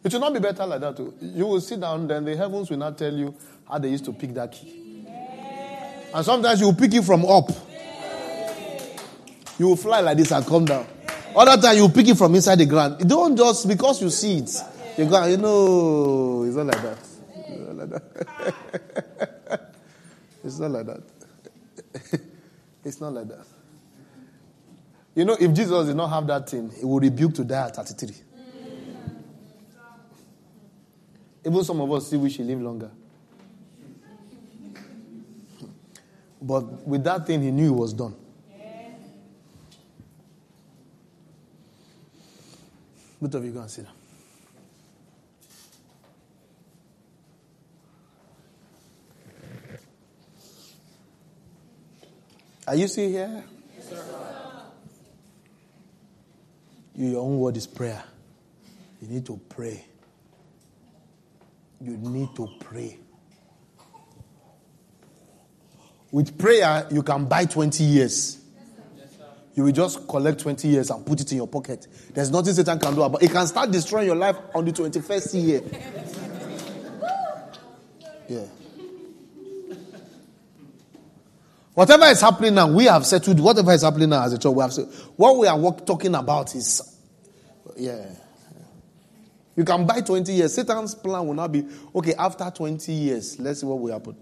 It 0.03 0.13
will 0.13 0.19
not 0.19 0.33
be 0.33 0.39
better 0.39 0.65
like 0.67 0.81
that. 0.81 0.97
Too. 0.97 1.13
You 1.21 1.47
will 1.47 1.61
sit 1.61 1.79
down, 1.79 2.07
then 2.07 2.25
the 2.25 2.35
heavens 2.35 2.69
will 2.69 2.77
not 2.77 2.97
tell 2.97 3.13
you 3.13 3.33
how 3.67 3.79
they 3.79 3.89
used 3.89 4.05
to 4.05 4.13
pick 4.13 4.33
that 4.35 4.51
key. 4.51 5.07
And 6.13 6.23
sometimes 6.23 6.59
you 6.59 6.67
will 6.67 6.75
pick 6.75 6.93
it 6.93 7.03
from 7.03 7.25
up. 7.25 7.49
You 9.57 9.69
will 9.69 9.75
fly 9.77 10.01
like 10.01 10.17
this 10.17 10.31
and 10.31 10.45
come 10.45 10.65
down. 10.65 10.85
Other 11.35 11.61
time 11.61 11.77
you 11.77 11.89
pick 11.89 12.07
it 12.07 12.17
from 12.17 12.33
inside 12.35 12.59
the 12.59 12.65
ground. 12.65 13.07
Don't 13.07 13.35
just 13.35 13.67
because 13.67 14.01
you 14.01 14.09
see 14.09 14.37
it. 14.37 14.51
You 14.97 15.05
go, 15.05 15.25
you 15.25 15.37
know, 15.37 16.43
it's 16.43 16.55
not 16.55 16.67
like 16.67 16.81
that. 16.81 16.97
It's 17.35 17.59
not 17.59 17.75
like 17.75 17.89
that. 17.89 19.71
it's 20.43 20.59
not 20.59 20.71
like 20.71 20.85
that. 20.85 22.21
it's 22.85 23.01
not 23.01 23.13
like 23.13 23.27
that. 23.27 23.45
You 25.13 25.25
know, 25.25 25.35
if 25.39 25.53
Jesus 25.53 25.87
did 25.87 25.95
not 25.95 26.07
have 26.07 26.27
that 26.27 26.49
thing, 26.49 26.71
he 26.77 26.85
would 26.85 27.03
rebuke 27.03 27.33
to 27.35 27.43
die 27.43 27.67
at 27.67 27.75
33. 27.75 28.15
Even 31.45 31.63
some 31.63 31.79
of 31.81 31.91
us 31.91 32.07
still 32.07 32.21
wish 32.21 32.37
he 32.37 32.43
lived 32.43 32.61
longer. 32.61 32.91
But 36.41 36.87
with 36.87 37.03
that 37.03 37.25
thing, 37.25 37.41
he 37.41 37.51
knew 37.51 37.73
it 37.73 37.77
was 37.77 37.93
done. 37.93 38.15
Both 43.21 43.35
of 43.35 43.45
you 43.45 43.51
go 43.51 43.61
and 43.61 43.69
sit 43.69 43.85
down. 43.85 43.93
Are 52.67 52.75
you 52.75 52.87
still 52.87 53.09
here? 53.09 53.43
Yes, 53.75 53.89
sir. 53.89 54.03
You, 56.95 57.07
your 57.11 57.21
own 57.21 57.39
word 57.39 57.57
is 57.57 57.67
prayer. 57.67 58.03
You 59.01 59.07
need 59.07 59.25
to 59.27 59.39
pray. 59.49 59.85
You 61.79 61.97
need 61.97 62.35
to 62.35 62.49
pray. 62.59 62.97
With 66.11 66.37
prayer, 66.37 66.87
you 66.91 67.03
can 67.03 67.25
buy 67.25 67.45
20 67.45 67.83
years 67.83 68.39
you 69.55 69.63
will 69.63 69.71
just 69.71 70.07
collect 70.07 70.41
20 70.41 70.67
years 70.67 70.89
and 70.91 71.05
put 71.05 71.21
it 71.21 71.31
in 71.31 71.37
your 71.37 71.47
pocket. 71.47 71.87
There's 72.13 72.29
nothing 72.29 72.53
Satan 72.53 72.77
can 72.77 72.93
do 72.93 73.01
about 73.03 73.23
it. 73.23 73.31
can 73.31 73.47
start 73.47 73.71
destroying 73.71 74.07
your 74.07 74.15
life 74.15 74.35
on 74.53 74.65
the 74.65 74.71
21st 74.71 75.43
year. 75.45 75.61
Yeah. 78.27 78.45
Whatever 81.75 82.05
is 82.05 82.21
happening 82.21 82.55
now, 82.55 82.67
we 82.71 82.85
have 82.85 83.05
settled. 83.05 83.39
Whatever 83.39 83.71
is 83.73 83.83
happening 83.83 84.09
now 84.09 84.23
as 84.23 84.33
a 84.33 84.39
church, 84.39 84.51
we 84.51 84.61
have 84.63 84.73
said. 84.73 84.85
What 85.15 85.37
we 85.37 85.45
are 85.45 85.71
talking 85.81 86.15
about 86.15 86.55
is, 86.55 86.97
yeah. 87.77 88.07
You 89.55 89.63
can 89.63 89.85
buy 89.85 90.01
20 90.01 90.31
years. 90.33 90.53
Satan's 90.55 90.95
plan 90.95 91.27
will 91.27 91.33
not 91.35 91.51
be, 91.51 91.67
okay, 91.93 92.15
after 92.15 92.49
20 92.49 92.91
years, 92.91 93.39
let's 93.39 93.59
see 93.59 93.65
what 93.67 93.79
will 93.79 93.91
happen. 93.93 94.15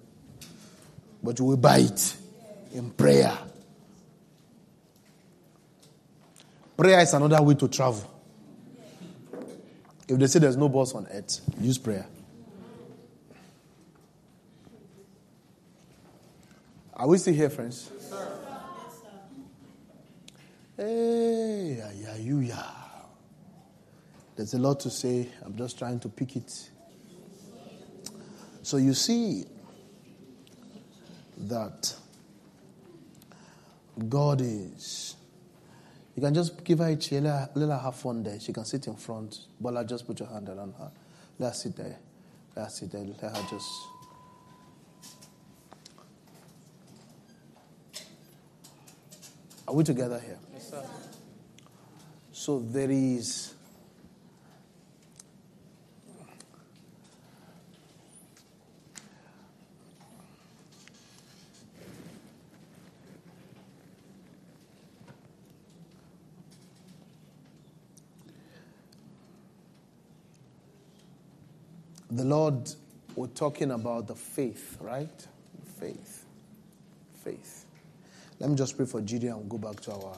But 1.24 1.40
you 1.40 1.46
will 1.46 1.58
buy 1.58 1.78
it 1.78 2.18
in 2.74 2.90
prayer. 2.92 3.38
Prayer 6.76 7.00
is 7.02 7.14
another 7.14 7.42
way 7.42 7.56
to 7.56 7.68
travel. 7.68 8.10
If 10.08 10.18
they 10.20 10.28
say 10.28 10.40
there's 10.40 10.58
no 10.58 10.70
boss 10.70 10.94
on 10.96 11.08
earth, 11.12 11.42
use 11.60 11.78
prayer. 11.78 12.06
Are 16.94 17.08
we 17.08 17.18
still 17.18 17.34
here, 17.34 17.50
friends? 17.50 17.90
Hey, 20.78 21.78
yeah, 22.02 22.16
you, 22.18 22.40
yeah. 22.40 22.64
There's 24.36 24.54
a 24.54 24.60
lot 24.60 24.80
to 24.82 24.90
say. 24.90 25.30
I'm 25.44 25.56
just 25.56 25.78
trying 25.78 26.00
to 26.00 26.10
pick 26.10 26.36
it. 26.36 26.70
So 28.64 28.78
you 28.78 28.94
see 28.94 29.46
that 31.38 31.96
God 34.10 34.42
is. 34.42 35.16
You 36.16 36.22
can 36.22 36.34
just 36.34 36.64
give 36.64 36.80
her 36.80 36.88
a 36.88 36.96
chair, 36.96 37.22
let 37.22 37.32
her, 37.32 37.50
let 37.56 37.70
her 37.70 37.78
have 37.78 37.96
fun 37.96 38.24
there. 38.24 38.40
She 38.40 38.54
can 38.54 38.66
sit 38.66 38.86
in 38.88 38.96
front. 38.96 39.48
Bola, 39.60 39.84
just 39.84 40.06
put 40.06 40.20
your 40.20 40.30
hand 40.30 40.48
around 40.48 40.74
her. 40.78 40.92
Let 41.40 41.48
her 41.50 41.54
sit 41.54 41.76
there. 41.76 41.98
Let 42.56 42.66
her 42.66 42.70
sit 42.70 42.92
there. 42.92 43.02
Let 43.02 43.20
her 43.36 43.48
just. 43.50 43.70
Are 49.68 49.74
we 49.74 49.84
together 49.84 50.20
here? 50.20 50.38
Yes, 50.54 50.70
sir. 50.70 50.86
So 52.32 52.60
there 52.60 52.92
is 52.92 53.53
the 72.18 72.24
Lord, 72.26 72.70
we're 73.16 73.28
talking 73.28 73.72
about 73.72 74.08
the 74.08 74.16
faith, 74.16 74.78
right? 74.80 75.28
Faith. 75.80 76.26
Faith. 77.24 77.66
Let 78.40 78.50
me 78.50 78.56
just 78.56 78.78
pray 78.78 78.86
for 78.86 79.02
Gideon 79.02 79.34
and 79.34 79.50
go 79.50 79.58
back 79.58 79.80
to 79.82 79.94
our 79.94 80.18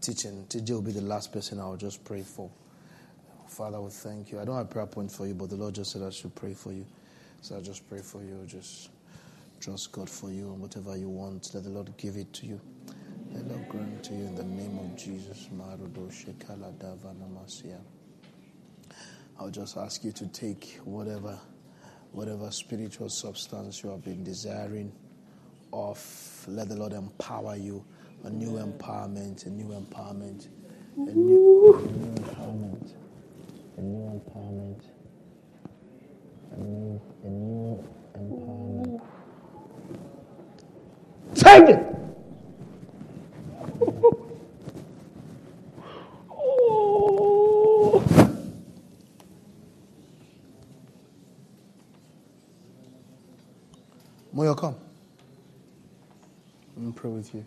teaching. 0.00 0.44
TJ 0.48 0.70
will 0.70 0.82
be 0.82 0.92
the 0.92 1.00
last 1.00 1.32
person 1.32 1.58
I'll 1.58 1.76
just 1.76 2.04
pray 2.04 2.22
for. 2.22 2.50
Father, 3.48 3.80
we 3.80 3.90
thank 3.90 4.30
you. 4.30 4.40
I 4.40 4.44
don't 4.44 4.56
have 4.56 4.70
prayer 4.70 4.86
point 4.86 5.10
for 5.10 5.26
you, 5.26 5.34
but 5.34 5.50
the 5.50 5.56
Lord 5.56 5.74
just 5.74 5.92
said 5.92 6.02
I 6.02 6.10
should 6.10 6.34
pray 6.34 6.54
for 6.54 6.72
you. 6.72 6.86
So 7.40 7.56
I 7.56 7.60
just 7.60 7.88
pray 7.88 8.00
for 8.00 8.22
you. 8.22 8.44
Just 8.46 8.90
trust 9.60 9.92
God 9.92 10.08
for 10.08 10.30
you 10.30 10.52
and 10.52 10.60
whatever 10.60 10.96
you 10.96 11.08
want, 11.08 11.50
let 11.54 11.64
the 11.64 11.70
Lord 11.70 11.94
give 11.96 12.16
it 12.16 12.32
to 12.34 12.46
you. 12.46 12.60
Let 13.32 13.46
the 13.46 13.54
Lord 13.54 13.68
grant 13.68 14.04
to 14.04 14.14
you 14.14 14.24
in 14.26 14.34
the 14.34 14.44
name 14.44 14.78
of 14.78 14.96
Jesus. 14.96 15.48
I'll 19.40 19.48
just 19.48 19.78
ask 19.78 20.04
you 20.04 20.12
to 20.12 20.26
take 20.26 20.78
whatever 20.84 21.38
whatever 22.12 22.50
spiritual 22.50 23.08
substance 23.08 23.82
you 23.82 23.88
have 23.88 24.04
been 24.04 24.22
desiring 24.22 24.92
of 25.72 26.44
let 26.46 26.68
the 26.68 26.76
Lord 26.76 26.92
empower 26.92 27.56
you. 27.56 27.82
A 28.24 28.28
new 28.28 28.58
empowerment, 28.58 29.46
a 29.46 29.48
new 29.48 29.68
empowerment, 29.68 30.48
a 30.96 31.00
new, 31.00 31.74
a 31.74 31.90
new 31.90 32.14
empowerment, 32.16 32.92
a 33.78 33.80
new 33.80 34.20
empowerment, 34.20 34.82
a 36.52 36.56
new, 36.58 37.00
a 37.24 37.28
new 37.28 37.82
empowerment. 38.18 39.00
Take 41.34 41.70
it! 41.70 41.86
Moyo, 54.40 54.56
come. 54.56 54.74
Let 56.74 56.86
me 56.86 56.92
pray 56.96 57.10
with 57.10 57.34
you. 57.34 57.44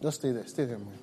Just 0.00 0.20
stay 0.20 0.32
there. 0.32 0.46
Stay 0.46 0.64
there, 0.64 0.78
man. 0.78 0.98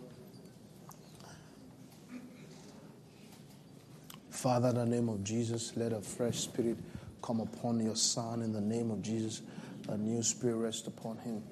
Father, 4.32 4.70
in 4.70 4.76
the 4.78 4.86
name 4.88 5.08
of 5.08 5.24
Jesus, 5.24 5.74
let 5.78 5.94
a 5.94 6.02
fresh 6.02 6.40
spirit 6.40 6.78
come 7.22 7.42
upon 7.42 7.80
your 7.80 7.96
son 7.96 8.42
in 8.42 8.52
the 8.52 8.60
name 8.60 8.90
of 8.90 9.04
Jesus. 9.04 9.44
A 9.90 9.98
new 9.98 10.24
spirit 10.24 10.56
rest 10.56 10.88
upon 10.88 11.20
him. 11.20 11.44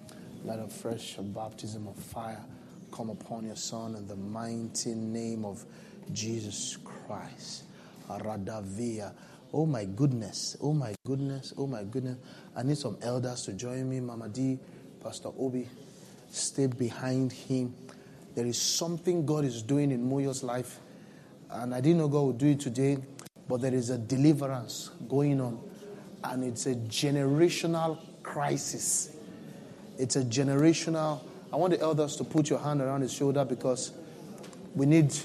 Let 0.43 0.57
a 0.57 0.67
fresh 0.67 1.17
baptism 1.17 1.87
of 1.87 1.97
fire 1.97 2.43
come 2.91 3.11
upon 3.11 3.45
your 3.45 3.57
son 3.57 3.93
in 3.93 4.07
the 4.07 4.15
mighty 4.15 4.95
name 4.95 5.45
of 5.45 5.63
Jesus 6.11 6.79
Christ. 6.83 7.66
Aradavia. 8.09 9.13
Oh 9.53 9.65
my 9.65 9.85
goodness. 9.85 10.57
Oh 10.61 10.73
my 10.73 10.93
goodness. 11.05 11.53
Oh 11.57 11.67
my 11.67 11.83
goodness. 11.83 12.17
I 12.55 12.63
need 12.63 12.77
some 12.77 12.97
elders 13.01 13.43
to 13.43 13.53
join 13.53 13.89
me. 13.89 13.99
Mama 13.99 14.29
D, 14.29 14.59
Pastor 15.01 15.29
Obi, 15.39 15.69
stay 16.29 16.67
behind 16.67 17.31
him. 17.31 17.73
There 18.35 18.45
is 18.45 18.61
something 18.61 19.25
God 19.25 19.45
is 19.45 19.61
doing 19.61 19.91
in 19.91 20.09
Moyo's 20.09 20.43
life. 20.43 20.79
And 21.49 21.73
I 21.73 21.81
didn't 21.81 21.99
know 21.99 22.07
God 22.07 22.21
would 22.23 22.37
do 22.37 22.47
it 22.47 22.59
today, 22.59 22.97
but 23.47 23.61
there 23.61 23.73
is 23.73 23.89
a 23.89 23.97
deliverance 23.97 24.91
going 25.07 25.39
on. 25.39 25.59
And 26.23 26.43
it's 26.43 26.65
a 26.65 26.75
generational 26.75 27.99
crisis. 28.21 29.15
It's 29.97 30.17
a 30.17 30.23
generational. 30.23 31.21
I 31.51 31.55
want 31.55 31.73
the 31.73 31.79
elders 31.79 32.17
to 32.17 32.23
put 32.23 32.49
your 32.49 32.59
hand 32.59 32.81
around 32.81 33.01
his 33.01 33.13
shoulder 33.13 33.45
because 33.45 33.93
we 34.75 34.85
need 34.85 35.15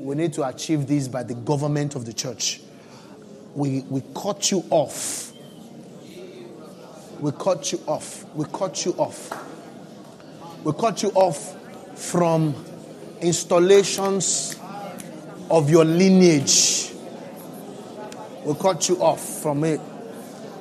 we 0.00 0.14
need 0.14 0.32
to 0.32 0.48
achieve 0.48 0.86
this 0.86 1.08
by 1.08 1.22
the 1.22 1.34
government 1.34 1.94
of 1.94 2.06
the 2.06 2.12
church. 2.12 2.62
We 3.54 3.80
we 3.90 4.02
cut 4.14 4.50
you 4.50 4.64
off. 4.70 5.32
We 7.20 7.32
cut 7.32 7.70
you 7.70 7.80
off. 7.86 8.24
We 8.34 8.46
cut 8.46 8.86
you 8.86 8.92
off. 8.92 9.30
We 10.64 10.72
cut 10.72 11.02
you 11.02 11.10
off 11.10 11.54
from 11.98 12.54
installations 13.20 14.58
of 15.50 15.68
your 15.68 15.84
lineage. 15.84 16.92
We 18.46 18.54
cut 18.54 18.88
you 18.88 19.02
off 19.02 19.20
from 19.20 19.64
it. 19.64 19.80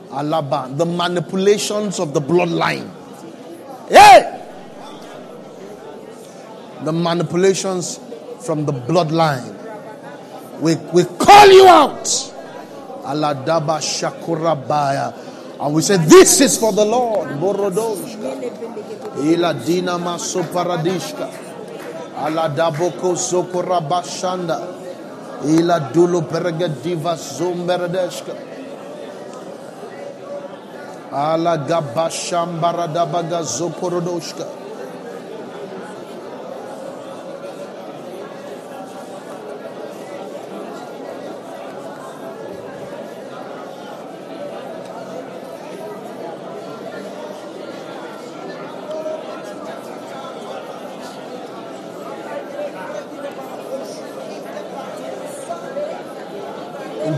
Alaba, 0.10 0.78
the 0.78 0.86
manipulations 0.86 2.00
of 2.00 2.14
the 2.14 2.20
bloodline. 2.20 2.92
Hey! 3.88 4.36
The 6.84 6.92
manipulations 6.92 8.00
from 8.42 8.66
the 8.66 8.74
bloodline. 8.74 9.56
We, 10.60 10.76
we 10.94 11.04
call 11.06 11.48
you 11.48 11.68
out. 11.68 12.04
Aladaba 13.04 13.80
Shakurabaya. 13.80 15.14
And 15.60 15.74
we 15.74 15.82
say, 15.82 15.98
This 15.98 16.42
is 16.42 16.58
for 16.58 16.72
the 16.74 16.86
Lord. 16.86 17.30
Borodoshka. 17.40 18.40
Ila 19.24 19.54
Dinama 19.56 20.18
Soparadishka. 20.20 21.30
Aladaboko 22.16 23.16
Sokorabashanda. 23.16 24.76
Ila 25.46 25.92
Dulu 25.94 26.22
Pergadiva 26.28 27.16
Zumberadeshka. 27.16 28.36
Ala 31.12 31.58
Gabashambaradabaga 31.58 33.42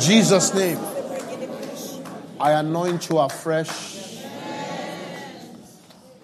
Jesus' 0.01 0.51
name, 0.55 0.79
I 2.39 2.53
anoint 2.53 3.07
you 3.07 3.19
afresh. 3.19 4.23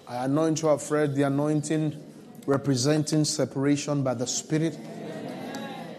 I 0.08 0.24
anoint 0.24 0.62
you 0.62 0.68
afresh, 0.70 1.10
the 1.10 1.22
anointing 1.22 1.94
representing 2.44 3.24
separation 3.24 4.02
by 4.02 4.14
the 4.14 4.26
Spirit. 4.26 4.76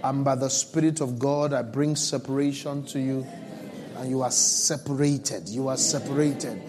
And 0.04 0.26
by 0.26 0.36
the 0.36 0.50
Spirit 0.50 1.00
of 1.00 1.20
God, 1.20 1.54
I 1.54 1.62
bring 1.62 1.96
separation 1.96 2.84
to 2.88 3.00
you. 3.00 3.26
And 3.96 4.10
you 4.10 4.24
are 4.24 4.32
separated. 4.32 5.48
You 5.48 5.70
are 5.70 5.78
separated. 5.78 6.62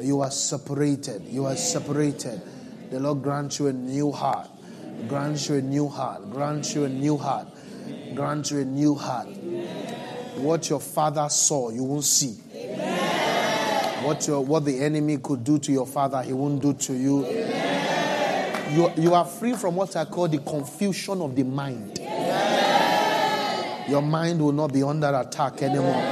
You 0.00 0.22
are 0.22 0.30
separated. 0.30 1.24
You 1.26 1.44
are 1.44 1.56
separated. 1.56 2.40
The 2.90 3.00
Lord 3.00 3.22
grant 3.22 3.58
you 3.58 3.66
a 3.66 3.72
new 3.74 4.12
heart. 4.12 4.48
Grant 5.08 5.46
you 5.46 5.56
a 5.56 5.60
new 5.60 5.88
heart. 5.88 6.30
Grant 6.30 6.74
you 6.74 6.84
a 6.84 6.88
new 6.88 7.18
heart. 7.18 7.48
Grant 8.14 8.50
you 8.50 8.60
a 8.60 8.64
new 8.64 8.94
heart. 8.94 9.28
What 10.36 10.68
your 10.68 10.80
father 10.80 11.28
saw, 11.28 11.70
you 11.70 11.84
won't 11.84 12.04
see. 12.04 12.32
What, 14.04 14.26
your, 14.26 14.44
what 14.44 14.64
the 14.64 14.80
enemy 14.80 15.16
could 15.18 15.44
do 15.44 15.58
to 15.58 15.72
your 15.72 15.86
father, 15.86 16.22
he 16.22 16.32
won't 16.32 16.60
do 16.60 16.74
to 16.74 16.92
you. 16.92 17.26
You, 18.70 18.92
you 18.96 19.14
are 19.14 19.24
free 19.24 19.54
from 19.54 19.76
what 19.76 19.94
I 19.96 20.04
call 20.04 20.28
the 20.28 20.38
confusion 20.38 21.22
of 21.22 21.34
the 21.36 21.44
mind. 21.44 21.98
Your 23.88 24.02
mind 24.02 24.40
will 24.40 24.52
not 24.52 24.72
be 24.72 24.82
under 24.82 25.14
attack 25.14 25.62
anymore. 25.62 26.02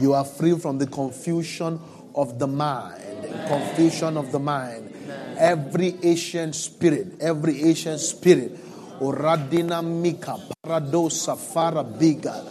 You 0.00 0.14
are 0.14 0.24
free 0.24 0.58
from 0.58 0.78
the 0.78 0.86
confusion 0.86 1.80
of 2.14 2.38
the 2.38 2.46
mind. 2.46 3.02
Confusion 3.48 4.16
of 4.16 4.32
the 4.32 4.38
mind. 4.38 4.94
Every 5.38 5.96
Asian 6.02 6.52
spirit, 6.52 7.14
every 7.20 7.62
Asian 7.62 7.98
spirit, 7.98 8.56
Oradina 9.00 9.82
Mika, 9.84 10.38
Paradosa, 10.64 11.36
Farabiga, 11.36 12.44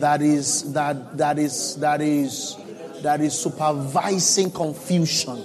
that 0.00 0.22
is 0.22 0.72
that 0.72 1.16
that 1.16 1.38
is 1.38 1.76
that 1.76 2.00
is 2.00 2.56
that 3.02 3.20
is 3.20 3.38
supervising 3.38 4.50
confusion. 4.50 5.44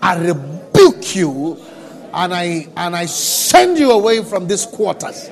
I 0.00 0.16
rebuke 0.16 1.14
you 1.14 1.60
and 2.12 2.34
I 2.34 2.68
and 2.76 2.96
I 2.96 3.06
send 3.06 3.78
you 3.78 3.92
away 3.92 4.24
from 4.24 4.46
these 4.46 4.66
quarters. 4.66 5.28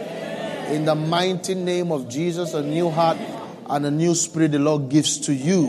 In 0.69 0.85
the 0.85 0.95
mighty 0.95 1.55
name 1.55 1.91
of 1.91 2.09
Jesus, 2.09 2.55
a 2.55 2.63
new 2.63 2.91
heart 2.91 3.19
and 3.69 3.87
a 3.87 3.91
new 3.91 4.15
spirit 4.15 4.53
the 4.53 4.59
Lord 4.59 4.89
gives 4.89 5.19
to 5.21 5.35
you. 5.35 5.67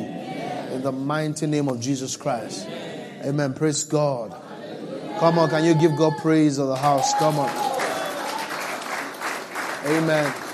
In 0.71 0.81
the 0.83 0.91
mighty 0.91 1.47
name 1.47 1.67
of 1.67 1.79
Jesus 1.79 2.15
Christ. 2.15 2.67
Amen. 3.23 3.53
Praise 3.53 3.83
God. 3.83 4.35
Come 5.19 5.37
on, 5.37 5.49
can 5.49 5.63
you 5.63 5.75
give 5.75 5.95
God 5.97 6.13
praise 6.17 6.57
of 6.57 6.67
the 6.67 6.75
house? 6.75 7.13
Come 7.15 7.37
on. 7.37 7.49
Amen. 9.85 10.50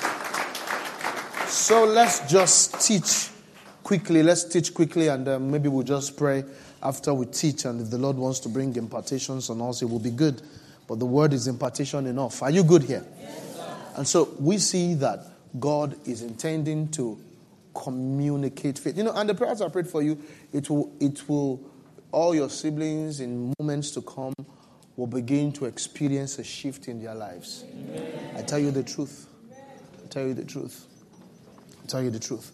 So 1.67 1.83
let's 1.83 2.21
just 2.31 2.79
teach 2.79 3.29
quickly. 3.83 4.23
Let's 4.23 4.45
teach 4.45 4.73
quickly, 4.73 5.09
and 5.09 5.27
uh, 5.27 5.37
maybe 5.37 5.67
we'll 5.67 5.83
just 5.83 6.15
pray 6.15 6.45
after 6.81 7.13
we 7.13 7.25
teach. 7.25 7.65
And 7.65 7.81
if 7.81 7.89
the 7.89 7.97
Lord 7.97 8.15
wants 8.15 8.39
to 8.39 8.47
bring 8.47 8.73
impartations 8.77 9.49
on 9.49 9.61
us, 9.61 9.81
it 9.81 9.89
will 9.89 9.99
be 9.99 10.11
good. 10.11 10.41
But 10.87 10.99
the 10.99 11.05
word 11.05 11.33
is 11.33 11.45
impartation 11.45 12.05
enough. 12.05 12.41
Are 12.41 12.51
you 12.51 12.63
good 12.63 12.83
here? 12.83 13.05
and 13.97 14.07
so 14.07 14.33
we 14.39 14.59
see 14.59 14.93
that 14.93 15.25
God 15.59 15.97
is 16.07 16.21
intending 16.21 16.87
to 16.91 17.19
communicate 17.73 18.79
faith. 18.79 18.95
You 18.95 19.03
know, 19.03 19.11
and 19.11 19.27
the 19.27 19.35
prayers 19.35 19.59
I 19.59 19.67
prayed 19.67 19.89
for 19.89 20.01
you, 20.01 20.17
it 20.53 20.69
will, 20.69 20.95
it 21.01 21.27
will, 21.27 21.59
all 22.13 22.33
your 22.33 22.49
siblings 22.49 23.19
in 23.19 23.53
moments 23.59 23.91
to 23.91 24.01
come 24.03 24.33
will 24.95 25.07
begin 25.07 25.51
to 25.51 25.65
experience 25.65 26.39
a 26.39 26.45
shift 26.45 26.87
in 26.87 27.03
their 27.03 27.13
lives. 27.13 27.65
I 28.37 28.41
tell 28.43 28.59
you 28.59 28.71
the 28.71 28.83
truth. 28.83 29.27
I 29.51 30.07
tell 30.07 30.25
you 30.25 30.33
the 30.33 30.45
truth. 30.45 30.86
Tell 31.87 32.01
you 32.01 32.09
the 32.09 32.19
truth. 32.19 32.51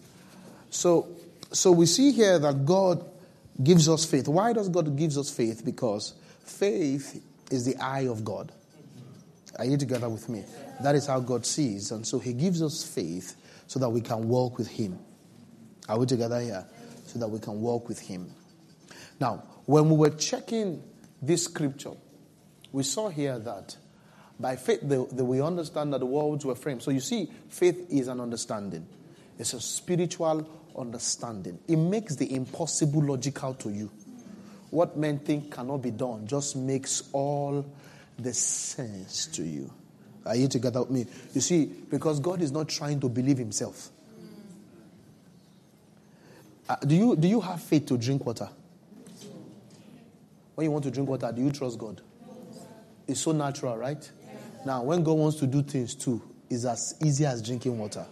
So, 0.69 1.07
so 1.51 1.71
we 1.71 1.85
see 1.85 2.11
here 2.11 2.39
that 2.39 2.65
God 2.65 3.09
gives 3.61 3.87
us 3.89 4.05
faith. 4.05 4.27
Why 4.27 4.53
does 4.53 4.69
God 4.69 4.95
give 4.97 5.17
us 5.17 5.29
faith? 5.29 5.63
Because 5.63 6.13
faith 6.45 7.23
is 7.51 7.65
the 7.65 7.75
eye 7.77 8.07
of 8.07 8.23
God. 8.23 8.51
Are 9.59 9.65
you 9.65 9.77
together 9.77 10.09
with 10.09 10.29
me? 10.29 10.43
That 10.81 10.95
is 10.95 11.05
how 11.05 11.19
God 11.19 11.45
sees. 11.45 11.91
And 11.91 12.05
so 12.05 12.19
He 12.19 12.33
gives 12.33 12.61
us 12.61 12.83
faith 12.83 13.35
so 13.67 13.79
that 13.79 13.89
we 13.89 14.01
can 14.01 14.27
walk 14.27 14.57
with 14.57 14.67
Him. 14.67 14.97
Are 15.87 15.99
we 15.99 16.05
together 16.05 16.39
here? 16.39 16.65
So 17.05 17.19
that 17.19 17.27
we 17.27 17.39
can 17.39 17.61
walk 17.61 17.87
with 17.87 17.99
Him. 17.99 18.31
Now, 19.19 19.43
when 19.65 19.89
we 19.89 19.95
were 19.95 20.09
checking 20.09 20.81
this 21.21 21.45
scripture, 21.45 21.93
we 22.71 22.83
saw 22.83 23.09
here 23.09 23.37
that 23.39 23.77
by 24.39 24.55
faith 24.55 24.81
the, 24.81 25.07
the, 25.11 25.23
we 25.23 25.41
understand 25.41 25.93
that 25.93 25.99
the 25.99 26.05
worlds 26.05 26.43
were 26.43 26.55
framed. 26.55 26.81
So 26.81 26.91
you 26.91 26.99
see, 26.99 27.29
faith 27.49 27.85
is 27.89 28.07
an 28.07 28.19
understanding, 28.19 28.87
it's 29.37 29.53
a 29.53 29.61
spiritual 29.61 30.47
understanding. 30.77 31.59
It 31.67 31.77
makes 31.77 32.15
the 32.15 32.33
impossible 32.33 33.03
logical 33.03 33.53
to 33.55 33.69
you. 33.69 33.91
What 34.69 34.97
men 34.97 35.19
think 35.19 35.51
cannot 35.53 35.77
be 35.77 35.91
done 35.91 36.25
just 36.25 36.55
makes 36.55 37.03
all 37.11 37.65
the 38.17 38.33
sense 38.33 39.27
to 39.27 39.43
you. 39.43 39.71
Are 40.25 40.35
you 40.35 40.47
together 40.47 40.81
with 40.81 40.89
me? 40.89 41.05
You 41.33 41.41
see, 41.41 41.65
because 41.65 42.19
God 42.19 42.41
is 42.41 42.51
not 42.51 42.69
trying 42.69 42.99
to 43.01 43.09
believe 43.09 43.37
himself. 43.37 43.89
Uh, 46.67 46.75
do, 46.77 46.95
you, 46.95 47.15
do 47.15 47.27
you 47.27 47.41
have 47.41 47.61
faith 47.61 47.85
to 47.87 47.97
drink 47.97 48.25
water? 48.25 48.49
When 50.55 50.65
you 50.65 50.71
want 50.71 50.85
to 50.85 50.91
drink 50.91 51.09
water, 51.09 51.31
do 51.35 51.41
you 51.41 51.51
trust 51.51 51.77
God? 51.77 52.01
It's 53.07 53.19
so 53.19 53.31
natural, 53.31 53.77
right? 53.77 54.09
Now, 54.65 54.83
when 54.83 55.03
God 55.03 55.13
wants 55.13 55.37
to 55.39 55.47
do 55.47 55.61
things 55.61 55.93
too, 55.93 56.21
it's 56.49 56.63
as 56.65 56.95
easy 57.03 57.25
as 57.25 57.41
drinking 57.41 57.77
water. 57.77 58.05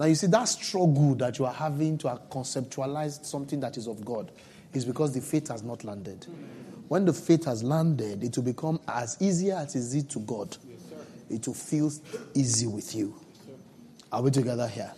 Now, 0.00 0.06
you 0.06 0.14
see, 0.14 0.28
that 0.28 0.44
struggle 0.44 1.14
that 1.16 1.38
you 1.38 1.44
are 1.44 1.52
having 1.52 1.98
to 1.98 2.18
conceptualize 2.30 3.22
something 3.22 3.60
that 3.60 3.76
is 3.76 3.86
of 3.86 4.02
God 4.02 4.32
is 4.72 4.86
because 4.86 5.12
the 5.12 5.20
faith 5.20 5.48
has 5.48 5.62
not 5.62 5.84
landed. 5.84 6.26
When 6.88 7.04
the 7.04 7.12
faith 7.12 7.44
has 7.44 7.62
landed, 7.62 8.24
it 8.24 8.34
will 8.34 8.44
become 8.44 8.80
as 8.88 9.18
easy 9.20 9.50
as 9.50 9.76
it 9.76 9.80
is 9.80 10.04
to 10.04 10.20
God. 10.20 10.56
It 11.28 11.46
will 11.46 11.52
feel 11.52 11.92
easy 12.32 12.66
with 12.66 12.94
you. 12.94 13.14
Are 14.10 14.22
we 14.22 14.30
together 14.30 14.66
here? 14.66 14.90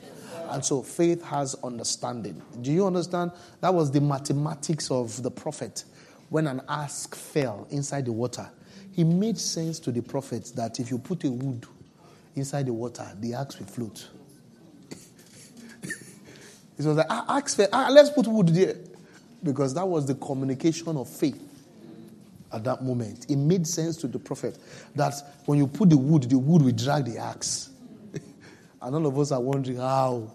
And 0.50 0.64
so 0.64 0.84
faith 0.84 1.20
has 1.24 1.56
understanding. 1.64 2.40
Do 2.60 2.70
you 2.70 2.86
understand? 2.86 3.32
That 3.60 3.74
was 3.74 3.90
the 3.90 4.00
mathematics 4.00 4.88
of 4.88 5.20
the 5.24 5.32
prophet. 5.32 5.82
When 6.28 6.46
an 6.46 6.62
ask 6.68 7.16
fell 7.16 7.66
inside 7.70 8.04
the 8.04 8.12
water, 8.12 8.48
he 8.92 9.02
made 9.02 9.36
sense 9.36 9.80
to 9.80 9.90
the 9.90 10.00
prophet 10.00 10.52
that 10.54 10.78
if 10.78 10.92
you 10.92 10.98
put 10.98 11.24
a 11.24 11.30
wood 11.32 11.66
inside 12.36 12.66
the 12.66 12.72
water, 12.72 13.10
the 13.18 13.34
axe 13.34 13.58
will 13.58 13.66
float. 13.66 14.08
It 16.86 16.88
was 16.88 16.98
like, 16.98 17.06
axe 17.10 17.54
fell. 17.54 17.68
Ah, 17.72 17.88
let's 17.90 18.10
put 18.10 18.26
wood 18.26 18.48
there. 18.48 18.76
Because 19.42 19.74
that 19.74 19.86
was 19.86 20.06
the 20.06 20.14
communication 20.14 20.96
of 20.96 21.08
faith 21.08 21.40
at 22.52 22.64
that 22.64 22.82
moment. 22.82 23.26
It 23.28 23.36
made 23.36 23.66
sense 23.66 23.96
to 23.98 24.06
the 24.06 24.18
prophet 24.18 24.58
that 24.94 25.14
when 25.46 25.58
you 25.58 25.66
put 25.66 25.90
the 25.90 25.96
wood, 25.96 26.24
the 26.24 26.38
wood 26.38 26.62
will 26.62 26.72
drag 26.72 27.06
the 27.06 27.18
axe. 27.18 27.70
and 28.82 28.94
all 28.94 29.06
of 29.06 29.18
us 29.18 29.32
are 29.32 29.40
wondering 29.40 29.78
how. 29.78 30.30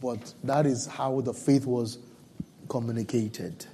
But 0.00 0.34
that 0.42 0.66
is 0.66 0.86
how 0.86 1.20
the 1.20 1.32
faith 1.32 1.64
was 1.64 1.98
communicated 2.68 3.64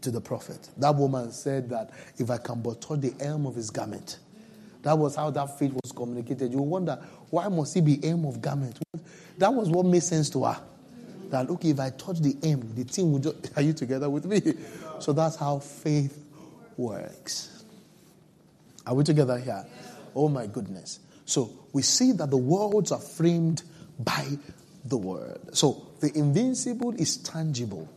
to 0.00 0.10
the 0.10 0.20
prophet. 0.20 0.70
That 0.78 0.94
woman 0.94 1.32
said 1.32 1.68
that 1.70 1.90
if 2.16 2.30
I 2.30 2.38
can 2.38 2.62
but 2.62 2.80
touch 2.80 3.00
the 3.00 3.12
hem 3.20 3.44
of 3.46 3.54
his 3.56 3.68
garment, 3.70 4.18
that 4.82 4.96
was 4.96 5.14
how 5.14 5.30
that 5.30 5.58
faith 5.58 5.72
was 5.84 5.92
communicated. 5.92 6.52
You 6.52 6.62
wonder 6.62 6.98
why 7.28 7.48
must 7.48 7.74
he 7.74 7.82
be 7.82 8.00
hem 8.02 8.24
of 8.24 8.40
garment? 8.40 8.78
That 9.36 9.52
was 9.52 9.68
what 9.68 9.84
made 9.84 10.02
sense 10.02 10.30
to 10.30 10.44
her. 10.44 10.60
That 11.30 11.48
okay, 11.50 11.70
if 11.70 11.80
I 11.80 11.90
touch 11.90 12.20
the 12.20 12.36
M, 12.42 12.74
the 12.74 12.84
thing 12.84 13.12
will 13.12 13.20
just. 13.20 13.50
Are 13.56 13.62
you 13.62 13.72
together 13.72 14.10
with 14.10 14.26
me? 14.26 14.40
So 14.98 15.12
that's 15.12 15.36
how 15.36 15.60
faith 15.60 16.24
works. 16.76 17.64
Are 18.86 18.94
we 18.94 19.04
together 19.04 19.38
here? 19.38 19.64
Oh 20.14 20.28
my 20.28 20.46
goodness. 20.46 21.00
So 21.24 21.50
we 21.72 21.82
see 21.82 22.12
that 22.12 22.30
the 22.30 22.36
worlds 22.36 22.90
are 22.92 23.00
framed 23.00 23.62
by 23.98 24.26
the 24.84 24.96
word. 24.96 25.38
So 25.56 25.86
the 26.00 26.12
invincible 26.16 26.94
is 26.94 27.18
tangible. 27.18 27.88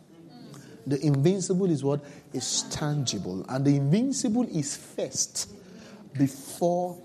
The 0.85 1.03
invincible 1.03 1.69
is 1.69 1.83
what? 1.83 2.01
Is 2.33 2.63
tangible. 2.69 3.45
And 3.49 3.65
the 3.65 3.75
invincible 3.75 4.43
is 4.43 4.75
first 4.75 5.49
before 6.17 7.01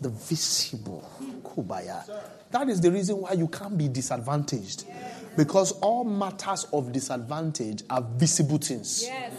the 0.00 0.10
visible. 0.10 1.10
Kubaya. 1.42 2.04
That 2.50 2.68
is 2.68 2.80
the 2.80 2.90
reason 2.90 3.18
why 3.18 3.32
you 3.32 3.48
can't 3.48 3.76
be 3.76 3.88
disadvantaged. 3.88 4.84
Because 5.36 5.72
all 5.80 6.04
matters 6.04 6.66
of 6.72 6.92
disadvantage 6.92 7.82
are 7.88 8.02
visible 8.02 8.58
things. 8.58 9.04
Yes. 9.04 9.32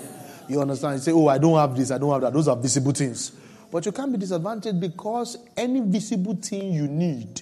You 0.49 0.61
understand? 0.61 0.95
You 0.95 1.01
say, 1.01 1.11
oh, 1.11 1.27
I 1.27 1.37
don't 1.37 1.57
have 1.57 1.75
this, 1.75 1.91
I 1.91 1.97
don't 1.97 2.11
have 2.11 2.21
that. 2.21 2.33
Those 2.33 2.47
are 2.47 2.55
visible 2.55 2.91
things. 2.91 3.31
But 3.71 3.85
you 3.85 3.91
can't 3.91 4.11
be 4.11 4.17
disadvantaged 4.17 4.79
because 4.79 5.37
any 5.57 5.79
visible 5.79 6.35
thing 6.35 6.73
you 6.73 6.87
need, 6.87 7.41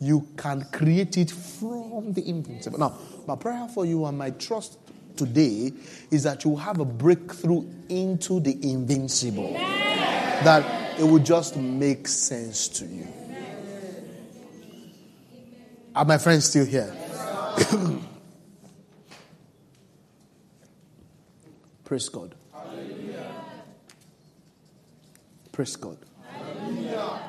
you 0.00 0.26
can 0.36 0.64
create 0.72 1.16
it 1.16 1.30
from 1.30 2.12
the 2.12 2.26
invisible. 2.28 2.78
Now, 2.78 2.98
my 3.26 3.36
prayer 3.36 3.66
for 3.68 3.84
you 3.84 4.04
and 4.06 4.16
my 4.16 4.30
trust 4.30 4.78
today 5.16 5.72
is 6.10 6.22
that 6.22 6.44
you 6.44 6.56
have 6.56 6.78
a 6.80 6.84
breakthrough 6.84 7.64
into 7.88 8.40
the 8.40 8.58
invincible. 8.62 9.52
That 9.52 10.98
it 10.98 11.02
will 11.02 11.18
just 11.18 11.56
make 11.56 12.08
sense 12.08 12.68
to 12.68 12.86
you. 12.86 13.06
Are 15.94 16.04
my 16.04 16.18
friends 16.18 16.44
still 16.46 16.66
here? 16.66 16.94
Praise 21.84 22.08
God. 22.10 22.34
Hallelujah. 22.52 23.32
Praise 25.52 25.76
God. 25.76 25.96
Hallelujah. 26.28 27.20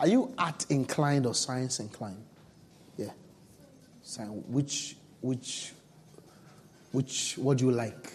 Are 0.00 0.08
you 0.08 0.34
art 0.36 0.66
inclined 0.68 1.26
or 1.26 1.34
science 1.34 1.78
inclined? 1.78 2.24
Yeah. 2.96 3.10
Science. 4.02 4.44
Which, 4.48 4.96
which, 5.20 5.72
which, 6.90 7.38
what 7.38 7.58
do 7.58 7.66
you 7.66 7.70
like? 7.70 8.12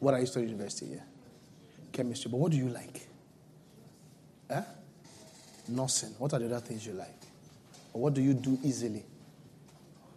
What 0.00 0.14
are 0.14 0.20
you 0.20 0.26
studying 0.26 0.50
university? 0.50 0.86
Yeah. 0.86 1.02
Chemistry. 1.92 2.28
But 2.28 2.38
what 2.38 2.50
do 2.50 2.58
you 2.58 2.70
like? 2.70 3.09
Nursing. 5.68 6.10
What 6.18 6.32
are 6.32 6.38
the 6.38 6.46
other 6.46 6.60
things 6.60 6.86
you 6.86 6.92
like? 6.92 7.20
Or 7.92 8.02
what 8.02 8.14
do 8.14 8.22
you 8.22 8.34
do 8.34 8.58
easily? 8.62 9.04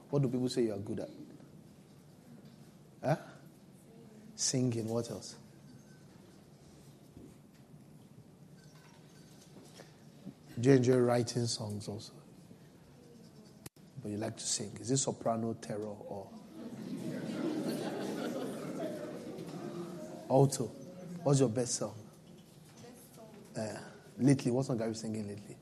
What 0.09 0.21
do 0.21 0.27
people 0.27 0.49
say 0.49 0.63
you 0.63 0.73
are 0.73 0.77
good 0.77 0.99
at? 0.99 1.09
Huh? 3.03 3.15
Singing. 4.35 4.87
What 4.87 5.09
else? 5.09 5.35
Do 10.59 10.69
you 10.69 10.75
enjoy 10.75 10.97
writing 10.97 11.47
songs 11.47 11.87
also? 11.87 12.13
But 14.01 14.11
you 14.11 14.17
like 14.17 14.37
to 14.37 14.43
sing. 14.43 14.71
Is 14.79 14.91
it 14.91 14.97
soprano, 14.97 15.53
tenor, 15.53 15.95
or 16.07 16.27
alto? 20.29 20.71
What's 21.23 21.39
your 21.39 21.49
best 21.49 21.75
song? 21.75 21.95
Uh, 23.57 23.61
lately, 24.17 24.51
what 24.51 24.65
song 24.65 24.81
are 24.81 24.87
you 24.87 24.93
singing 24.93 25.27
lately? 25.27 25.57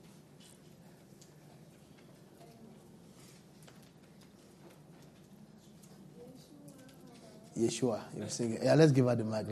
Yeshua, 7.58 8.00
you're 8.16 8.28
singing. 8.28 8.58
Yeah, 8.62 8.74
let's 8.74 8.92
give 8.92 9.06
her 9.06 9.14
the 9.14 9.24
mic. 9.24 9.46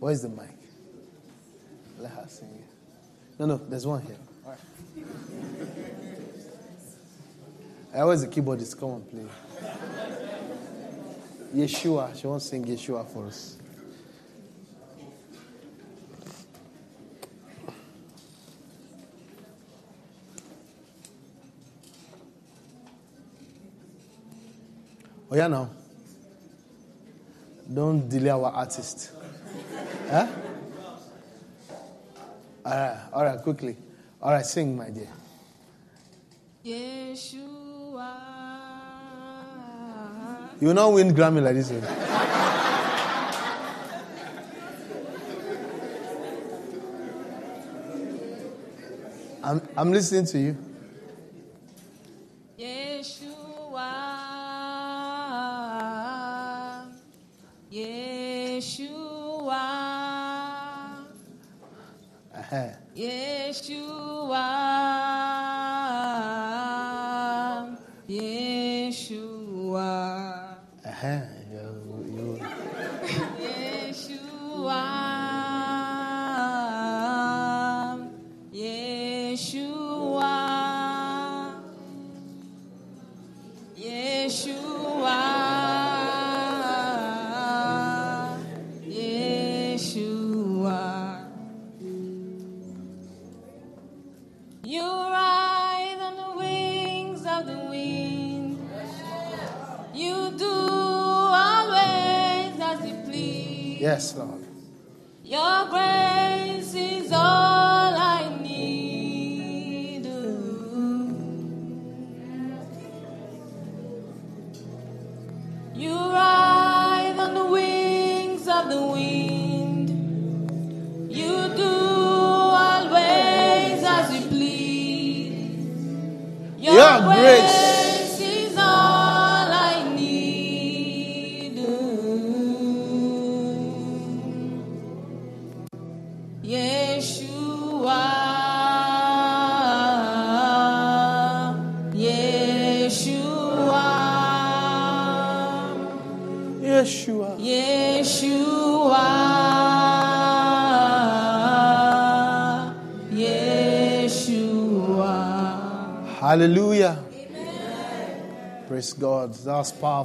Where's 0.00 0.22
the 0.22 0.28
mic? 0.28 0.50
Let 1.98 2.10
her 2.10 2.26
sing 2.28 2.48
it. 2.48 2.64
No, 3.38 3.46
no, 3.46 3.56
there's 3.56 3.86
one 3.86 4.02
here. 4.02 4.16
All 4.44 4.50
right. 4.50 4.60
I 7.94 8.00
always 8.00 8.20
the 8.22 8.26
keyboardist. 8.28 8.78
Come 8.78 8.90
on, 8.90 9.02
play. 9.02 9.24
Yeshua. 11.54 12.14
She 12.14 12.22
to 12.22 12.40
sing 12.40 12.64
Yeshua 12.64 13.06
for 13.06 13.26
us. 13.26 13.56
Oh, 25.34 25.36
yeah, 25.36 25.48
now. 25.48 25.68
Don't 27.66 28.08
delay 28.08 28.30
our 28.30 28.52
artist. 28.52 29.10
Huh? 30.08 30.28
All 32.64 32.72
right, 32.72 33.00
all 33.12 33.24
right, 33.24 33.42
quickly. 33.42 33.76
All 34.22 34.30
right, 34.30 34.46
sing, 34.46 34.76
my 34.76 34.90
dear. 34.90 35.08
Yeshua. 36.64 38.14
You 40.60 40.68
will 40.68 40.74
not 40.74 40.92
win 40.92 41.12
Grammy 41.12 41.42
like 41.42 41.56
this. 41.56 41.72
eh? 41.72 41.80
I'm, 49.42 49.60
I'm 49.76 49.90
listening 49.90 50.26
to 50.26 50.38
you. 50.38 50.73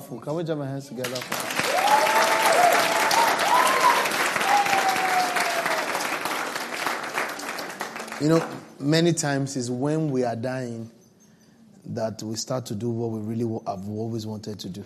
Powerful. 0.09 0.19
Can 0.19 0.35
we 0.35 0.43
jam 0.43 0.61
our 0.61 0.67
hands 0.67 0.87
together 0.87 1.15
for? 1.15 1.59
You 8.23 8.29
know, 8.29 8.49
many 8.79 9.13
times 9.13 9.55
is 9.55 9.71
when 9.71 10.11
we 10.11 10.23
are 10.25 10.35
dying 10.35 10.91
that 11.85 12.21
we 12.21 12.35
start 12.35 12.65
to 12.67 12.75
do 12.75 12.89
what 12.89 13.11
we 13.11 13.19
really 13.19 13.61
have 13.65 13.87
always 13.87 14.27
wanted 14.27 14.59
to 14.59 14.69
do. 14.69 14.85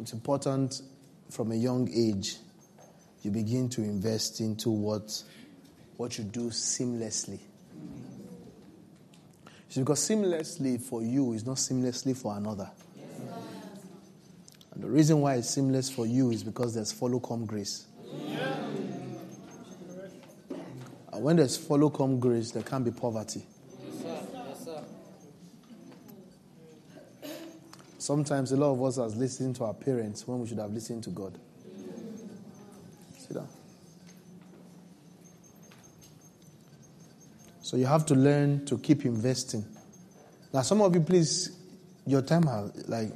It's 0.00 0.12
important 0.12 0.82
from 1.30 1.52
a 1.52 1.54
young 1.54 1.88
age 1.94 2.36
you 3.22 3.30
begin 3.30 3.68
to 3.68 3.82
invest 3.82 4.40
into 4.40 4.70
what 4.70 5.22
what 5.98 6.16
you 6.16 6.24
do 6.24 6.48
seamlessly. 6.48 7.38
It's 9.70 9.78
because 9.78 10.00
seamlessly 10.00 10.82
for 10.82 11.00
you 11.00 11.32
is 11.32 11.46
not 11.46 11.56
seamlessly 11.56 12.16
for 12.16 12.36
another. 12.36 12.68
And 14.74 14.82
the 14.82 14.88
reason 14.88 15.20
why 15.20 15.36
it's 15.36 15.48
seamless 15.48 15.88
for 15.88 16.06
you 16.06 16.32
is 16.32 16.42
because 16.42 16.74
there's 16.74 16.90
follow 16.90 17.20
come 17.20 17.46
grace. 17.46 17.86
And 21.12 21.22
when 21.22 21.36
there's 21.36 21.56
follow 21.56 21.88
come 21.88 22.18
grace, 22.18 22.50
there 22.50 22.64
can't 22.64 22.84
be 22.84 22.90
poverty. 22.90 23.46
Sometimes 27.96 28.50
a 28.50 28.56
lot 28.56 28.72
of 28.72 28.82
us 28.82 28.98
are 28.98 29.06
listening 29.06 29.54
to 29.54 29.66
our 29.66 29.74
parents 29.74 30.26
when 30.26 30.40
we 30.40 30.48
should 30.48 30.58
have 30.58 30.72
listened 30.72 31.04
to 31.04 31.10
God. 31.10 31.38
Sit 33.16 33.34
down. 33.34 33.46
So 37.70 37.76
you 37.76 37.86
have 37.86 38.04
to 38.06 38.16
learn 38.16 38.66
to 38.66 38.78
keep 38.78 39.04
investing. 39.04 39.64
Now, 40.52 40.62
some 40.62 40.82
of 40.82 40.92
you, 40.92 41.02
please, 41.02 41.56
your 42.04 42.20
time 42.20 42.42
has 42.42 42.88
like 42.88 43.12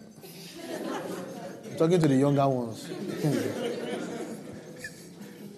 talking 1.76 2.00
to 2.00 2.06
the 2.06 2.14
younger 2.14 2.48
ones. 2.48 2.84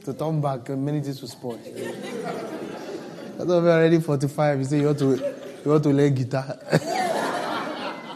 to 0.03 0.15
turn 0.15 0.41
back, 0.41 0.71
uh, 0.71 0.77
many 0.77 1.03
things 1.03 1.21
will 1.21 1.29
spoil. 1.29 1.61
I 1.63 3.45
thought 3.45 3.63
we 3.63 3.69
are 3.69 3.81
already 3.81 4.01
45. 4.01 4.61
You 4.61 4.65
say 4.65 4.79
you 4.79 4.87
want 4.87 4.99
to 5.01 5.35
you 5.63 5.71
want 5.71 5.83
to 5.83 5.91
learn 5.91 6.15
guitar. 6.15 6.59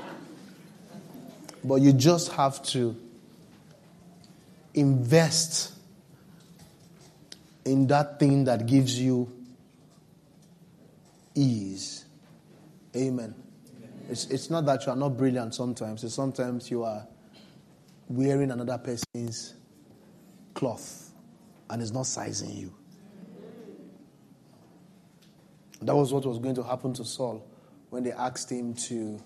but 1.62 1.74
you 1.74 1.93
just 1.93 2.33
have 2.33 2.62
to 2.68 2.97
invest 4.72 5.74
in 7.66 7.87
that 7.89 8.18
thing 8.18 8.45
that 8.45 8.64
gives 8.64 8.99
you 8.99 9.31
ease. 11.41 12.05
Amen. 12.97 13.34
It's, 14.09 14.26
it's 14.26 14.51
not 14.51 14.66
that 14.66 14.84
you 14.86 14.93
are 14.93 14.97
not 14.97 15.16
brilliant 15.16 15.55
sometimes, 15.55 16.05
it's 16.05 16.14
sometimes 16.14 16.70
you 16.70 16.84
are 16.84 17.07
wearing 18.09 18.51
another 18.51 18.76
person's 18.78 19.55
cloth 20.55 21.12
and 21.70 21.80
it's 21.80 21.93
not 21.93 22.07
sizing 22.07 22.51
you. 22.51 22.74
That 25.82 25.95
was 25.95 26.12
what 26.12 26.26
was 26.26 26.38
going 26.38 26.57
to 26.57 26.62
happen 26.62 26.93
to 26.95 27.05
Saul 27.05 27.47
when 27.88 28.03
they 28.03 28.12
asked 28.12 28.51
him 28.51 28.74
to 28.74 29.22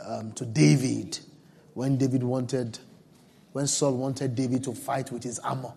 um, 0.00 0.32
to 0.32 0.44
David 0.44 1.18
when 1.72 1.96
David 1.96 2.22
wanted 2.22 2.78
when 3.52 3.66
Saul 3.66 3.96
wanted 3.96 4.34
David 4.34 4.64
to 4.64 4.74
fight 4.74 5.10
with 5.10 5.22
his 5.22 5.38
armor. 5.38 5.72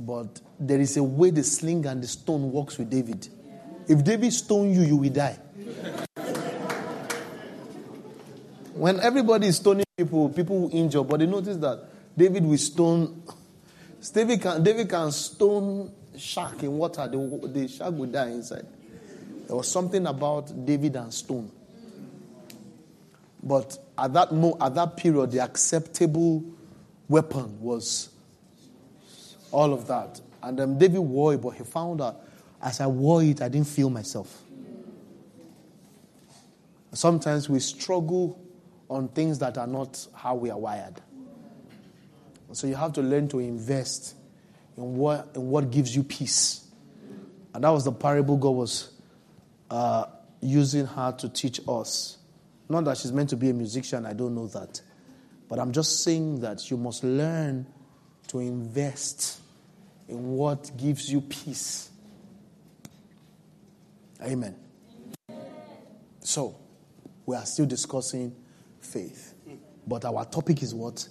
But 0.00 0.40
there 0.58 0.80
is 0.80 0.96
a 0.96 1.02
way 1.02 1.30
the 1.30 1.42
sling 1.42 1.86
and 1.86 2.02
the 2.02 2.06
stone 2.06 2.50
works 2.52 2.78
with 2.78 2.90
David. 2.90 3.28
If 3.88 4.02
David 4.02 4.32
stone 4.32 4.72
you, 4.72 4.82
you 4.82 4.96
will 4.96 5.10
die. 5.10 5.38
when 8.74 9.00
everybody 9.00 9.48
is 9.48 9.56
stoning 9.56 9.84
people, 9.96 10.28
people 10.28 10.60
will 10.60 10.74
injure. 10.74 11.02
But 11.02 11.20
they 11.20 11.26
notice 11.26 11.56
that 11.58 11.84
David 12.16 12.44
will 12.44 12.58
stone. 12.58 13.22
David 14.12 14.40
can, 14.40 14.62
David 14.62 14.88
can 14.88 15.10
stone 15.12 15.92
shark 16.16 16.62
in 16.62 16.72
water. 16.72 17.06
The, 17.08 17.48
the 17.48 17.68
shark 17.68 17.94
will 17.94 18.06
die 18.06 18.28
inside. 18.28 18.66
There 19.46 19.56
was 19.56 19.70
something 19.70 20.06
about 20.06 20.66
David 20.66 20.96
and 20.96 21.12
stone. 21.12 21.50
But 23.42 23.78
at 23.96 24.12
that, 24.12 24.32
mo- 24.32 24.56
at 24.60 24.74
that 24.74 24.96
period, 24.96 25.30
the 25.30 25.40
acceptable 25.40 26.44
weapon 27.08 27.60
was 27.60 28.08
all 29.52 29.72
of 29.72 29.86
that. 29.86 30.20
And 30.46 30.60
um, 30.60 30.78
David 30.78 31.00
wore 31.00 31.34
it, 31.34 31.38
but 31.38 31.50
he 31.50 31.64
found 31.64 32.00
out 32.00 32.22
as 32.62 32.80
I 32.80 32.86
wore 32.86 33.20
it, 33.20 33.42
I 33.42 33.48
didn't 33.48 33.66
feel 33.66 33.90
myself. 33.90 34.42
Sometimes 36.92 37.48
we 37.48 37.58
struggle 37.58 38.40
on 38.88 39.08
things 39.08 39.40
that 39.40 39.58
are 39.58 39.66
not 39.66 40.06
how 40.14 40.36
we 40.36 40.50
are 40.50 40.58
wired. 40.58 41.00
So 42.52 42.68
you 42.68 42.76
have 42.76 42.92
to 42.92 43.02
learn 43.02 43.26
to 43.28 43.40
invest 43.40 44.14
in 44.76 44.96
what, 44.96 45.32
in 45.34 45.48
what 45.48 45.72
gives 45.72 45.96
you 45.96 46.04
peace. 46.04 46.64
And 47.52 47.64
that 47.64 47.70
was 47.70 47.84
the 47.84 47.92
parable 47.92 48.36
God 48.36 48.50
was 48.50 48.92
uh, 49.68 50.04
using 50.40 50.86
her 50.86 51.10
to 51.18 51.28
teach 51.28 51.60
us. 51.66 52.18
Not 52.68 52.84
that 52.84 52.98
she's 52.98 53.12
meant 53.12 53.30
to 53.30 53.36
be 53.36 53.50
a 53.50 53.52
musician, 53.52 54.06
I 54.06 54.12
don't 54.12 54.36
know 54.36 54.46
that. 54.46 54.80
But 55.48 55.58
I'm 55.58 55.72
just 55.72 56.04
saying 56.04 56.40
that 56.42 56.70
you 56.70 56.76
must 56.76 57.02
learn 57.02 57.66
to 58.28 58.38
invest 58.38 59.40
in 59.40 59.45
what 60.06 60.70
gives 60.76 61.10
you 61.10 61.20
peace. 61.20 61.90
Amen. 64.22 64.56
So, 66.20 66.56
we 67.24 67.36
are 67.36 67.44
still 67.46 67.66
discussing 67.66 68.34
faith. 68.80 69.34
But 69.86 70.04
our 70.04 70.24
topic 70.24 70.62
is 70.62 70.74
what? 70.74 71.06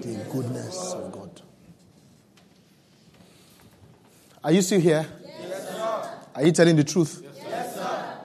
The 0.00 0.14
goodness 0.30 0.92
of 0.92 1.12
God. 1.12 1.42
Are 4.44 4.52
you 4.52 4.62
still 4.62 4.80
here? 4.80 5.06
Yes, 5.24 5.68
sir. 5.68 6.10
Are 6.34 6.44
you 6.44 6.52
telling 6.52 6.76
the 6.76 6.84
truth? 6.84 7.22
Yes, 7.22 7.74
sir. 7.74 8.18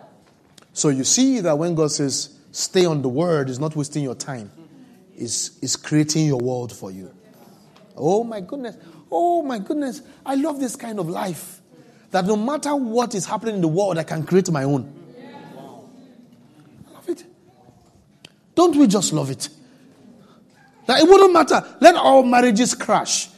So 0.73 0.89
you 0.89 1.03
see 1.03 1.39
that 1.41 1.57
when 1.57 1.75
God 1.75 1.91
says, 1.91 2.37
stay 2.51 2.85
on 2.85 3.01
the 3.01 3.09
word, 3.09 3.49
is 3.49 3.59
not 3.59 3.75
wasting 3.75 4.03
your 4.03 4.15
time, 4.15 4.49
mm-hmm. 4.49 5.23
is 5.23 5.57
is 5.61 5.75
creating 5.75 6.25
your 6.25 6.39
world 6.39 6.75
for 6.75 6.91
you. 6.91 7.11
Oh 7.95 8.23
my 8.23 8.41
goodness. 8.41 8.77
Oh 9.11 9.41
my 9.41 9.59
goodness. 9.59 10.01
I 10.25 10.35
love 10.35 10.59
this 10.59 10.75
kind 10.75 10.99
of 10.99 11.09
life. 11.09 11.61
That 12.11 12.25
no 12.25 12.35
matter 12.35 12.75
what 12.75 13.15
is 13.15 13.25
happening 13.25 13.55
in 13.55 13.61
the 13.61 13.67
world, 13.67 13.97
I 13.97 14.03
can 14.03 14.23
create 14.23 14.49
my 14.49 14.63
own. 14.63 14.93
I 16.87 16.93
love 16.93 17.09
it. 17.09 17.25
Don't 18.55 18.75
we 18.75 18.87
just 18.87 19.13
love 19.13 19.29
it? 19.29 19.49
That 20.85 21.01
it 21.01 21.07
wouldn't 21.07 21.33
matter. 21.33 21.63
Let 21.81 21.95
our 21.95 22.23
marriages 22.23 22.73
crash. 22.73 23.29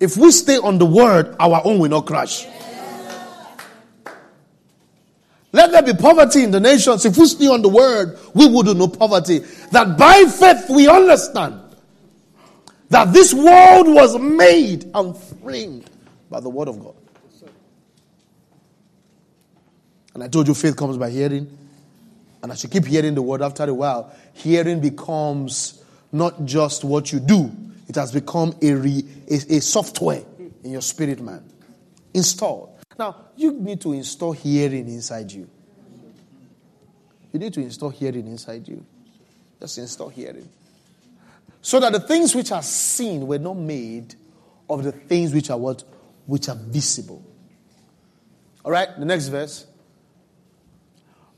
If 0.00 0.16
we 0.16 0.30
stay 0.32 0.58
on 0.58 0.78
the 0.78 0.86
word, 0.86 1.36
our 1.38 1.62
own 1.64 1.78
will 1.78 1.88
not 1.88 2.06
crash. 2.06 2.46
Let 5.52 5.70
there 5.70 5.82
be 5.82 5.94
poverty 5.94 6.42
in 6.42 6.50
the 6.50 6.60
nations. 6.60 7.06
If 7.06 7.16
we 7.16 7.26
stay 7.26 7.46
on 7.46 7.62
the 7.62 7.68
word, 7.68 8.18
we 8.34 8.46
will 8.46 8.62
do 8.62 8.74
no 8.74 8.88
poverty. 8.88 9.38
That 9.70 9.96
by 9.96 10.24
faith 10.24 10.68
we 10.68 10.86
understand 10.88 11.60
that 12.90 13.12
this 13.12 13.34
world 13.34 13.88
was 13.88 14.18
made 14.18 14.90
and 14.94 15.16
framed 15.16 15.90
by 16.30 16.40
the 16.40 16.48
word 16.48 16.68
of 16.68 16.80
God. 16.80 16.94
And 20.14 20.22
I 20.22 20.28
told 20.28 20.48
you 20.48 20.54
faith 20.54 20.76
comes 20.76 20.96
by 20.96 21.10
hearing. 21.10 21.58
And 22.42 22.50
as 22.50 22.62
you 22.62 22.70
keep 22.70 22.86
hearing 22.86 23.14
the 23.14 23.22
word 23.22 23.42
after 23.42 23.64
a 23.64 23.74
while, 23.74 24.14
hearing 24.32 24.80
becomes 24.80 25.82
not 26.10 26.44
just 26.44 26.84
what 26.84 27.12
you 27.12 27.20
do, 27.20 27.50
it 27.88 27.96
has 27.96 28.12
become 28.12 28.54
a, 28.62 28.72
re, 28.72 29.04
a, 29.30 29.34
a 29.56 29.60
software 29.60 30.22
in 30.64 30.72
your 30.72 30.80
spirit, 30.80 31.20
man. 31.20 31.44
Installed. 32.14 32.78
Now, 32.98 33.26
you 33.36 33.52
need 33.52 33.80
to 33.82 33.92
install 33.92 34.32
hearing 34.32 34.88
inside 34.88 35.30
you. 35.30 35.50
You 37.32 37.38
need 37.38 37.52
to 37.54 37.60
install 37.60 37.90
hearing 37.90 38.26
inside 38.26 38.66
you. 38.66 38.84
Just 39.60 39.76
install 39.76 40.08
hearing. 40.08 40.48
So 41.66 41.80
that 41.80 41.92
the 41.92 41.98
things 41.98 42.32
which 42.32 42.52
are 42.52 42.62
seen 42.62 43.26
were 43.26 43.40
not 43.40 43.56
made 43.56 44.14
of 44.70 44.84
the 44.84 44.92
things 44.92 45.34
which 45.34 45.50
are 45.50 45.58
what? 45.58 45.82
Which 46.24 46.48
are 46.48 46.54
visible. 46.54 47.24
All 48.64 48.70
right, 48.70 48.88
the 48.96 49.04
next 49.04 49.26
verse. 49.26 49.66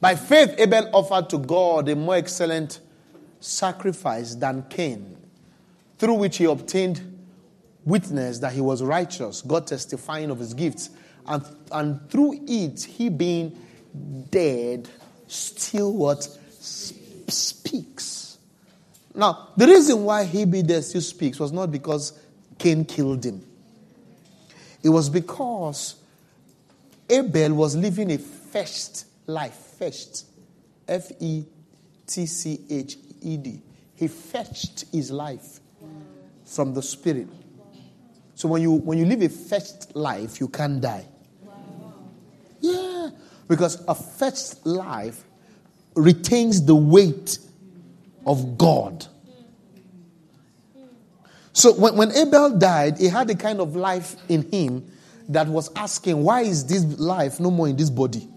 By 0.02 0.16
faith, 0.16 0.54
Abel 0.58 0.90
offered 0.92 1.30
to 1.30 1.38
God 1.38 1.88
a 1.88 1.96
more 1.96 2.16
excellent 2.16 2.80
sacrifice 3.40 4.34
than 4.34 4.66
Cain, 4.68 5.16
through 5.96 6.16
which 6.16 6.36
he 6.36 6.44
obtained 6.44 7.00
witness 7.86 8.40
that 8.40 8.52
he 8.52 8.60
was 8.60 8.82
righteous, 8.82 9.40
God 9.40 9.66
testifying 9.66 10.30
of 10.30 10.40
his 10.40 10.52
gifts. 10.52 10.90
And, 11.26 11.42
and 11.72 12.10
through 12.10 12.40
it, 12.46 12.82
he 12.82 13.08
being 13.08 13.58
dead, 14.28 14.90
still 15.26 15.94
what? 15.94 16.28
Speaks. 16.60 18.17
Now, 19.18 19.48
the 19.56 19.66
reason 19.66 20.04
why 20.04 20.22
he 20.22 20.44
being 20.44 20.64
dead 20.64 20.84
still 20.84 21.00
speaks 21.00 21.40
was 21.40 21.50
not 21.50 21.72
because 21.72 22.16
Cain 22.56 22.84
killed 22.84 23.24
him. 23.24 23.44
It 24.80 24.90
was 24.90 25.10
because 25.10 25.96
Abel 27.10 27.52
was 27.54 27.74
living 27.74 28.12
a 28.12 28.18
first 28.18 29.06
life. 29.26 29.54
Fetched. 29.54 30.22
F 30.86 31.10
E 31.18 31.44
T 32.06 32.26
C 32.26 32.60
H 32.70 32.96
E 33.20 33.36
D. 33.36 33.60
He 33.96 34.06
fetched 34.06 34.84
his 34.92 35.10
life 35.10 35.58
from 36.44 36.72
the 36.72 36.80
spirit. 36.80 37.26
So 38.36 38.46
when 38.46 38.62
you 38.62 38.70
when 38.70 38.98
you 38.98 39.04
live 39.04 39.22
a 39.22 39.28
fetched 39.28 39.96
life, 39.96 40.38
you 40.38 40.46
can't 40.46 40.80
die. 40.80 41.06
Yeah. 42.60 43.10
Because 43.48 43.82
a 43.88 43.96
fetched 43.96 44.64
life 44.64 45.24
retains 45.96 46.64
the 46.64 46.76
weight 46.76 47.40
of 48.28 48.58
God. 48.58 49.06
So 51.52 51.72
when, 51.72 51.96
when 51.96 52.12
Abel 52.12 52.56
died, 52.56 52.98
he 52.98 53.08
had 53.08 53.28
a 53.30 53.34
kind 53.34 53.60
of 53.60 53.74
life 53.74 54.14
in 54.28 54.48
him 54.52 54.88
that 55.30 55.48
was 55.48 55.70
asking, 55.74 56.22
why 56.22 56.42
is 56.42 56.66
this 56.66 56.84
life 57.00 57.40
no 57.40 57.50
more 57.50 57.68
in 57.68 57.76
this 57.76 57.90
body? 57.90 58.28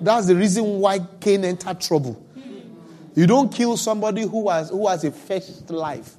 That's 0.00 0.26
the 0.26 0.34
reason 0.34 0.80
why 0.80 0.98
Cain 1.20 1.44
entered 1.44 1.80
trouble. 1.80 2.20
You 3.14 3.26
don't 3.28 3.52
kill 3.52 3.76
somebody 3.76 4.22
who 4.22 4.50
has, 4.50 4.70
who 4.70 4.88
has 4.88 5.04
a 5.04 5.12
first 5.12 5.70
life. 5.70 6.16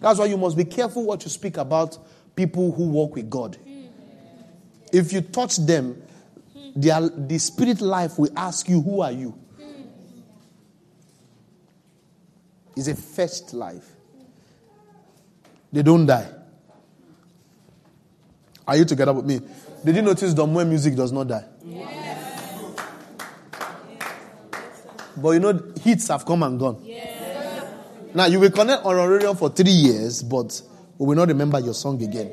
That's 0.00 0.18
why 0.18 0.26
you 0.26 0.36
must 0.36 0.56
be 0.56 0.64
careful 0.64 1.04
what 1.04 1.24
you 1.24 1.30
speak 1.30 1.56
about 1.56 1.96
people 2.34 2.72
who 2.72 2.88
walk 2.88 3.14
with 3.14 3.30
God. 3.30 3.56
If 4.92 5.12
you 5.12 5.22
touch 5.22 5.56
them, 5.56 6.02
their, 6.74 7.08
the 7.08 7.38
spirit 7.38 7.80
life 7.80 8.18
will 8.18 8.30
ask 8.36 8.68
you, 8.68 8.82
Who 8.82 9.00
are 9.00 9.12
you? 9.12 9.38
It's 12.76 12.88
a 12.88 12.94
first 12.94 13.54
life. 13.54 13.88
They 15.72 15.82
don't 15.82 16.04
die. 16.04 16.30
Are 18.68 18.76
you 18.76 18.84
together 18.84 19.14
with 19.14 19.24
me? 19.24 19.40
Did 19.84 19.96
you 19.96 20.02
notice 20.02 20.34
the 20.34 20.46
music 20.46 20.94
does 20.94 21.10
not 21.10 21.28
die? 21.28 21.44
But 25.16 25.30
you 25.30 25.40
know, 25.40 25.72
hits 25.80 26.08
have 26.08 26.26
come 26.26 26.42
and 26.42 26.58
gone. 26.58 26.86
Now, 28.14 28.26
you 28.26 28.40
will 28.40 28.50
connect 28.50 28.84
on 28.84 29.08
radio 29.08 29.34
for 29.34 29.50
three 29.50 29.70
years, 29.70 30.22
but 30.22 30.60
we 30.98 31.06
will 31.06 31.16
not 31.16 31.28
remember 31.28 31.58
your 31.60 31.74
song 31.74 32.02
again. 32.02 32.32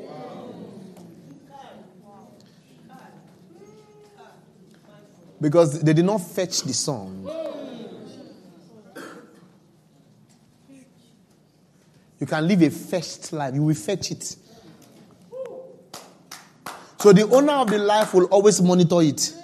Because 5.40 5.80
they 5.82 5.92
did 5.92 6.04
not 6.04 6.18
fetch 6.18 6.62
the 6.62 6.72
song. 6.72 7.43
You 12.24 12.28
can 12.28 12.48
live 12.48 12.62
a 12.62 12.70
first 12.70 13.34
life. 13.34 13.54
You 13.54 13.64
will 13.64 13.74
fetch 13.74 14.10
it. 14.10 14.36
So 16.98 17.12
the 17.12 17.28
owner 17.30 17.52
of 17.52 17.68
the 17.68 17.76
life 17.76 18.14
will 18.14 18.24
always 18.28 18.62
monitor 18.62 19.02
it. 19.02 19.34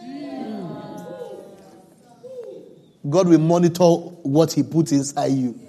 God 3.06 3.28
will 3.28 3.38
monitor 3.38 3.84
what 3.84 4.54
He 4.54 4.62
puts 4.62 4.92
inside 4.92 5.32
you. 5.32 5.60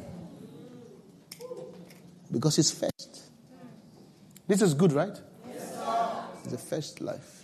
Because 2.31 2.57
it's 2.57 2.71
first. 2.71 3.23
This 4.47 4.61
is 4.61 4.73
good, 4.73 4.93
right? 4.93 5.19
It's 5.49 6.49
the 6.49 6.57
first 6.57 7.01
life. 7.01 7.43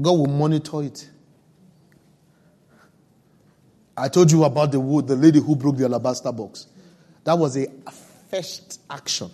God 0.00 0.12
will 0.12 0.26
monitor 0.26 0.84
it. 0.84 1.06
I 3.94 4.08
told 4.08 4.32
you 4.32 4.44
about 4.44 4.72
the 4.72 4.80
wood, 4.80 5.06
the 5.06 5.16
lady 5.16 5.38
who 5.38 5.54
broke 5.54 5.76
the 5.76 5.84
alabaster 5.84 6.32
box. 6.32 6.68
That 7.24 7.38
was 7.38 7.58
a 7.58 7.66
first 8.32 8.80
action. 8.88 9.30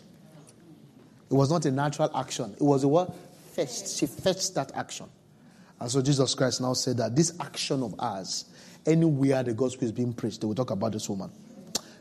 It 1.31 1.35
was 1.35 1.51
not 1.51 1.65
a 1.67 1.71
natural 1.71 2.11
action. 2.17 2.53
It 2.55 2.63
was 2.63 2.83
a 2.83 2.89
what? 2.89 3.15
First. 3.55 3.99
She 3.99 4.07
fetched 4.07 4.55
that 4.55 4.73
action. 4.75 5.07
And 5.81 5.89
so 5.91 6.03
Jesus 6.03 6.35
Christ 6.35 6.61
now 6.61 6.73
said 6.73 6.97
that 6.97 7.15
this 7.15 7.33
action 7.39 7.85
of 7.85 7.95
ours, 8.01 8.47
anywhere 8.85 9.45
the 9.45 9.55
gospel 9.55 9.85
is 9.85 9.93
being 9.93 10.13
preached, 10.13 10.41
they 10.41 10.47
will 10.49 10.55
talk 10.55 10.73
about 10.73 10.93
this 10.93 11.09
woman. 11.09 11.31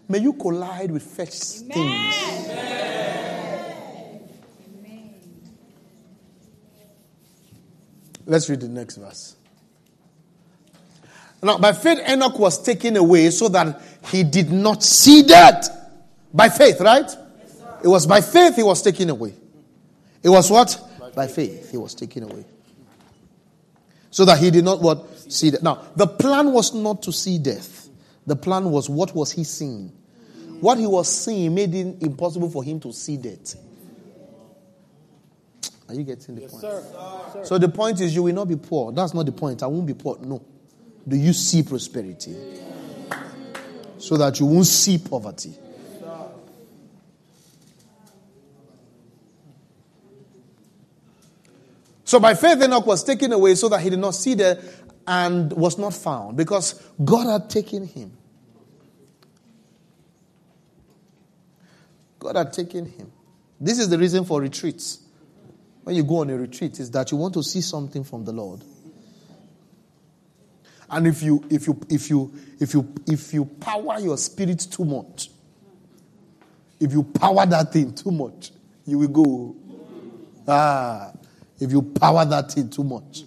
May 0.10 0.20
you 0.20 0.34
collide 0.34 0.90
with 0.90 1.04
first 1.04 1.68
things. 1.68 2.16
Let's 8.26 8.50
read 8.50 8.62
the 8.62 8.70
next 8.70 8.96
verse. 8.96 9.36
Now, 11.44 11.60
by 11.60 11.74
faith, 11.74 12.00
Enoch 12.10 12.40
was 12.40 12.62
taken 12.62 12.98
away 12.98 13.30
so 13.30 13.48
that 13.50 13.80
he 14.06 14.24
did 14.24 14.52
not 14.52 14.84
see 14.84 15.22
death. 15.22 15.87
By 16.34 16.50
faith, 16.50 16.80
right? 16.82 17.10
it 17.84 17.88
was 17.88 18.08
by 18.08 18.22
faith 18.22 18.56
he 18.56 18.64
was 18.64 18.82
taken 18.82 19.10
away. 19.10 19.34
It 20.24 20.30
was 20.30 20.50
what? 20.50 20.80
By, 21.00 21.10
by 21.12 21.28
faith 21.28 21.72
he 21.72 21.78
was 21.78 21.94
taken 21.94 22.24
away. 22.24 22.46
So 24.12 24.26
that 24.26 24.38
he 24.40 24.50
did 24.52 24.64
not 24.66 24.82
what? 24.82 25.06
See 25.32 25.52
death. 25.52 25.62
Now, 25.62 25.84
the 25.96 26.08
plan 26.08 26.52
was 26.54 26.74
not 26.74 27.04
to 27.04 27.12
see 27.12 27.38
death. 27.38 27.90
The 28.26 28.36
plan 28.36 28.72
was 28.72 28.90
what 28.90 29.14
was 29.16 29.32
he 29.32 29.44
seeing? 29.44 29.92
What 30.60 30.78
he 30.80 30.88
was 30.88 31.08
seeing 31.08 31.54
made 31.54 31.74
it 31.76 32.02
impossible 32.02 32.50
for 32.50 32.64
him 32.64 32.80
to 32.82 32.92
see 32.92 33.18
death. 33.18 33.56
Are 35.88 35.94
you 35.96 36.04
getting 36.04 36.36
the 36.36 36.42
Yes, 36.42 36.52
point? 36.52 36.62
sir. 36.62 36.84
sir. 37.34 37.46
So 37.46 37.58
the 37.58 37.70
point 37.70 38.02
is, 38.02 38.14
you 38.14 38.24
will 38.24 38.34
not 38.34 38.48
be 38.48 38.56
poor. 38.58 38.92
That's 38.92 39.14
not 39.14 39.26
the 39.26 39.32
point. 39.32 39.64
I 39.64 39.68
won't 39.68 39.86
be 39.86 39.94
poor. 39.94 40.18
No. 40.20 40.42
Do 41.08 41.16
you 41.16 41.32
see 41.32 41.64
prosperity? 41.64 42.36
So 43.98 44.18
that 44.18 44.40
you 44.40 44.46
won't 44.46 44.66
see 44.66 44.98
poverty. 44.98 45.54
So 52.08 52.22
by 52.22 52.36
faith, 52.36 52.64
Enoch 52.64 52.86
was 52.86 53.04
taken 53.04 53.34
away 53.34 53.56
so 53.56 53.68
that 53.68 53.82
he 53.82 53.90
did 53.90 54.00
not 54.00 54.16
see 54.16 54.34
there 54.34 54.58
and 55.06 55.52
was 55.52 55.78
not 55.78 55.94
found 55.94 56.38
because 56.38 56.82
God 57.04 57.28
had 57.30 57.50
taken 57.50 57.86
him. 57.86 58.18
God 62.18 62.38
had 62.38 62.54
taken 62.54 62.86
him. 62.86 63.12
This 63.60 63.78
is 63.78 63.90
the 63.90 63.98
reason 63.98 64.24
for 64.24 64.40
retreats. 64.40 65.00
When 65.84 65.98
you 65.98 66.04
go 66.06 66.20
on 66.20 66.30
a 66.30 66.38
retreat, 66.38 66.80
is 66.80 66.90
that 66.92 67.12
you 67.12 67.18
want 67.18 67.34
to 67.34 67.44
see 67.44 67.60
something 67.60 68.06
from 68.06 68.24
the 68.24 68.32
Lord. 68.32 68.62
And 70.90 71.08
if 71.08 71.22
you 71.22 71.44
if 71.50 71.68
you 71.68 71.78
if 71.90 72.10
you 72.10 72.34
if 72.62 72.74
you 72.74 72.96
if 73.06 73.34
you 73.34 73.44
power 73.44 74.00
your 74.00 74.18
spirit 74.18 74.60
too 74.72 74.86
much, 74.86 75.30
if 76.80 76.94
you 76.94 77.04
power 77.04 77.46
that 77.46 77.74
thing 77.74 77.94
too 77.94 78.12
much, 78.12 78.52
you 78.86 78.98
will 79.00 79.10
go. 79.10 79.56
Ah, 80.48 81.12
if 81.60 81.72
you 81.72 81.82
power 81.82 82.26
that 82.26 82.52
thing 82.52 82.70
too 82.70 82.84
much. 82.84 83.24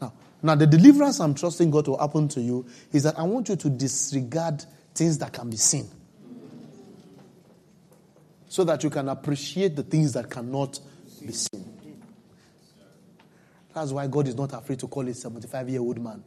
Now, 0.00 0.12
now 0.42 0.54
the 0.54 0.66
deliverance 0.66 1.20
I'm 1.20 1.34
trusting 1.34 1.70
God 1.70 1.84
to 1.86 1.96
happen 1.96 2.28
to 2.28 2.40
you 2.40 2.66
is 2.92 3.04
that 3.04 3.18
I 3.18 3.22
want 3.22 3.48
you 3.48 3.56
to 3.56 3.70
disregard 3.70 4.64
things 4.94 5.18
that 5.18 5.32
can 5.32 5.50
be 5.50 5.56
seen. 5.56 5.88
So 8.48 8.62
that 8.64 8.84
you 8.84 8.90
can 8.90 9.08
appreciate 9.08 9.74
the 9.74 9.82
things 9.82 10.12
that 10.12 10.30
cannot 10.30 10.78
be 11.20 11.32
seen. 11.32 11.74
That's 13.74 13.90
why 13.90 14.06
God 14.06 14.28
is 14.28 14.36
not 14.36 14.52
afraid 14.52 14.78
to 14.80 14.86
call 14.86 15.08
a 15.08 15.14
75 15.14 15.68
year 15.68 15.80
old 15.80 16.00
man. 16.00 16.22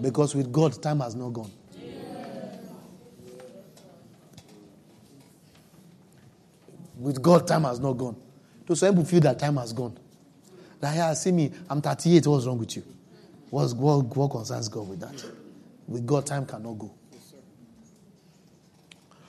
Because 0.00 0.34
with 0.34 0.52
God, 0.52 0.80
time 0.80 1.00
has 1.00 1.16
not 1.16 1.30
gone. 1.30 1.50
With 7.00 7.22
God, 7.22 7.46
time 7.46 7.64
has 7.64 7.80
not 7.80 7.94
gone. 7.94 8.16
So 8.68 8.74
some 8.74 8.94
people 8.94 9.04
feel 9.06 9.20
that 9.20 9.38
time 9.38 9.56
has 9.56 9.72
gone. 9.72 9.98
Like, 10.80 10.96
yeah, 10.96 11.14
see 11.14 11.32
me, 11.32 11.50
I'm 11.68 11.80
38, 11.80 12.26
what's 12.26 12.46
wrong 12.46 12.58
with 12.58 12.76
you? 12.76 12.84
What's, 13.48 13.72
what, 13.74 14.04
what 14.16 14.30
concerns 14.30 14.68
God 14.68 14.88
with 14.88 15.00
that? 15.00 15.24
With 15.88 16.06
God, 16.06 16.26
time 16.26 16.46
cannot 16.46 16.78
go. 16.78 16.94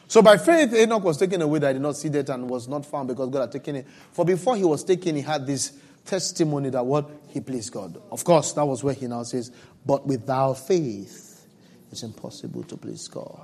So 0.07 0.21
by 0.21 0.37
faith, 0.37 0.73
Enoch 0.73 1.03
was 1.03 1.17
taken 1.17 1.41
away 1.41 1.59
that 1.59 1.69
I 1.69 1.73
did 1.73 1.81
not 1.81 1.95
see 1.95 2.09
that 2.09 2.29
and 2.29 2.49
was 2.49 2.67
not 2.67 2.85
found 2.85 3.07
because 3.07 3.29
God 3.29 3.41
had 3.41 3.51
taken 3.53 3.77
it. 3.77 3.87
For 4.11 4.25
before 4.25 4.57
he 4.57 4.65
was 4.65 4.83
taken, 4.83 5.15
he 5.15 5.21
had 5.21 5.47
this 5.47 5.71
testimony 6.05 6.69
that 6.69 6.85
what 6.85 7.09
he 7.29 7.39
pleased 7.39 7.71
God. 7.71 8.01
Of 8.11 8.23
course, 8.25 8.51
that 8.53 8.65
was 8.65 8.83
where 8.83 8.93
he 8.93 9.07
now 9.07 9.23
says, 9.23 9.51
but 9.85 10.05
without 10.05 10.55
faith, 10.55 11.47
it's 11.89 12.03
impossible 12.03 12.63
to 12.63 12.75
please 12.75 13.07
God. 13.07 13.39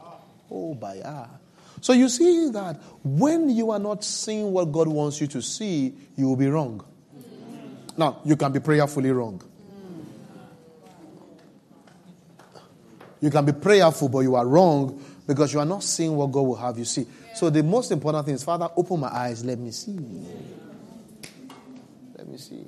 Oh, 0.51 0.75
by 0.75 1.01
ah. 1.05 1.30
So 1.82 1.93
you 1.93 2.09
see 2.09 2.49
that 2.49 2.82
when 3.03 3.49
you 3.49 3.71
are 3.71 3.80
not 3.80 4.03
seeing 4.03 4.51
what 4.51 4.71
God 4.71 4.88
wants 4.88 5.21
you 5.21 5.28
to 5.28 5.41
see, 5.41 5.93
you 6.15 6.28
will 6.28 6.36
be 6.36 6.47
wrong. 6.47 6.84
Now, 7.95 8.21
you 8.25 8.36
can 8.36 8.51
be 8.51 8.59
prayerfully 8.59 9.11
wrong. 9.11 9.41
You 13.19 13.32
can 13.32 13.45
be 13.45 13.53
prayerful, 13.53 14.09
but 14.09 14.19
you 14.19 14.36
are 14.36 14.45
wrong 14.45 15.03
because 15.25 15.53
you 15.53 15.59
are 15.59 15.65
not 15.65 15.84
seeing 15.84 16.15
what 16.15 16.32
God 16.32 16.41
will 16.41 16.55
have 16.55 16.78
you 16.78 16.86
see. 16.86 17.05
So 17.36 17.49
the 17.49 17.63
most 17.63 17.91
important 17.91 18.25
thing 18.25 18.36
is, 18.36 18.43
Father, 18.43 18.69
open 18.75 18.99
my 18.99 19.09
eyes, 19.09 19.43
let 19.43 19.57
me 19.57 19.71
see. 19.71 19.97
Let 22.15 22.28
me 22.28 22.38
see. 22.38 22.65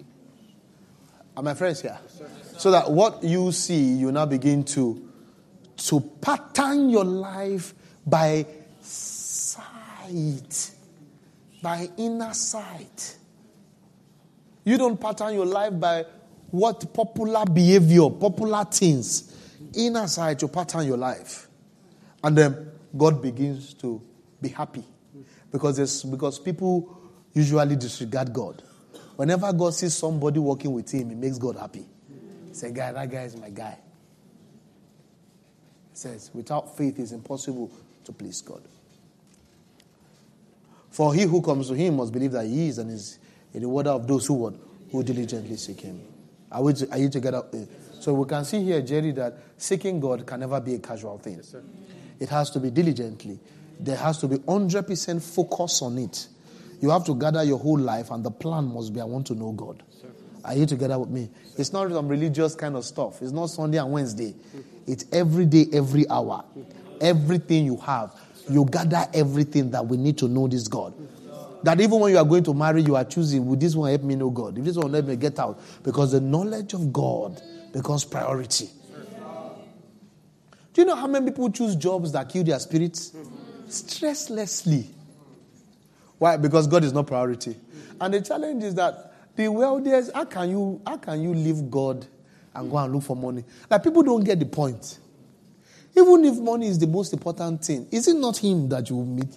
Are 1.38 1.44
my 1.44 1.54
friends 1.54 1.82
here? 1.82 1.98
So 2.58 2.72
that 2.72 2.92
what 2.92 3.24
you 3.24 3.52
see, 3.52 3.94
you 3.94 4.12
now 4.12 4.26
begin 4.26 4.64
to 4.66 5.10
to 5.78 6.02
pattern 6.22 6.90
your 6.90 7.06
life 7.06 7.74
by 8.06 8.46
sight, 8.90 10.72
by 11.62 11.90
inner 11.98 12.34
sight. 12.34 13.18
You 14.64 14.78
don't 14.78 15.00
pattern 15.00 15.34
your 15.34 15.46
life 15.46 15.80
by 15.80 16.06
what 16.52 16.94
popular 16.94 17.46
behavior, 17.46 18.10
popular 18.10 18.66
things. 18.66 19.36
Inner 19.76 20.08
sight, 20.08 20.42
you 20.42 20.48
pattern 20.48 20.86
your 20.88 20.98
life. 20.98 21.48
And 22.24 22.38
then 22.38 22.72
God 22.96 23.22
begins 23.22 23.74
to 23.76 24.02
be 24.42 24.50
happy. 24.50 24.84
Because, 25.52 25.80
it's, 25.80 26.04
because 26.04 26.40
people 26.40 26.98
usually 27.34 27.76
disregard 27.76 28.34
God. 28.34 28.64
Whenever 29.16 29.52
God 29.54 29.74
sees 29.74 29.94
somebody 29.94 30.40
working 30.40 30.72
with 30.72 30.92
him, 30.92 31.12
it 31.12 31.18
makes 31.18 31.38
God 31.38 31.58
happy. 31.58 31.86
He 32.48 32.54
says, 32.54 32.72
Guy, 32.72 32.92
that 32.92 33.12
guy 33.12 33.24
is 33.24 33.36
my 33.36 33.50
guy. 33.50 33.78
He 35.92 35.98
says, 35.98 36.32
without 36.34 36.78
faith, 36.78 37.00
it's 37.00 37.12
impossible 37.12 37.72
to 38.06 38.12
please 38.12 38.42
God. 38.42 38.62
For 41.00 41.14
he 41.14 41.22
who 41.22 41.42
comes 41.42 41.70
to 41.70 41.76
him 41.76 41.96
must 41.96 42.12
believe 42.12 42.34
that 42.34 42.46
he 42.46 42.68
is 42.68 42.78
and 42.78 42.92
is 42.92 43.20
a 43.56 43.60
rewarder 43.62 43.92
of 43.92 44.06
those 44.06 44.26
who 44.26 44.34
would, 44.34 44.60
who 44.92 45.02
diligently 45.02 45.56
seek 45.56 45.80
him. 45.80 46.02
Are, 46.52 46.62
we, 46.62 46.74
are 46.92 46.98
you 46.98 47.08
together? 47.08 47.38
Uh, 47.38 47.58
so 48.02 48.14
we 48.14 48.28
can 48.28 48.44
see 48.44 48.62
here, 48.62 48.82
Jerry, 48.82 49.14
that 49.14 49.38
seeking 49.56 50.02
God 50.02 50.28
can 50.28 50.42
never 50.42 50.60
be 50.60 50.76
a 50.76 50.80
casual 50.80 51.18
thing. 51.18 51.38
Yes. 51.38 51.56
It 52.20 52.28
has 52.28 52.50
to 52.50 52.60
be 52.60 52.70
diligently. 52.70 53.40
There 53.80 53.96
has 53.96 54.18
to 54.18 54.28
be 54.28 54.40
100% 54.40 55.24
focus 55.24 55.82
on 55.84 56.00
it. 56.00 56.28
You 56.82 56.90
have 56.90 57.06
to 57.06 57.16
gather 57.16 57.46
your 57.46 57.60
whole 57.60 57.80
life, 57.80 58.12
and 58.12 58.22
the 58.22 58.32
plan 58.32 58.66
must 58.66 58.94
be 58.94 59.00
I 59.00 59.06
want 59.06 59.26
to 59.28 59.36
know 59.36 59.54
God. 59.54 59.82
Are 60.44 60.54
you 60.54 60.66
together 60.66 61.00
with 61.00 61.12
me? 61.12 61.30
It's 61.58 61.72
not 61.72 61.90
some 61.92 62.10
religious 62.10 62.56
kind 62.56 62.76
of 62.76 62.84
stuff. 62.84 63.22
It's 63.22 63.32
not 63.32 63.46
Sunday 63.46 63.78
and 63.78 63.90
Wednesday. 63.90 64.36
It's 64.86 65.06
every 65.14 65.46
day, 65.46 65.68
every 65.72 66.10
hour. 66.10 66.44
Everything 67.00 67.64
you 67.68 67.78
have. 67.78 68.14
You 68.50 68.66
gather 68.66 69.08
everything 69.14 69.72
that 69.72 69.86
we 69.86 69.98
need 69.98 70.18
to 70.20 70.28
know 70.28 70.48
this 70.48 70.68
God. 70.68 70.94
That 71.64 71.80
even 71.82 72.00
when 72.00 72.12
you 72.12 72.18
are 72.18 72.26
going 72.26 72.44
to 72.46 72.54
marry, 72.54 72.82
you 72.82 72.96
are 72.96 73.04
choosing, 73.04 73.46
will 73.46 73.58
this 73.58 73.76
one 73.76 73.90
help 73.90 74.04
me 74.04 74.16
know 74.16 74.30
God? 74.30 74.58
If 74.58 74.64
this 74.64 74.78
one 74.78 74.94
help 74.94 75.06
me 75.06 75.16
get 75.16 75.40
out. 75.40 75.60
Because 75.84 76.14
the 76.14 76.22
knowledge 76.22 76.74
of 76.74 76.94
God 76.94 77.42
becomes 77.74 78.06
priority. 78.06 78.70
Do 80.74 80.82
you 80.82 80.86
know 80.86 80.96
how 80.96 81.08
many 81.08 81.26
people 81.26 81.52
choose 81.52 81.76
jobs 81.76 82.14
that 82.14 82.30
kill 82.30 82.44
their 82.44 82.60
spirits? 82.60 83.12
Stresslessly. 83.68 84.88
Why? 86.18 86.38
Because 86.38 86.68
God 86.68 86.84
is 86.84 86.94
not 86.94 87.08
priority. 87.08 87.56
And 88.00 88.14
the 88.14 88.22
challenge 88.22 88.64
is 88.64 88.76
that 88.76 89.14
the 89.36 89.48
wealthiest, 89.50 90.14
how 90.14 90.26
can 90.26 90.50
you 90.50 90.82
how 90.86 90.98
can 90.98 91.22
you 91.22 91.34
leave 91.34 91.70
God 91.70 92.06
and 92.54 92.72
go 92.72 92.78
and 92.78 92.94
look 92.94 93.04
for 93.04 93.16
money? 93.16 93.44
Like 93.70 93.84
people 93.84 94.04
don't 94.04 94.24
get 94.24 94.40
the 94.40 94.46
point. 94.46 95.00
Even 95.96 96.26
if 96.26 96.36
money 96.38 96.68
is 96.68 96.80
the 96.80 96.88
most 96.88 97.14
important 97.14 97.64
thing, 97.64 97.88
is 97.92 98.08
it 98.08 98.16
not 98.16 98.38
him 98.38 98.70
that 98.70 98.90
you 98.90 98.96
will 98.98 99.06
meet? 99.06 99.36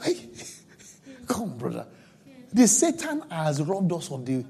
Like, 0.00 0.16
come, 1.26 1.56
brother. 1.58 1.86
The 2.52 2.66
Satan 2.66 3.22
has 3.30 3.60
robbed 3.62 3.92
us 3.92 4.10
of 4.10 4.24
the 4.24 4.44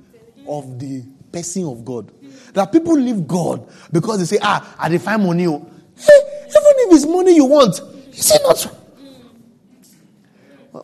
of 0.47 0.79
the 0.79 1.03
person 1.33 1.65
of 1.67 1.85
God. 1.85 2.11
That 2.55 2.73
people 2.73 2.95
leave 2.95 3.27
God 3.27 3.69
because 3.93 4.19
they 4.19 4.37
say, 4.37 4.39
ah, 4.43 4.77
I 4.79 4.89
define 4.89 5.23
money. 5.25 5.47
oh." 5.47 5.69
Hey, 5.97 6.45
even 6.47 6.73
if 6.77 6.95
it's 6.95 7.07
money 7.07 7.35
you 7.35 7.45
want, 7.45 7.81
is 8.13 8.31
it 8.31 8.41
not? 8.43 8.75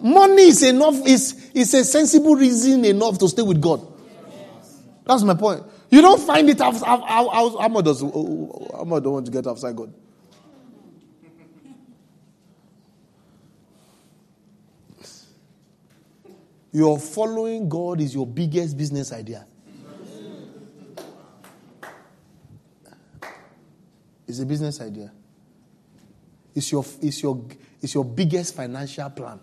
Money 0.00 0.42
is 0.42 0.62
enough, 0.64 1.06
is, 1.06 1.50
is 1.54 1.72
a 1.74 1.84
sensible 1.84 2.34
reason 2.34 2.84
enough 2.84 3.18
to 3.18 3.28
stay 3.28 3.42
with 3.42 3.60
God. 3.60 3.86
That's 5.04 5.22
my 5.22 5.34
point. 5.34 5.62
You 5.94 6.02
don't 6.02 6.20
find 6.20 6.50
it 6.50 6.60
out. 6.60 6.74
How, 6.80 7.00
how, 7.02 7.28
how, 7.28 7.56
how 7.56 7.68
much 7.68 7.84
does 7.84 8.02
oh, 8.02 8.10
oh, 8.12 8.76
how 8.78 8.82
much 8.82 9.04
don't 9.04 9.12
want 9.12 9.26
to 9.26 9.30
get 9.30 9.46
outside 9.46 9.76
God? 9.76 9.94
Your 16.72 16.98
following 16.98 17.68
God 17.68 18.00
is 18.00 18.12
your 18.12 18.26
biggest 18.26 18.76
business 18.76 19.12
idea. 19.12 19.46
It's 24.26 24.40
a 24.40 24.46
business 24.46 24.80
idea. 24.80 25.12
It's 26.56 26.72
your, 26.72 26.84
it's 27.00 27.22
your, 27.22 27.44
it's 27.80 27.94
your 27.94 28.04
biggest 28.04 28.56
financial 28.56 29.10
plan. 29.10 29.38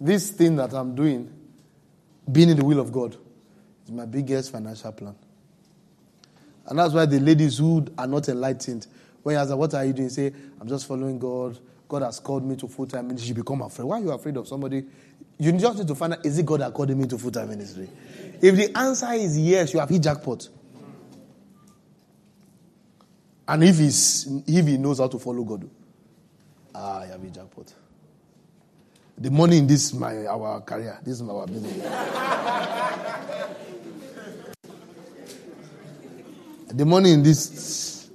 This 0.00 0.30
thing 0.30 0.56
that 0.56 0.72
I'm 0.72 0.94
doing, 0.94 1.32
being 2.30 2.50
in 2.50 2.56
the 2.56 2.64
will 2.64 2.80
of 2.80 2.92
God, 2.92 3.16
is 3.84 3.92
my 3.92 4.06
biggest 4.06 4.52
financial 4.52 4.92
plan. 4.92 5.14
And 6.66 6.78
that's 6.78 6.92
why 6.92 7.06
the 7.06 7.20
ladies 7.20 7.58
who 7.58 7.86
are 7.96 8.06
not 8.06 8.28
enlightened, 8.28 8.86
when 9.22 9.34
you 9.34 9.38
ask 9.40 9.50
them, 9.50 9.58
What 9.58 9.74
are 9.74 9.84
you 9.84 9.92
doing? 9.92 10.08
Say, 10.08 10.32
I'm 10.60 10.68
just 10.68 10.86
following 10.86 11.18
God. 11.18 11.58
God 11.88 12.02
has 12.02 12.18
called 12.18 12.44
me 12.44 12.56
to 12.56 12.66
full 12.66 12.86
time 12.86 13.06
ministry. 13.08 13.28
You 13.28 13.34
become 13.34 13.62
afraid. 13.62 13.84
Why 13.84 13.98
are 13.98 14.02
you 14.02 14.10
afraid 14.10 14.36
of 14.36 14.48
somebody? 14.48 14.84
You 15.38 15.52
just 15.52 15.78
need 15.78 15.88
to 15.88 15.94
find 15.94 16.14
out 16.14 16.26
is 16.26 16.38
it 16.38 16.46
God 16.46 16.60
that 16.60 16.74
called 16.74 16.90
me 16.90 17.06
to 17.06 17.18
full 17.18 17.30
time 17.30 17.48
ministry? 17.48 17.88
If 18.42 18.56
the 18.56 18.76
answer 18.76 19.12
is 19.12 19.38
yes, 19.38 19.72
you 19.72 19.80
have 19.80 19.88
hit 19.88 20.02
jackpot. 20.02 20.48
And 23.48 23.62
if, 23.62 23.78
he's, 23.78 24.26
if 24.46 24.66
he 24.66 24.76
knows 24.76 24.98
how 24.98 25.06
to 25.06 25.18
follow 25.20 25.44
God, 25.44 25.70
ah, 26.74 27.04
you 27.04 27.12
have 27.12 27.22
hit 27.22 27.34
jackpot. 27.34 27.72
The 29.18 29.30
money 29.30 29.58
in 29.58 29.66
this 29.66 29.94
my 29.94 30.26
our 30.26 30.60
career. 30.60 30.98
This 31.02 31.20
is 31.20 31.28
our 31.28 31.46
business. 31.46 31.72
the 36.76 36.84
money 36.84 37.12
in 37.12 37.22
this, 37.22 38.10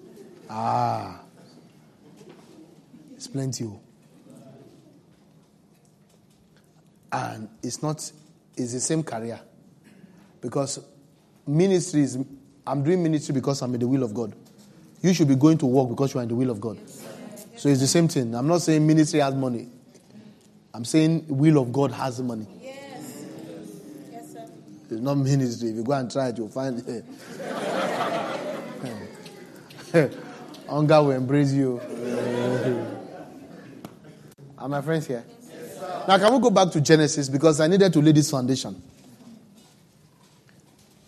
ah, 0.48 1.22
it's 3.16 3.28
plenty. 3.28 3.64
oh. 3.64 3.80
And 7.12 7.50
it's 7.64 7.82
not, 7.82 7.98
it's 8.56 8.74
the 8.74 8.80
same 8.80 9.04
career. 9.04 9.40
Because 10.40 10.80
ministry 11.48 12.02
is, 12.02 12.18
I'm 12.66 12.84
doing 12.84 13.02
ministry 13.02 13.34
because 13.34 13.62
I'm 13.64 13.74
in 13.74 13.80
the 13.80 13.88
will 13.88 14.04
of 14.04 14.14
God. 14.14 14.34
You 15.02 15.14
should 15.14 15.28
be 15.28 15.36
going 15.36 15.58
to 15.58 15.66
work 15.66 15.90
because 15.90 16.14
you 16.14 16.20
are 16.20 16.24
in 16.24 16.30
the 16.30 16.36
will 16.36 16.52
of 16.52 16.62
God. 16.62 16.78
So 17.58 17.68
it's 17.70 17.82
the 17.82 17.88
same 17.88 18.08
thing. 18.08 18.36
I'm 18.36 18.48
not 18.48 18.62
saying 18.62 18.86
ministry 18.86 19.20
has 19.20 19.34
money. 19.34 19.68
I'm 20.74 20.86
saying 20.86 21.26
will 21.28 21.58
of 21.58 21.72
God 21.74 21.92
has 21.92 22.22
money. 22.22 22.48
Yes. 22.62 23.26
Yes, 24.12 24.34
sir. 24.34 24.50
It's 24.90 25.02
not 25.02 25.16
ministry. 25.16 25.70
If 25.70 25.76
you 25.76 25.84
go 25.84 25.94
and 25.94 26.10
try 26.10 26.30
it, 26.30 26.38
you'll 26.38 26.50
find 26.50 26.80
it. 26.88 27.06
Hunger 30.70 31.04
will 31.04 31.12
embrace 31.12 31.52
you. 31.52 31.82
Are 34.58 34.70
my 34.70 34.82
friends 34.82 35.08
here? 35.08 35.26
now, 36.08 36.18
can 36.18 36.34
we 36.34 36.40
go 36.40 36.50
back 36.50 36.72
to 36.72 36.80
Genesis 36.80 37.28
because 37.28 37.60
I 37.60 37.68
needed 37.68 37.92
to 37.92 38.02
lay 38.02 38.14
this 38.14 38.32
foundation. 38.32 38.82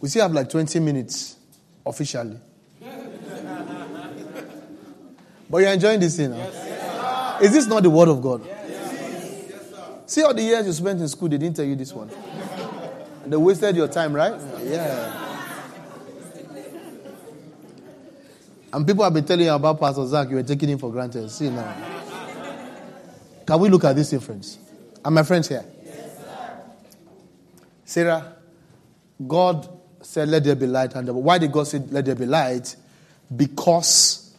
We 0.02 0.10
still 0.10 0.24
have 0.24 0.34
like 0.34 0.50
20 0.50 0.80
minutes 0.82 1.38
officially. 1.86 2.38
but 5.50 5.58
you're 5.60 5.72
enjoying 5.72 6.02
this 6.02 6.18
thing 6.18 6.32
now? 6.32 7.40
Is 7.42 7.54
this 7.54 7.68
not 7.68 7.84
the 7.84 7.90
word 7.90 8.10
of 8.10 8.22
God? 8.22 8.46
See 10.06 10.22
all 10.22 10.34
the 10.34 10.42
years 10.42 10.66
you 10.66 10.74
spent 10.74 11.00
in 11.00 11.08
school, 11.08 11.30
they 11.30 11.38
didn't 11.38 11.56
tell 11.56 11.66
you 11.66 11.76
this 11.76 11.94
one. 11.94 12.10
They 13.26 13.38
wasted 13.38 13.76
your 13.76 13.88
time, 13.88 14.14
right? 14.14 14.40
Yeah. 14.64 15.24
And 18.74 18.88
people 18.88 19.04
have 19.04 19.14
been 19.14 19.24
telling 19.24 19.46
you 19.46 19.52
about 19.54 19.80
Pastor 19.80 20.06
Zach, 20.08 20.30
you 20.30 20.36
were 20.36 20.44
taking 20.44 20.70
him 20.70 20.80
for 20.80 20.92
granted. 20.92 21.30
See 21.30 21.50
now. 21.50 21.76
Can 23.46 23.60
we 23.60 23.70
look 23.70 23.84
at 23.84 23.96
this 23.96 24.10
difference? 24.10 24.58
Are 25.06 25.12
my 25.12 25.24
friends 25.24 25.48
here? 25.48 25.64
Sarah, 27.86 28.36
God 29.28 29.70
said, 30.02 30.30
Let 30.30 30.44
there 30.44 30.56
be 30.56 30.66
light. 30.66 30.96
And 30.96 31.08
why 31.10 31.38
did 31.38 31.52
God 31.52 31.68
say, 31.68 31.80
Let 31.80 32.06
there 32.06 32.16
be 32.16 32.26
light? 32.26 32.76
Because 33.36 34.34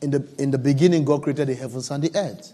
in 0.00 0.10
the, 0.10 0.28
in 0.38 0.50
the 0.50 0.58
beginning, 0.58 1.04
God 1.04 1.22
created 1.22 1.48
the 1.48 1.54
heavens 1.54 1.90
and 1.90 2.02
the 2.02 2.18
earth. 2.18 2.52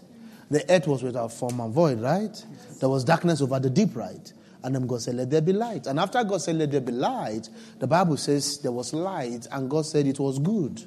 The 0.49 0.63
earth 0.71 0.87
was 0.87 1.03
without 1.03 1.31
form 1.31 1.59
and 1.59 1.73
void, 1.73 1.99
right? 2.01 2.45
There 2.79 2.89
was 2.89 3.03
darkness 3.03 3.41
over 3.41 3.59
the 3.59 3.69
deep, 3.69 3.95
right? 3.95 4.31
And 4.63 4.73
then 4.73 4.87
God 4.87 5.01
said, 5.01 5.15
Let 5.15 5.29
there 5.29 5.41
be 5.41 5.53
light. 5.53 5.87
And 5.87 5.99
after 5.99 6.23
God 6.23 6.41
said, 6.41 6.55
Let 6.55 6.71
there 6.71 6.81
be 6.81 6.91
light, 6.91 7.49
the 7.79 7.87
Bible 7.87 8.17
says 8.17 8.59
there 8.59 8.71
was 8.71 8.93
light, 8.93 9.47
and 9.51 9.69
God 9.69 9.85
said 9.85 10.07
it 10.07 10.19
was 10.19 10.39
good. 10.39 10.83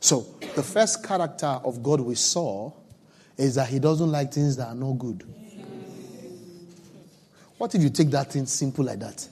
So, 0.00 0.26
the 0.54 0.62
first 0.62 1.04
character 1.04 1.46
of 1.46 1.82
God 1.82 2.00
we 2.00 2.14
saw 2.14 2.72
is 3.36 3.54
that 3.54 3.68
He 3.68 3.78
doesn't 3.78 4.10
like 4.10 4.32
things 4.32 4.56
that 4.56 4.68
are 4.68 4.74
not 4.74 4.92
good. 4.98 5.24
What 7.58 7.74
if 7.74 7.82
you 7.82 7.90
take 7.90 8.10
that 8.10 8.32
thing 8.32 8.46
simple 8.46 8.84
like 8.84 8.98
that? 8.98 9.28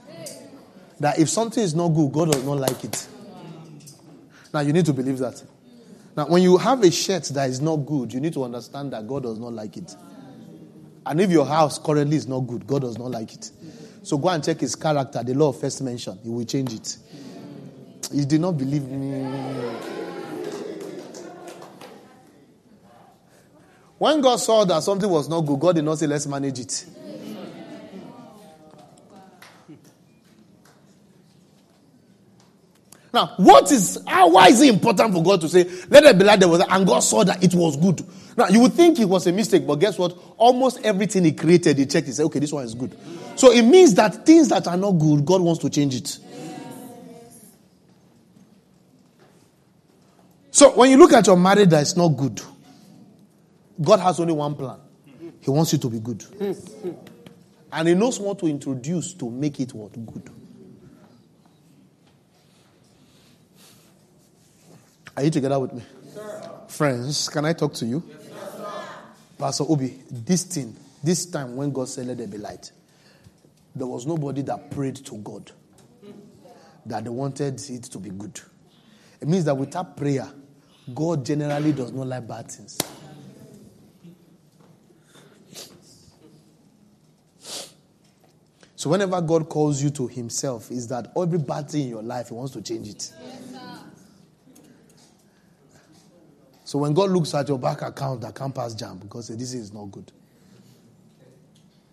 That 1.01 1.19
if 1.19 1.29
something 1.29 1.63
is 1.63 1.75
not 1.75 1.89
good, 1.89 2.13
God 2.13 2.33
does 2.33 2.45
not 2.45 2.59
like 2.59 2.85
it. 2.85 3.09
Now, 4.55 4.61
you 4.61 4.73
need 4.73 4.87
to 4.87 4.93
believe 4.93 5.19
that. 5.19 5.43
Now, 6.17 6.27
when 6.27 6.43
you 6.43 6.59
have 6.59 6.83
a 6.83 6.91
shirt 6.91 7.25
that 7.25 7.49
is 7.49 7.61
not 7.61 7.77
good, 7.77 8.13
you 8.13 8.21
need 8.21 8.35
to 8.35 8.45
understand 8.45 8.93
that 8.93 9.07
God 9.07 9.23
does 9.23 9.39
not 9.39 9.53
like 9.53 9.77
it. 9.77 9.97
And 11.07 11.21
if 11.21 11.31
your 11.31 11.47
house 11.47 11.79
currently 11.79 12.17
is 12.17 12.29
not 12.29 12.41
good, 12.41 12.67
God 12.67 12.83
does 12.83 12.99
not 12.99 13.11
like 13.11 13.35
it. 13.35 13.51
So 14.03 14.19
go 14.19 14.29
and 14.29 14.45
check 14.45 14.61
his 14.61 14.75
character, 14.75 15.23
the 15.23 15.35
law 15.35 15.53
first 15.53 15.81
mention. 15.83 16.19
He 16.23 16.29
will 16.29 16.45
change 16.45 16.75
it. 16.75 16.99
You 18.13 18.25
did 18.25 18.41
not 18.41 18.59
believe 18.59 18.85
me. 18.85 19.23
When 23.99 24.21
God 24.21 24.37
saw 24.37 24.65
that 24.65 24.83
something 24.83 25.09
was 25.09 25.29
not 25.29 25.43
good, 25.43 25.61
God 25.61 25.77
did 25.77 25.85
not 25.85 25.99
say, 25.99 26.09
let's 26.09 26.27
manage 26.27 26.59
it. 26.59 26.87
Now, 33.13 33.35
what 33.37 33.71
is 33.71 34.03
how, 34.07 34.31
why 34.31 34.49
is 34.49 34.63
it 34.63 34.73
important 34.73 35.13
for 35.13 35.23
God 35.23 35.43
to 35.43 35.49
say, 35.49 35.65
let 35.91 36.03
there 36.03 36.15
be 36.15 36.25
light 36.25 36.41
there 36.41 36.49
was 36.49 36.63
and 36.67 36.87
God 36.87 37.01
saw 37.01 37.25
that 37.25 37.45
it 37.45 37.55
was 37.55 37.77
good? 37.77 38.03
Now 38.37 38.49
you 38.49 38.61
would 38.61 38.73
think 38.73 38.99
it 38.99 39.05
was 39.09 39.27
a 39.27 39.33
mistake, 39.33 39.67
but 39.67 39.75
guess 39.77 39.99
what? 39.99 40.17
Almost 40.39 40.81
everything 40.83 41.25
he 41.25 41.33
created, 41.33 41.77
he 41.77 41.85
checked, 41.85 42.07
he 42.07 42.13
said, 42.13 42.25
okay, 42.25 42.39
this 42.39 42.53
one 42.53 42.65
is 42.65 42.75
good. 42.75 42.97
So 43.37 43.53
it 43.53 43.63
means 43.63 43.95
that 43.97 44.25
things 44.25 44.49
that 44.49 44.67
are 44.67 44.77
not 44.79 44.93
good, 44.93 45.27
God 45.27 45.43
wants 45.43 45.61
to 45.61 45.69
change 45.69 45.95
it. 45.95 46.19
So 50.51 50.71
when 50.75 50.91
you 50.91 50.97
look 50.97 51.13
at 51.13 51.27
your 51.27 51.37
marriage 51.37 51.69
that 51.71 51.83
is 51.83 51.97
not 51.97 52.09
good, 52.09 52.41
God 53.81 54.01
has 54.01 54.21
only 54.21 54.33
one 54.33 54.55
plan. 54.55 54.79
He 55.41 55.51
wants 55.51 55.73
you 55.73 55.79
to 55.81 55.89
be 55.91 55.99
good. 55.99 56.25
And 57.73 57.89
he 57.89 57.95
knows 57.95 58.21
what 58.21 58.39
to 58.39 58.47
introduce 58.47 59.13
to 59.15 59.31
make 59.31 59.61
it 59.61 59.75
what 59.75 59.93
good. 60.07 60.31
Are 65.17 65.25
you 65.25 65.31
together 65.31 65.59
with 65.59 65.73
me? 65.75 65.83
Friends, 66.69 67.29
can 67.29 67.45
I 67.45 67.53
talk 67.53 67.75
to 67.75 67.87
you? 67.87 68.03
Pastor 69.39 69.65
Obi, 69.69 69.99
this 70.11 70.45
thing, 70.45 70.77
this 71.03 71.27
time 71.27 71.57
when 71.57 71.73
God 71.73 71.89
said, 71.89 72.07
Let 72.07 72.19
there 72.19 72.27
be 72.27 72.39
light, 72.39 72.73
there 73.75 73.87
was 73.87 74.07
nobody 74.07 74.43
that 74.43 74.71
prayed 74.71 74.97
to 74.97 75.17
God 75.19 75.51
that 76.87 77.05
they 77.05 77.11
wanted 77.11 77.61
it 77.71 77.83
to 77.85 77.99
be 77.99 78.11
good. 78.11 78.41
It 79.21 79.29
means 79.29 79.45
that 79.45 79.55
without 79.55 79.97
prayer, 79.97 80.29
God 80.95 81.25
generally 81.25 81.73
does 81.73 81.93
not 81.93 82.07
like 82.07 82.27
bad 82.27 82.51
things. 82.51 82.79
So 88.75 88.91
whenever 88.91 89.21
God 89.21 89.49
calls 89.49 89.81
you 89.81 89.91
to 89.91 90.09
Himself, 90.09 90.73
is 90.73 90.89
that 90.89 91.13
every 91.17 91.39
bad 91.39 91.71
thing 91.71 91.83
in 91.83 91.89
your 91.91 92.03
life, 92.03 92.29
He 92.29 92.35
wants 92.35 92.53
to 92.55 92.63
change 92.63 92.89
it. 92.89 93.13
So 96.73 96.79
when 96.79 96.95
God 96.95 97.11
looks 97.11 97.35
at 97.35 97.47
your 97.49 97.59
bank 97.59 97.83
account, 97.83 98.23
that 98.23 98.35
can't 98.35 98.55
pass 98.55 98.75
JAMB 98.75 99.03
because 99.03 99.29
this 99.29 99.53
is 99.53 99.75
not 99.75 99.91
good. 99.91 100.11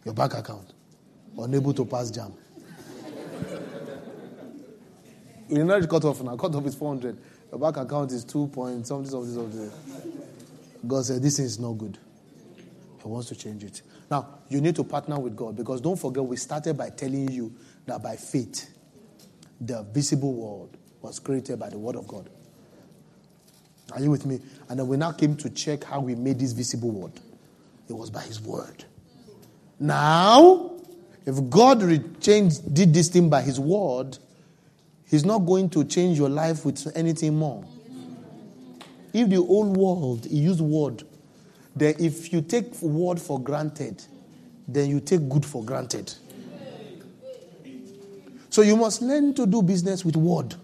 Your 0.06 0.14
bank 0.14 0.36
account. 0.36 0.72
unable 1.38 1.74
to 1.74 1.84
pass 1.84 2.10
JAMB. 2.10 2.32
You 5.50 5.66
know 5.66 5.82
the 5.82 5.86
cutoff 5.86 6.24
now. 6.24 6.38
Cutoff 6.38 6.66
is 6.66 6.76
400. 6.76 7.18
Your 7.52 7.60
bank 7.60 7.76
account 7.76 8.14
is 8.14 8.24
2 8.24 8.48
point 8.48 8.88
something, 8.88 9.12
something, 9.12 9.34
something. 9.34 9.72
God 10.88 11.04
said, 11.04 11.22
This 11.22 11.40
is 11.40 11.60
not 11.60 11.74
good. 11.74 11.98
He 13.04 13.08
wants 13.10 13.28
to 13.28 13.36
change 13.36 13.66
it. 13.66 13.82
Now, 14.10 14.40
you 14.48 14.62
need 14.62 14.78
to 14.78 14.86
partner 14.86 15.20
with 15.20 15.36
God 15.36 15.58
because 15.58 15.82
don't 15.82 16.00
forget, 16.00 16.24
we 16.24 16.38
started 16.38 16.78
by 16.78 16.90
telling 16.92 17.30
you 17.30 17.54
that 17.86 18.02
by 18.02 18.16
faith, 18.16 18.74
the 19.60 19.84
visible 19.84 20.34
world 20.34 20.78
was 21.02 21.20
created 21.20 21.60
by 21.60 21.68
the 21.68 21.78
Word 21.78 21.98
of 21.98 22.08
God. 22.08 22.30
Are 23.92 24.02
you 24.02 24.12
with 24.12 24.26
me? 24.26 24.40
And 24.70 24.80
then 24.80 24.88
we 24.88 24.98
now 24.98 25.12
came 25.12 25.36
to 25.38 25.50
check 25.50 25.84
how 25.84 26.00
we 26.00 26.16
made 26.16 26.40
this 26.40 26.52
visible 26.52 26.92
world. 26.92 27.20
It 27.88 27.94
was 27.94 28.10
by 28.10 28.22
His 28.22 28.42
Word. 28.42 28.86
Now, 29.80 30.72
if 31.26 31.50
God 31.50 31.82
re- 31.82 32.04
changed, 32.22 32.74
did 32.74 32.94
this 32.94 33.08
thing 33.08 33.30
by 33.30 33.42
His 33.42 33.60
Word, 33.60 34.18
He's 35.10 35.26
not 35.26 35.40
going 35.40 35.70
to 35.72 35.84
change 35.86 36.18
your 36.18 36.30
life 36.30 36.66
with 36.66 36.92
anything 36.96 37.36
more. 37.36 37.66
If 39.12 39.30
the 39.30 39.38
old 39.38 39.76
world, 39.76 40.26
used 40.28 40.62
Word, 40.62 41.04
then 41.76 41.96
if 42.00 42.32
you 42.32 42.42
take 42.42 42.80
Word 42.82 43.20
for 43.20 43.40
granted, 43.40 44.04
then 44.68 44.90
you 44.90 45.00
take 45.00 45.28
good 45.30 45.46
for 45.46 45.64
granted. 45.64 46.14
So 48.52 48.62
you 48.62 48.76
must 48.76 49.02
learn 49.02 49.34
to 49.36 49.46
do 49.46 49.62
business 49.62 50.04
with 50.04 50.16
Word. 50.16 50.56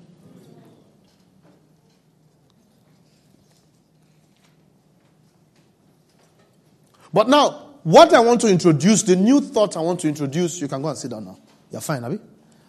But 7.16 7.30
now, 7.30 7.78
what 7.84 8.14
I 8.14 8.20
want 8.20 8.42
to 8.42 8.50
introduce, 8.50 9.04
the 9.04 9.16
new 9.16 9.40
thought 9.40 9.78
I 9.78 9.80
want 9.80 10.02
to 10.02 10.10
introduce, 10.10 10.60
you 10.60 10.68
can 10.68 10.82
go 10.82 10.90
and 10.90 10.98
sit 10.98 11.12
down 11.12 11.24
now. 11.24 11.38
You're 11.72 11.80
fine, 11.80 12.04
Abby? 12.04 12.20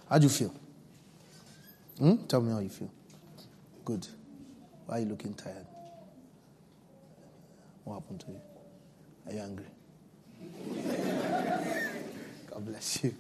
How 0.08 0.18
do 0.18 0.22
you 0.22 0.28
feel? 0.28 0.54
Hmm? 1.98 2.14
Tell 2.28 2.40
me 2.40 2.52
how 2.52 2.60
you 2.60 2.68
feel. 2.68 2.88
Good. 3.84 4.06
Why 4.86 4.98
are 4.98 5.00
you 5.00 5.06
looking 5.06 5.34
tired? 5.34 5.66
What 7.82 7.94
happened 7.94 8.20
to 8.20 8.26
you? 8.28 8.40
Are 9.26 9.32
you 9.32 9.40
angry? 9.40 9.66
God 12.52 12.64
bless 12.64 13.02
you. 13.02 13.16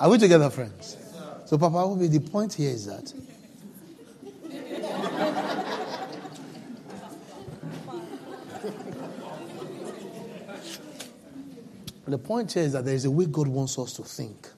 Are 0.00 0.08
we 0.08 0.16
together, 0.16 0.48
friends? 0.48 0.96
So, 1.44 1.58
Papa, 1.58 2.08
the 2.08 2.20
point 2.20 2.54
here 2.54 2.70
is 2.70 2.86
that 2.86 3.12
The 12.06 12.18
point 12.18 12.52
here 12.52 12.62
is 12.62 12.72
that 12.72 12.84
there 12.84 12.94
is 12.94 13.04
a 13.04 13.10
way 13.10 13.26
God 13.26 13.48
wants 13.48 13.78
us 13.78 13.92
to 13.94 14.02
think. 14.02 14.48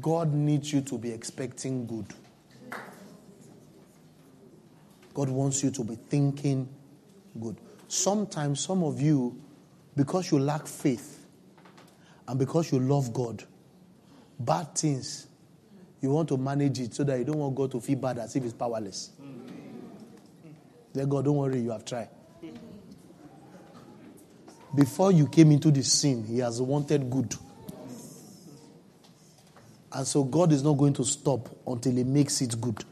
God 0.00 0.32
needs 0.32 0.72
you 0.72 0.80
to 0.82 0.98
be 0.98 1.12
expecting 1.12 1.86
good. 1.86 2.06
God 5.12 5.28
wants 5.28 5.62
you 5.62 5.70
to 5.70 5.84
be 5.84 5.94
thinking 5.94 6.68
good. 7.40 7.56
Sometimes, 7.86 8.58
some 8.58 8.82
of 8.82 9.00
you, 9.00 9.40
because 9.94 10.32
you 10.32 10.40
lack 10.40 10.66
faith 10.66 11.24
and 12.26 12.38
because 12.38 12.72
you 12.72 12.80
love 12.80 13.12
God, 13.12 13.44
bad 14.40 14.74
things, 14.74 15.28
you 16.00 16.10
want 16.10 16.28
to 16.30 16.36
manage 16.36 16.80
it 16.80 16.92
so 16.92 17.04
that 17.04 17.16
you 17.16 17.24
don't 17.24 17.38
want 17.38 17.54
God 17.54 17.70
to 17.70 17.80
feel 17.80 17.98
bad 17.98 18.18
as 18.18 18.34
if 18.34 18.42
he's 18.42 18.52
powerless. 18.52 19.12
Mm. 19.22 19.44
Then 20.92 21.08
God, 21.08 21.24
don't 21.24 21.36
worry, 21.36 21.60
you 21.60 21.70
have 21.70 21.84
tried. 21.84 22.08
Before 24.74 25.12
you 25.12 25.28
came 25.28 25.52
into 25.52 25.70
the 25.70 25.82
sin, 25.82 26.24
He 26.24 26.38
has 26.38 26.60
wanted 26.60 27.08
good. 27.08 27.34
And 29.92 30.06
so 30.06 30.24
God 30.24 30.52
is 30.52 30.62
not 30.62 30.72
going 30.72 30.92
to 30.94 31.04
stop 31.04 31.48
until 31.66 31.92
He 31.92 32.04
makes 32.04 32.40
it 32.42 32.60
good. 32.60 32.84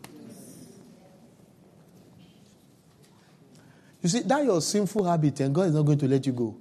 You 4.02 4.09
see, 4.09 4.20
that 4.20 4.44
your 4.44 4.60
sinful 4.60 5.04
habit, 5.04 5.40
and 5.40 5.54
God 5.54 5.68
is 5.68 5.74
not 5.74 5.82
going 5.82 5.98
to 5.98 6.09
let 6.09 6.26
you 6.26 6.32
go. 6.32 6.56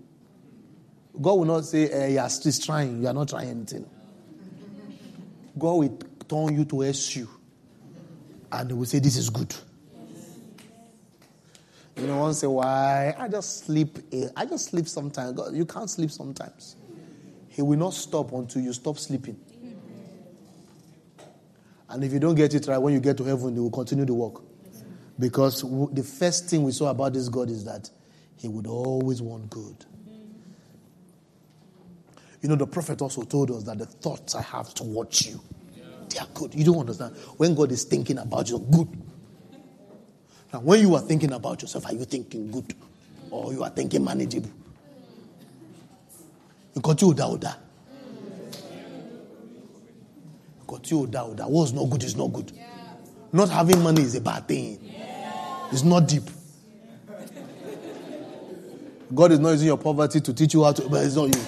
God 1.19 1.33
will 1.33 1.45
not 1.45 1.65
say, 1.65 1.89
eh, 1.89 2.07
You 2.09 2.19
are 2.19 2.29
still 2.29 2.53
trying, 2.53 3.01
you 3.01 3.07
are 3.07 3.13
not 3.13 3.29
trying 3.29 3.49
anything. 3.49 3.85
God 5.57 5.73
will 5.73 5.99
turn 6.27 6.55
you 6.57 6.65
to 6.65 6.83
SU 6.85 7.27
and 8.51 8.69
He 8.69 8.75
will 8.75 8.85
say, 8.85 8.99
This 8.99 9.17
is 9.17 9.29
good. 9.29 9.53
You 11.97 12.07
know, 12.07 12.17
one 12.17 12.33
say, 12.33 12.47
why? 12.47 13.13
I 13.17 13.27
just 13.27 13.65
sleep. 13.65 13.99
I 14.35 14.45
just 14.45 14.69
sleep 14.69 14.87
sometimes. 14.87 15.33
God, 15.33 15.53
you 15.53 15.65
can't 15.65 15.89
sleep 15.89 16.11
sometimes. 16.11 16.75
He 17.49 17.61
will 17.61 17.77
not 17.77 17.93
stop 17.93 18.31
until 18.31 18.61
you 18.61 18.73
stop 18.73 18.97
sleeping. 18.97 19.39
And 21.89 22.03
if 22.03 22.13
you 22.13 22.19
don't 22.19 22.35
get 22.35 22.53
it 22.53 22.65
right, 22.67 22.77
when 22.77 22.93
you 22.93 23.01
get 23.01 23.17
to 23.17 23.25
heaven, 23.25 23.53
he 23.53 23.59
will 23.59 23.69
continue 23.69 24.05
to 24.05 24.13
work. 24.13 24.41
Because 25.19 25.61
the 25.91 26.03
first 26.03 26.49
thing 26.49 26.63
we 26.63 26.71
saw 26.71 26.89
about 26.89 27.13
this 27.13 27.27
God 27.27 27.49
is 27.49 27.65
that 27.65 27.89
he 28.37 28.47
would 28.47 28.65
always 28.65 29.21
want 29.21 29.49
good. 29.49 29.85
You 32.41 32.49
know, 32.49 32.55
the 32.55 32.65
prophet 32.65 33.01
also 33.01 33.21
told 33.23 33.51
us 33.51 33.63
that 33.63 33.77
the 33.77 33.85
thoughts 33.85 34.33
I 34.33 34.41
have 34.41 34.73
towards 34.73 35.27
you, 35.27 35.39
they 36.09 36.19
are 36.19 36.27
good. 36.33 36.55
You 36.55 36.63
don't 36.63 36.79
understand. 36.79 37.15
When 37.37 37.53
God 37.53 37.71
is 37.71 37.83
thinking 37.83 38.17
about 38.17 38.49
you, 38.49 38.59
good. 38.71 38.87
Now, 40.53 40.59
when 40.59 40.81
you 40.81 40.93
are 40.95 41.01
thinking 41.01 41.31
about 41.31 41.61
yourself, 41.61 41.85
are 41.85 41.93
you 41.93 42.03
thinking 42.05 42.51
good 42.51 42.73
or 43.29 43.53
you 43.53 43.63
are 43.63 43.69
thinking 43.69 44.03
manageable? 44.03 44.49
You 46.75 46.81
got 46.81 47.01
you 47.01 47.07
you 47.09 47.13
oda 51.03 51.21
oda. 51.23 51.43
What's 51.47 51.71
not 51.73 51.89
good 51.89 52.03
is 52.03 52.15
not 52.15 52.31
good. 52.33 52.51
Not 53.33 53.49
having 53.49 53.81
money 53.81 54.01
is 54.01 54.15
a 54.15 54.21
bad 54.21 54.47
thing. 54.47 54.79
It's 55.71 55.83
not 55.83 56.07
deep. 56.07 56.23
God 59.13 59.31
is 59.33 59.39
not 59.39 59.51
using 59.51 59.67
your 59.67 59.77
poverty 59.77 60.21
to 60.21 60.33
teach 60.33 60.53
you 60.53 60.63
how 60.63 60.71
to, 60.71 60.87
but 60.89 61.03
it's 61.05 61.15
not 61.15 61.35
you. 61.35 61.41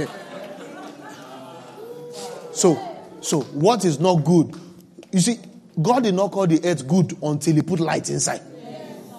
so, 2.52 2.78
so 3.20 3.40
what 3.40 3.84
is 3.84 3.98
not 3.98 4.24
good? 4.24 4.54
You 5.12 5.18
see, 5.20 5.40
God 5.80 6.04
did 6.04 6.14
not 6.14 6.30
call 6.32 6.46
the 6.46 6.60
earth 6.64 6.86
good 6.86 7.16
until 7.22 7.54
He 7.54 7.62
put 7.62 7.80
light 7.80 8.08
inside. 8.10 8.42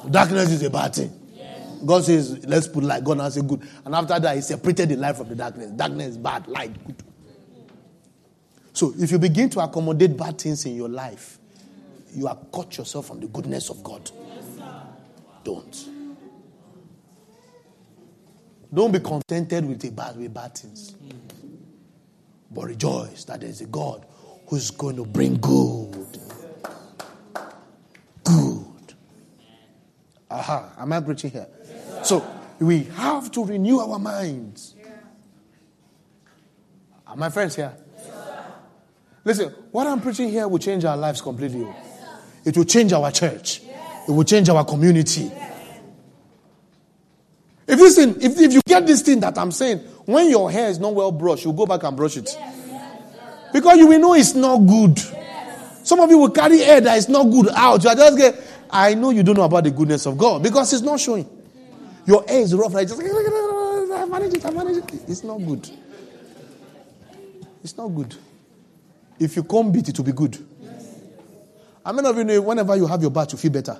Darkness 0.10 0.52
is 0.52 0.64
a 0.64 0.70
bad 0.70 0.96
thing. 0.96 1.18
God 1.86 2.04
says, 2.04 2.46
let's 2.46 2.68
put 2.68 2.84
light. 2.84 3.04
God 3.04 3.18
now 3.18 3.30
says 3.30 3.44
good. 3.44 3.62
And 3.86 3.96
after 3.96 4.20
that, 4.20 4.36
He 4.36 4.42
separated 4.42 4.90
the 4.90 4.96
light 4.98 5.18
from 5.18 5.30
the 5.30 5.36
darkness. 5.36 5.72
Darkness 5.72 6.10
is 6.10 6.18
bad, 6.18 6.48
light 6.48 6.72
good. 6.86 7.04
So 8.74 8.94
if 8.98 9.12
you 9.12 9.20
begin 9.20 9.50
to 9.52 9.60
accommodate 9.60 10.16
bad 10.16 10.40
things 10.40 10.66
in 10.66 10.76
your 10.76 10.90
life, 10.90 11.38
you 12.14 12.28
have 12.28 12.52
cut 12.54 12.78
yourself 12.78 13.08
from 13.08 13.20
the 13.20 13.28
goodness 13.28 13.70
of 13.70 13.84
God. 13.84 14.10
Don't. 15.44 15.90
Don't 18.74 18.92
be 18.92 19.00
contented 19.00 19.66
with, 19.66 19.82
the 19.82 19.92
bad, 19.92 20.18
with 20.18 20.34
bad 20.34 20.58
things. 20.58 20.96
But 22.50 22.66
rejoice 22.66 23.26
that 23.26 23.42
there 23.42 23.50
is 23.50 23.62
a 23.62 23.66
God 23.66 24.06
who's 24.48 24.72
going 24.72 24.96
to 24.98 25.06
bring 25.06 25.36
good. 25.38 26.08
Aha, 30.32 30.72
am 30.80 30.94
I 30.94 31.02
preaching 31.02 31.30
here? 31.30 31.48
Yes, 31.68 32.08
so 32.08 32.26
we 32.60 32.84
have 32.84 33.30
to 33.32 33.44
renew 33.44 33.80
our 33.80 34.00
minds. 34.00 34.76
Yeah. 34.80 34.86
Are 37.06 37.18
my 37.18 37.30
friends 37.30 37.56
here? 37.58 37.74
Yes, 37.98 38.08
Listen, 39.26 39.50
what 39.72 39.88
I'm 39.88 40.00
preaching 40.00 40.30
here 40.30 40.48
will 40.48 40.60
change 40.60 40.86
our 40.86 40.96
lives 40.96 41.22
completely. 41.22 41.62
Yes, 41.62 41.92
it 42.46 42.58
will 42.58 42.64
change 42.64 42.94
our 42.94 43.12
church. 43.12 43.62
It 44.08 44.12
will 44.12 44.24
change 44.24 44.48
our 44.50 44.64
community. 44.64 45.32
If 47.68 47.80
listen, 47.80 48.16
if, 48.22 48.40
if 48.40 48.54
you 48.54 48.62
get 48.66 48.88
this 48.88 49.02
thing 49.02 49.20
that 49.20 49.38
I'm 49.38 49.52
saying, 49.52 49.80
when 50.06 50.30
your 50.30 50.50
hair 50.50 50.70
is 50.70 50.80
not 50.80 50.94
well 50.96 51.12
brushed, 51.12 51.46
you 51.46 51.54
go 51.54 51.66
back 51.66 51.84
and 51.84 51.96
brush 51.96 52.18
it. 52.18 52.38
Because 53.54 53.78
you 53.78 53.88
will 53.88 54.00
know 54.00 54.14
it's 54.14 54.34
not 54.34 54.58
good. 54.60 54.98
Some 55.84 56.00
of 56.00 56.10
you 56.10 56.18
will 56.20 56.30
carry 56.30 56.60
hair 56.60 56.80
that 56.82 56.98
is 56.98 57.10
not 57.10 57.24
good 57.26 57.50
out. 57.54 57.84
You 57.84 57.90
are 57.90 57.96
just 57.96 58.18
get. 58.18 58.36
I 58.72 58.94
know 58.94 59.10
you 59.10 59.22
don't 59.22 59.36
know 59.36 59.44
about 59.44 59.66
the 59.66 59.72
goodness 59.72 60.06
of 60.06 60.18
God 60.18 60.42
because 60.42 60.72
it's 60.72 60.82
not 60.82 61.00
showing. 61.00 61.30
Your 62.06 62.24
hair 62.28 62.42
is 62.42 62.56
rough, 62.56 62.74
like 62.74 62.88
just 62.88 63.02
I 63.02 64.06
manage 64.06 64.34
it, 64.34 64.46
I 64.46 64.50
manage 64.52 64.78
it. 64.78 64.94
It's 65.08 65.24
not 65.24 65.38
good. 65.38 65.70
It's 67.64 67.78
not 67.78 67.90
good. 67.90 68.16
If 69.20 69.36
you 69.36 69.44
comb 69.44 69.76
it, 69.76 69.90
it 69.90 69.98
will 69.98 70.06
be 70.06 70.14
good. 70.14 70.38
How 71.86 71.92
many 71.92 72.08
of 72.08 72.18
you 72.18 72.24
know 72.24 72.42
whenever 72.42 72.76
you 72.76 72.88
have 72.88 73.02
your 73.02 73.12
bath, 73.12 73.34
you 73.34 73.38
feel 73.38 73.52
better? 73.52 73.78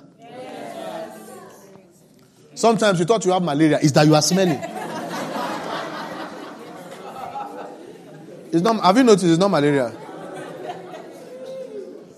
Sometimes 2.54 2.98
you 2.98 3.06
thought 3.06 3.24
you 3.24 3.32
have 3.32 3.42
malaria, 3.42 3.78
is 3.78 3.92
that 3.94 4.06
you 4.06 4.14
are 4.14 4.22
smelling. 4.22 4.60
it's 8.52 8.62
not, 8.62 8.80
have 8.84 8.96
you 8.96 9.04
noticed 9.04 9.24
it's 9.24 9.38
not 9.38 9.48
malaria? 9.50 9.92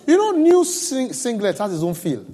You 0.07 0.17
know, 0.19 0.31
new 0.33 0.65
sing- 0.65 1.13
singlet 1.13 1.57
has 1.59 1.73
its 1.73 1.83
own 1.83 1.95
feel. 1.95 2.27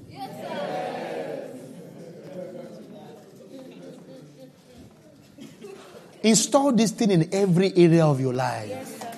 Install 6.31 6.73
this 6.73 6.93
thing 6.93 7.11
in 7.11 7.29
every 7.35 7.73
area 7.77 8.07
of 8.07 8.21
your 8.21 8.33
life. 8.33 8.69
Yes, 8.69 9.01
sir. 9.01 9.13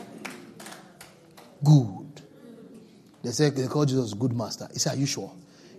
Good. 1.62 2.22
They 3.22 3.30
said 3.30 3.54
they 3.54 3.66
called 3.66 3.88
Jesus 3.88 4.14
good 4.14 4.32
master. 4.32 4.66
He 4.72 4.78
said, 4.78 4.94
Are 4.94 5.00
you 5.00 5.06
sure? 5.06 5.30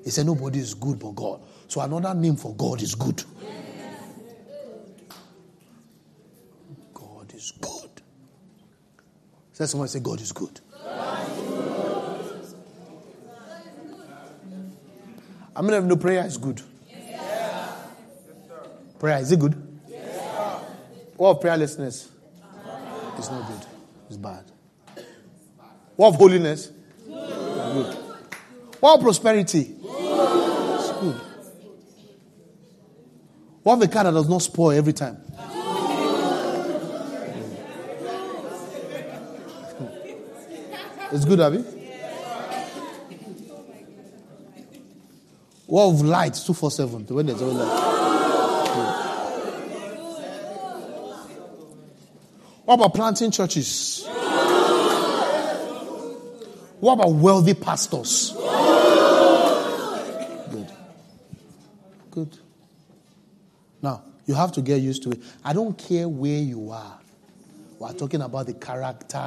He 0.04 0.12
said, 0.12 0.26
Nobody 0.28 0.60
is 0.60 0.76
good 0.76 1.00
but 1.00 1.16
God. 1.16 1.42
So 1.68 1.82
another 1.82 2.14
name 2.14 2.36
for 2.36 2.54
God 2.56 2.82
is 2.82 2.94
good. 2.94 3.24
God 6.94 7.34
is 7.34 7.52
good. 7.60 7.90
Say 9.54 9.66
someone 9.66 9.88
say 9.88 10.00
God 10.00 10.22
is 10.22 10.32
good. 10.32 10.60
I 15.56 15.62
mean, 15.62 15.74
if 15.74 15.84
no 15.84 15.96
prayer 15.98 16.26
is 16.26 16.38
good. 16.38 16.62
Prayer 19.00 19.20
is 19.20 19.32
it 19.32 19.40
good? 19.40 19.63
What 21.18 21.30
of 21.30 21.40
prayerlessness? 21.42 22.10
It's 23.18 23.30
not 23.30 23.48
good. 23.48 23.68
It's 24.08 24.18
bad. 24.18 24.44
What 25.96 26.10
of 26.10 26.16
holiness? 26.16 26.72
Good. 27.08 27.98
What 28.80 28.96
of 28.96 29.02
prosperity? 29.02 29.76
It's 29.80 30.92
good. 31.00 31.22
What 33.64 33.76
of 33.76 33.82
a 33.84 33.88
car 33.88 34.04
that 34.06 34.12
does 34.12 34.28
not 34.28 34.42
spoil 34.42 34.72
every 34.72 34.94
time? 34.94 35.18
It's 41.12 41.26
good, 41.26 41.40
Abby. 41.40 41.64
What 45.68 45.86
of 45.90 46.02
light 46.02 46.34
247 46.34 47.06
when 47.08 47.26
there's 47.28 47.40
no 47.40 47.48
light? 47.48 47.93
What 52.74 52.88
about 52.88 52.96
planting 52.96 53.30
churches? 53.30 54.04
What 56.80 56.94
about 56.94 57.12
wealthy 57.12 57.54
pastors? 57.54 58.32
Good. 60.50 60.72
Good. 62.10 62.38
Now, 63.80 64.02
you 64.26 64.34
have 64.34 64.54
to 64.54 64.64
get 64.64 64.82
used 64.82 65.04
to 65.04 65.12
it. 65.12 65.22
I 65.46 65.54
don't 65.54 65.78
care 65.78 66.10
where 66.10 66.40
you 66.40 66.72
are. 66.72 67.00
We're 67.78 67.94
talking 67.94 68.24
about 68.24 68.48
the 68.48 68.56
character. 68.56 69.20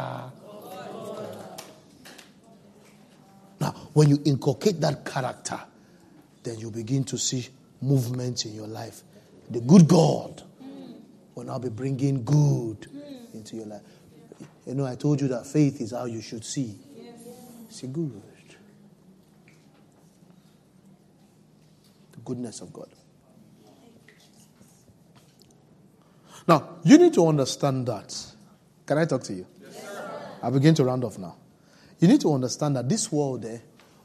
Now, 3.60 3.70
when 3.92 4.08
you 4.08 4.20
inculcate 4.24 4.80
that 4.80 5.04
character, 5.04 5.60
then 6.42 6.58
you 6.58 6.72
begin 6.72 7.04
to 7.04 7.16
see 7.16 7.46
movement 7.80 8.44
in 8.44 8.56
your 8.56 8.66
life. 8.66 9.04
The 9.50 9.60
good 9.60 9.86
God 9.86 10.42
will 11.36 11.44
now 11.44 11.60
be 11.60 11.68
bringing 11.68 12.24
good 12.24 12.88
into 13.36 13.56
your 13.56 13.66
life. 13.66 13.82
You 14.66 14.74
know, 14.74 14.84
I 14.84 14.96
told 14.96 15.20
you 15.20 15.28
that 15.28 15.46
faith 15.46 15.80
is 15.80 15.92
how 15.92 16.06
you 16.06 16.20
should 16.20 16.44
see. 16.44 16.76
See 17.68 17.86
good. 17.86 18.22
The 22.12 22.18
goodness 22.24 22.60
of 22.60 22.72
God. 22.72 22.88
Now, 26.48 26.76
you 26.84 26.98
need 26.98 27.14
to 27.14 27.26
understand 27.26 27.86
that. 27.86 28.14
Can 28.86 28.98
I 28.98 29.04
talk 29.04 29.22
to 29.24 29.34
you? 29.34 29.46
I 30.42 30.50
begin 30.50 30.74
to 30.76 30.84
round 30.84 31.04
off 31.04 31.18
now. 31.18 31.36
You 31.98 32.08
need 32.08 32.20
to 32.20 32.32
understand 32.32 32.76
that 32.76 32.88
this 32.88 33.10
world, 33.10 33.44
eh, 33.44 33.58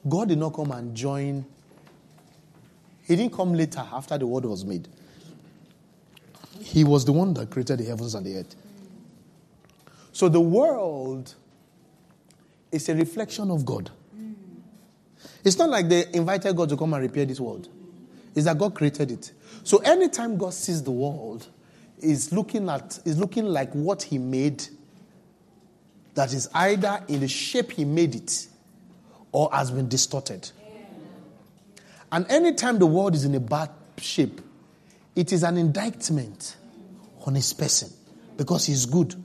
God 0.08 0.30
did 0.30 0.38
not 0.38 0.53
come 0.53 0.72
and 0.72 0.95
join. 0.95 1.45
He 3.03 3.16
didn't 3.16 3.34
come 3.34 3.53
later 3.53 3.86
after 3.91 4.18
the 4.18 4.26
world 4.26 4.45
was 4.45 4.66
made. 4.66 4.88
He 6.60 6.84
was 6.84 7.06
the 7.06 7.12
one 7.12 7.34
that 7.36 7.49
created 7.49 7.80
the 7.80 7.86
heavens 7.86 8.16
and 8.16 8.26
the 8.26 8.38
earth. 8.38 8.56
So 10.12 10.30
the 10.30 10.42
world 10.42 11.34
is 12.72 12.90
a 12.90 12.96
reflection 12.96 13.52
of 13.52 13.66
God. 13.66 13.90
It's 15.44 15.58
not 15.58 15.70
like 15.70 15.90
they 15.90 16.06
invited 16.14 16.56
God 16.56 16.70
to 16.70 16.78
come 16.78 16.94
and 16.94 17.02
repair 17.02 17.26
this 17.26 17.40
world. 17.40 17.68
It's 18.36 18.46
that 18.46 18.58
God 18.58 18.76
created 18.76 19.12
it. 19.12 19.32
So 19.64 19.78
anytime 19.80 20.38
God 20.38 20.54
sees 20.54 20.84
the 20.84 20.92
world, 20.92 21.48
is 22.02 22.32
looking 22.32 22.68
at 22.70 23.00
is 23.06 23.18
looking 23.18 23.46
like 23.46 23.72
what 23.74 24.04
He 24.04 24.18
made. 24.18 24.64
That 26.16 26.34
is 26.34 26.50
either 26.54 27.04
in 27.08 27.22
the 27.22 27.28
shape 27.28 27.72
He 27.72 27.86
made 27.86 28.16
it, 28.16 28.48
or 29.32 29.50
has 29.54 29.72
been 29.72 29.88
distorted. 29.88 30.50
And 32.12 32.30
anytime 32.30 32.80
the 32.80 32.86
world 32.86 33.16
is 33.16 33.24
in 33.24 33.34
a 33.36 33.40
bad 33.40 33.70
shape, 33.98 34.42
it 35.16 35.32
is 35.32 35.44
an 35.44 35.58
indictment 35.58 36.58
on 37.26 37.36
His 37.36 37.54
person 37.54 37.90
because 38.36 38.66
He's 38.66 38.86
good. 38.86 39.16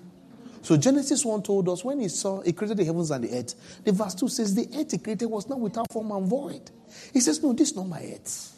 So 0.66 0.76
Genesis 0.76 1.24
1 1.24 1.44
told 1.44 1.68
us 1.68 1.84
when 1.84 2.00
he 2.00 2.08
saw, 2.08 2.40
he 2.40 2.52
created 2.52 2.78
the 2.78 2.84
heavens 2.84 3.12
and 3.12 3.22
the 3.22 3.38
earth. 3.38 3.54
The 3.84 3.92
verse 3.92 4.16
2 4.16 4.26
says, 4.26 4.52
the 4.52 4.68
earth 4.76 4.90
he 4.90 4.98
created 4.98 5.26
was 5.26 5.48
not 5.48 5.60
without 5.60 5.92
form 5.92 6.10
and 6.10 6.26
void. 6.26 6.72
He 7.12 7.20
says, 7.20 7.40
no, 7.40 7.52
this 7.52 7.70
is 7.70 7.76
not 7.76 7.86
my 7.86 8.00
earth. 8.00 8.52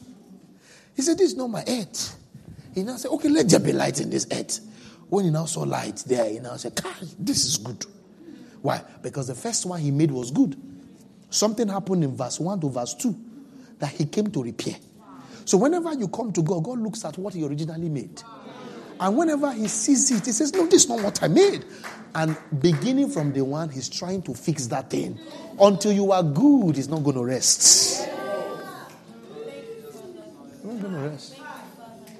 He 0.96 1.02
said, 1.02 1.18
this 1.18 1.32
is 1.32 1.36
not 1.36 1.48
my 1.48 1.62
earth. 1.68 2.16
He 2.74 2.82
now 2.82 2.96
said, 2.96 3.10
okay, 3.10 3.28
let 3.28 3.50
there 3.50 3.60
be 3.60 3.74
light 3.74 4.00
in 4.00 4.08
this 4.08 4.26
earth. 4.32 4.58
When 5.10 5.26
he 5.26 5.30
now 5.30 5.44
saw 5.44 5.64
light 5.64 6.02
there, 6.06 6.30
he 6.30 6.38
now 6.38 6.56
said, 6.56 6.76
Kai, 6.76 6.94
this 7.18 7.44
is 7.44 7.58
good. 7.58 7.84
Why? 8.62 8.80
Because 9.02 9.26
the 9.26 9.34
first 9.34 9.66
one 9.66 9.78
he 9.78 9.90
made 9.90 10.10
was 10.10 10.30
good. 10.30 10.56
Something 11.28 11.68
happened 11.68 12.04
in 12.04 12.16
verse 12.16 12.40
1 12.40 12.58
to 12.62 12.70
verse 12.70 12.94
2 12.94 13.14
that 13.80 13.90
he 13.90 14.06
came 14.06 14.28
to 14.28 14.42
repair. 14.42 14.76
So 15.44 15.58
whenever 15.58 15.92
you 15.92 16.08
come 16.08 16.32
to 16.32 16.42
God, 16.42 16.64
God 16.64 16.78
looks 16.78 17.04
at 17.04 17.18
what 17.18 17.34
he 17.34 17.46
originally 17.46 17.90
made. 17.90 18.22
And 19.00 19.16
whenever 19.16 19.52
he 19.52 19.68
sees 19.68 20.10
it, 20.10 20.26
he 20.26 20.32
says, 20.32 20.52
No, 20.52 20.66
this 20.66 20.84
is 20.84 20.88
not 20.88 21.02
what 21.02 21.22
I 21.22 21.28
made. 21.28 21.64
And 22.14 22.36
beginning 22.58 23.10
from 23.10 23.32
the 23.32 23.44
one, 23.44 23.68
he's 23.68 23.88
trying 23.88 24.22
to 24.22 24.34
fix 24.34 24.66
that 24.68 24.90
thing. 24.90 25.18
Until 25.60 25.92
you 25.92 26.10
are 26.12 26.22
good, 26.22 26.76
he's 26.76 26.88
not 26.88 27.04
going 27.04 27.16
to 27.16 27.24
rest. 27.24 28.00
He's 28.00 28.08
not 30.64 30.80
going 30.80 30.94
to 30.94 31.00
rest. 31.10 31.36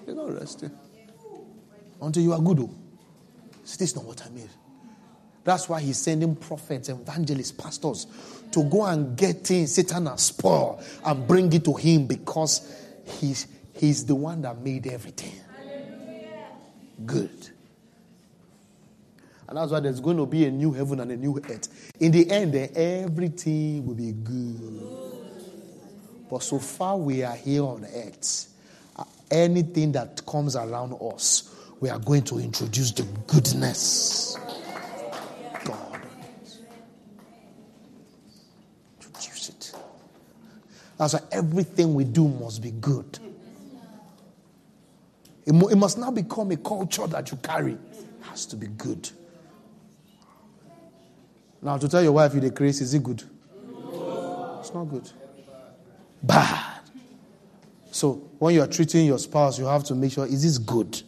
He's 0.07 0.15
not 0.15 0.39
resting. 0.39 0.71
Until 2.01 2.23
you 2.23 2.33
are 2.33 2.41
good, 2.41 2.61
oh. 2.61 2.71
This 3.63 3.81
is 3.81 3.97
not 3.97 4.05
what 4.05 4.25
I 4.25 4.31
made. 4.31 4.49
That's 5.45 5.69
why 5.69 5.81
he's 5.81 5.99
sending 5.99 6.37
prophets, 6.37 6.89
evangelists, 6.89 7.53
pastors 7.53 8.07
to 8.53 8.65
go 8.65 8.85
and 8.85 9.17
get 9.17 9.45
things 9.45 9.75
Satan 9.75 10.07
has 10.07 10.23
spoiled 10.23 10.83
and 11.05 11.27
bring 11.27 11.53
it 11.53 11.65
to 11.65 11.75
him 11.75 12.07
because 12.07 12.61
he's, 13.05 13.47
he's 13.75 14.07
the 14.07 14.15
one 14.15 14.43
that 14.43 14.61
made 14.61 14.87
everything 14.87 15.35
good. 17.05 17.49
And 19.49 19.57
that's 19.57 19.73
why 19.73 19.81
there's 19.81 20.01
going 20.01 20.19
to 20.19 20.27
be 20.27 20.45
a 20.45 20.51
new 20.51 20.73
heaven 20.73 21.01
and 21.01 21.11
a 21.11 21.17
new 21.17 21.39
earth. 21.39 21.93
In 22.01 22.13
the 22.13 22.31
end, 22.31 22.55
everything 22.55 23.87
will 23.87 23.95
be 23.95 24.13
good. 24.13 24.83
But 26.31 26.43
so 26.43 26.59
far 26.59 26.99
we 26.99 27.23
are 27.23 27.35
here 27.35 27.63
on 27.63 27.85
earth, 27.85 28.53
uh, 28.97 29.05
anything 29.31 29.93
that 29.93 30.25
comes 30.27 30.55
around 30.55 30.95
us, 31.01 31.55
we 31.81 31.89
are 31.89 31.99
going 31.99 32.25
to 32.25 32.39
introduce 32.39 32.93
the 32.93 33.05
goodness. 33.27 34.37
God. 35.65 36.03
Introduce 39.01 39.49
it. 39.49 39.73
That's 40.99 41.15
why 41.15 41.21
everything 41.33 41.95
we 41.95 42.05
do 42.05 42.29
must 42.29 42.61
be 42.61 42.73
good. 42.73 43.19
It, 45.49 45.55
it 45.55 45.77
must 45.77 45.97
now 45.97 46.11
become 46.11 46.51
a 46.51 46.59
culture 46.59 47.07
that 47.07 47.31
you 47.31 47.39
carry. 47.39 47.73
It 47.73 48.07
has 48.21 48.45
to 48.47 48.57
be 48.57 48.67
good. 48.67 49.09
Now, 51.63 51.79
to 51.79 51.89
tell 51.89 52.03
your 52.03 52.13
wife 52.13 52.35
you're 52.35 52.43
the 52.43 52.51
crazy, 52.51 52.85
is 52.85 52.93
it 52.93 53.03
good? 53.03 53.23
It's 54.61 54.75
not 54.75 54.85
good. 54.85 55.11
Bad. 56.23 56.81
So, 57.91 58.29
when 58.39 58.57
you 58.57 58.61
are 58.61 58.67
treating 58.67 59.07
your 59.07 59.19
spouse, 59.19 59.59
you 59.59 59.65
have 59.65 59.85
to 59.85 59.95
make 59.95 60.13
sure 60.13 60.27
is 60.27 60.43
this 60.43 60.59
good? 60.59 61.01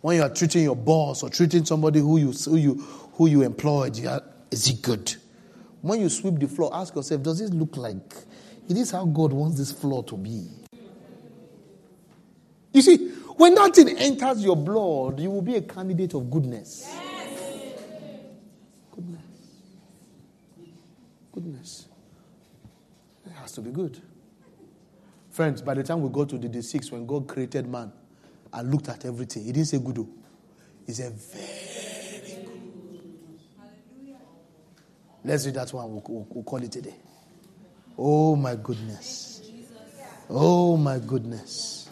When 0.00 0.16
you 0.16 0.22
are 0.22 0.30
treating 0.32 0.62
your 0.62 0.76
boss 0.76 1.24
or 1.24 1.30
treating 1.30 1.64
somebody 1.64 1.98
who 1.98 2.18
you 2.18 2.30
who 2.30 2.56
you 2.56 2.74
who 3.14 3.26
you 3.26 3.42
employed, 3.42 3.96
you 3.96 4.08
are, 4.08 4.22
is 4.52 4.68
it 4.68 4.82
good? 4.82 5.16
When 5.82 6.00
you 6.00 6.08
sweep 6.10 6.38
the 6.38 6.46
floor, 6.46 6.70
ask 6.72 6.94
yourself, 6.94 7.24
does 7.24 7.40
this 7.40 7.50
look 7.50 7.76
like 7.76 8.14
is 8.68 8.76
this 8.76 8.90
how 8.92 9.04
God 9.04 9.32
wants 9.32 9.58
this 9.58 9.72
floor 9.72 10.04
to 10.04 10.16
be? 10.16 10.46
You 12.76 12.82
see, 12.82 13.08
when 13.38 13.54
that 13.54 13.74
thing 13.74 13.88
enters 13.96 14.44
your 14.44 14.54
blood, 14.54 15.18
you 15.18 15.30
will 15.30 15.40
be 15.40 15.54
a 15.56 15.62
candidate 15.62 16.12
of 16.12 16.30
goodness. 16.30 16.86
Goodness. 18.94 19.22
Goodness. 21.32 21.86
It 23.24 23.32
has 23.32 23.52
to 23.52 23.62
be 23.62 23.70
good. 23.70 23.98
Friends, 25.30 25.62
by 25.62 25.72
the 25.72 25.82
time 25.82 26.02
we 26.02 26.10
go 26.10 26.26
to 26.26 26.36
the 26.36 26.50
day 26.50 26.60
six, 26.60 26.92
when 26.92 27.06
God 27.06 27.26
created 27.26 27.66
man 27.66 27.90
and 28.52 28.70
looked 28.70 28.90
at 28.90 29.06
everything, 29.06 29.44
He 29.46 29.52
didn't 29.52 29.68
say 29.68 29.78
good. 29.78 29.96
oh. 30.00 30.08
He 30.86 30.92
said 30.92 31.14
very 31.14 31.46
good. 32.26 32.52
Let's 35.24 35.46
read 35.46 35.54
that 35.54 35.72
one. 35.72 35.92
We'll, 35.92 36.04
we'll- 36.06 36.26
we'll 36.28 36.44
call 36.44 36.62
it 36.62 36.72
today. 36.72 36.94
Oh 37.96 38.36
my 38.36 38.54
goodness. 38.54 39.50
Oh 40.28 40.76
my 40.76 40.98
goodness. 40.98 41.85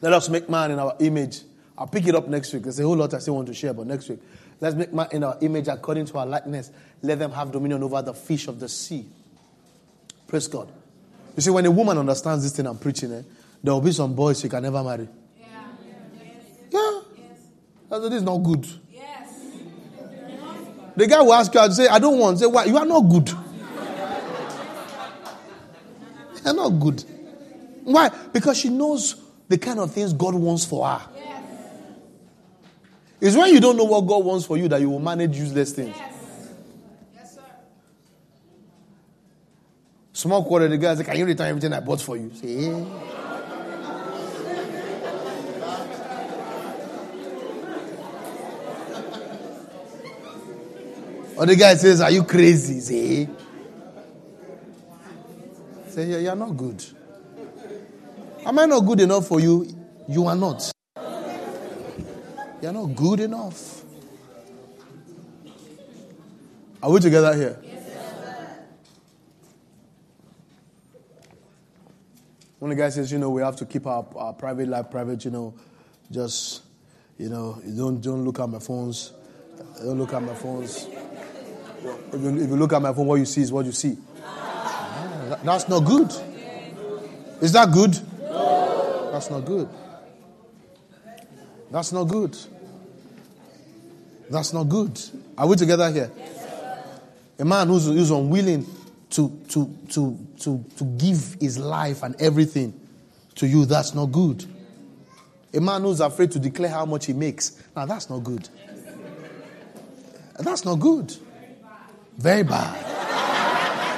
Let 0.00 0.12
us 0.12 0.28
make 0.28 0.48
man 0.48 0.70
in 0.70 0.78
our 0.78 0.96
image. 1.00 1.42
I'll 1.76 1.86
pick 1.86 2.06
it 2.06 2.14
up 2.14 2.28
next 2.28 2.52
week. 2.52 2.64
There's 2.64 2.78
a 2.80 2.82
whole 2.82 2.96
lot 2.96 3.14
I 3.14 3.18
still 3.18 3.34
want 3.36 3.46
to 3.48 3.54
share, 3.54 3.72
but 3.72 3.86
next 3.86 4.08
week. 4.08 4.20
Let's 4.60 4.74
make 4.74 4.92
man 4.92 5.08
in 5.12 5.24
our 5.24 5.38
image 5.40 5.68
according 5.68 6.06
to 6.06 6.18
our 6.18 6.26
likeness. 6.26 6.70
Let 7.02 7.18
them 7.18 7.32
have 7.32 7.50
dominion 7.50 7.82
over 7.82 8.02
the 8.02 8.12
fish 8.14 8.46
of 8.48 8.60
the 8.60 8.68
sea. 8.68 9.06
Praise 10.26 10.46
God. 10.48 10.68
You 11.36 11.42
see, 11.42 11.50
when 11.50 11.64
a 11.66 11.70
woman 11.70 11.96
understands 11.98 12.42
this 12.42 12.52
thing 12.54 12.66
I'm 12.66 12.78
preaching, 12.78 13.12
eh, 13.12 13.22
there 13.62 13.72
will 13.72 13.80
be 13.80 13.92
some 13.92 14.14
boys 14.14 14.40
she 14.40 14.48
can 14.48 14.62
never 14.62 14.82
marry. 14.82 15.08
Yeah. 15.38 15.46
Yeah. 16.70 17.00
That's- 17.88 18.10
This 18.10 18.18
is 18.18 18.22
not 18.22 18.38
good. 18.38 18.66
The 20.96 21.06
guy 21.06 21.22
will 21.22 21.32
ask 21.34 21.54
you, 21.54 21.60
I'll 21.60 21.70
say, 21.70 21.86
I 21.88 21.98
don't 21.98 22.18
want. 22.18 22.40
Say, 22.40 22.46
why? 22.46 22.64
You 22.64 22.76
are 22.76 22.84
not 22.84 23.00
good. 23.02 23.28
You're 26.44 26.54
not 26.54 26.70
good. 26.70 27.04
Why? 27.84 28.10
Because 28.32 28.58
she 28.58 28.68
knows 28.68 29.14
the 29.50 29.58
kind 29.58 29.80
of 29.80 29.92
things 29.92 30.12
God 30.12 30.36
wants 30.36 30.64
for 30.64 30.86
her. 30.86 31.02
It's 33.20 33.36
when 33.36 33.52
you 33.52 33.58
don't 33.58 33.76
know 33.76 33.82
what 33.82 34.02
God 34.02 34.24
wants 34.24 34.46
for 34.46 34.56
you 34.56 34.68
that 34.68 34.80
you 34.80 34.88
will 34.88 35.00
manage 35.00 35.36
useless 35.36 35.72
things. 35.72 35.96
Small 40.12 40.44
quarter, 40.44 40.68
the 40.68 40.78
guy 40.78 40.94
says, 40.94 41.04
Can 41.04 41.16
you 41.16 41.26
return 41.26 41.48
everything 41.48 41.72
I 41.72 41.80
bought 41.80 42.00
for 42.00 42.16
you? 42.16 42.30
Say, 42.32 42.46
yeah. 42.46 42.84
Or 51.36 51.46
the 51.46 51.56
guy 51.56 51.74
says, 51.74 52.00
Are 52.00 52.10
you 52.12 52.22
crazy? 52.22 52.78
Say, 52.78 53.22
eh. 53.22 53.26
Say, 55.88 56.06
yeah, 56.06 56.18
you're 56.18 56.36
not 56.36 56.56
good. 56.56 56.84
Am 58.46 58.58
I 58.58 58.66
not 58.66 58.80
good 58.80 59.00
enough 59.00 59.26
for 59.26 59.40
you? 59.40 59.66
You 60.08 60.26
are 60.26 60.36
not. 60.36 60.70
You're 62.62 62.72
not 62.72 62.94
good 62.94 63.20
enough. 63.20 63.82
Are 66.82 66.90
we 66.90 67.00
together 67.00 67.34
here? 67.34 67.58
When 72.58 72.70
the 72.70 72.76
guy 72.76 72.90
says, 72.90 73.10
you 73.10 73.18
know, 73.18 73.30
we 73.30 73.40
have 73.42 73.56
to 73.56 73.64
keep 73.66 73.86
our, 73.86 74.06
our 74.16 74.32
private 74.34 74.68
life 74.68 74.90
private, 74.90 75.24
you 75.24 75.30
know, 75.30 75.54
just, 76.10 76.62
you 77.18 77.30
know, 77.30 77.58
you 77.64 77.74
don't, 77.76 78.00
don't 78.02 78.24
look 78.24 78.38
at 78.38 78.48
my 78.48 78.58
phones. 78.58 79.12
Don't 79.82 79.98
look 79.98 80.12
at 80.12 80.22
my 80.22 80.34
phones. 80.34 80.86
If 80.86 82.20
you, 82.20 82.36
if 82.36 82.48
you 82.50 82.56
look 82.56 82.74
at 82.74 82.82
my 82.82 82.92
phone, 82.92 83.06
what 83.06 83.16
you 83.16 83.24
see 83.24 83.40
is 83.40 83.50
what 83.50 83.64
you 83.64 83.72
see. 83.72 83.96
Ah, 84.22 85.38
That's 85.42 85.68
not 85.68 85.80
good. 85.80 86.12
Is 87.40 87.52
that 87.52 87.72
good? 87.72 87.98
That's 89.10 89.30
not 89.30 89.44
good. 89.44 89.68
That's 91.70 91.92
not 91.92 92.04
good. 92.04 92.36
That's 94.28 94.52
not 94.52 94.64
good. 94.64 95.00
Are 95.36 95.46
we 95.46 95.56
together 95.56 95.90
here? 95.90 96.10
A 97.38 97.44
man 97.44 97.68
who's, 97.68 97.86
who's 97.86 98.10
unwilling 98.10 98.66
to, 99.10 99.28
to, 99.48 99.76
to, 99.90 100.18
to, 100.40 100.64
to 100.76 100.84
give 100.84 101.36
his 101.40 101.58
life 101.58 102.02
and 102.02 102.20
everything 102.20 102.78
to 103.36 103.46
you, 103.46 103.64
that's 103.64 103.94
not 103.94 104.06
good. 104.06 104.44
A 105.52 105.60
man 105.60 105.82
who's 105.82 106.00
afraid 106.00 106.30
to 106.32 106.38
declare 106.38 106.70
how 106.70 106.84
much 106.84 107.06
he 107.06 107.12
makes, 107.12 107.60
now 107.74 107.86
that's 107.86 108.08
not 108.08 108.22
good. 108.22 108.48
That's 110.38 110.64
not 110.64 110.76
good. 110.76 111.14
Very 112.16 112.44
bad. 112.44 112.86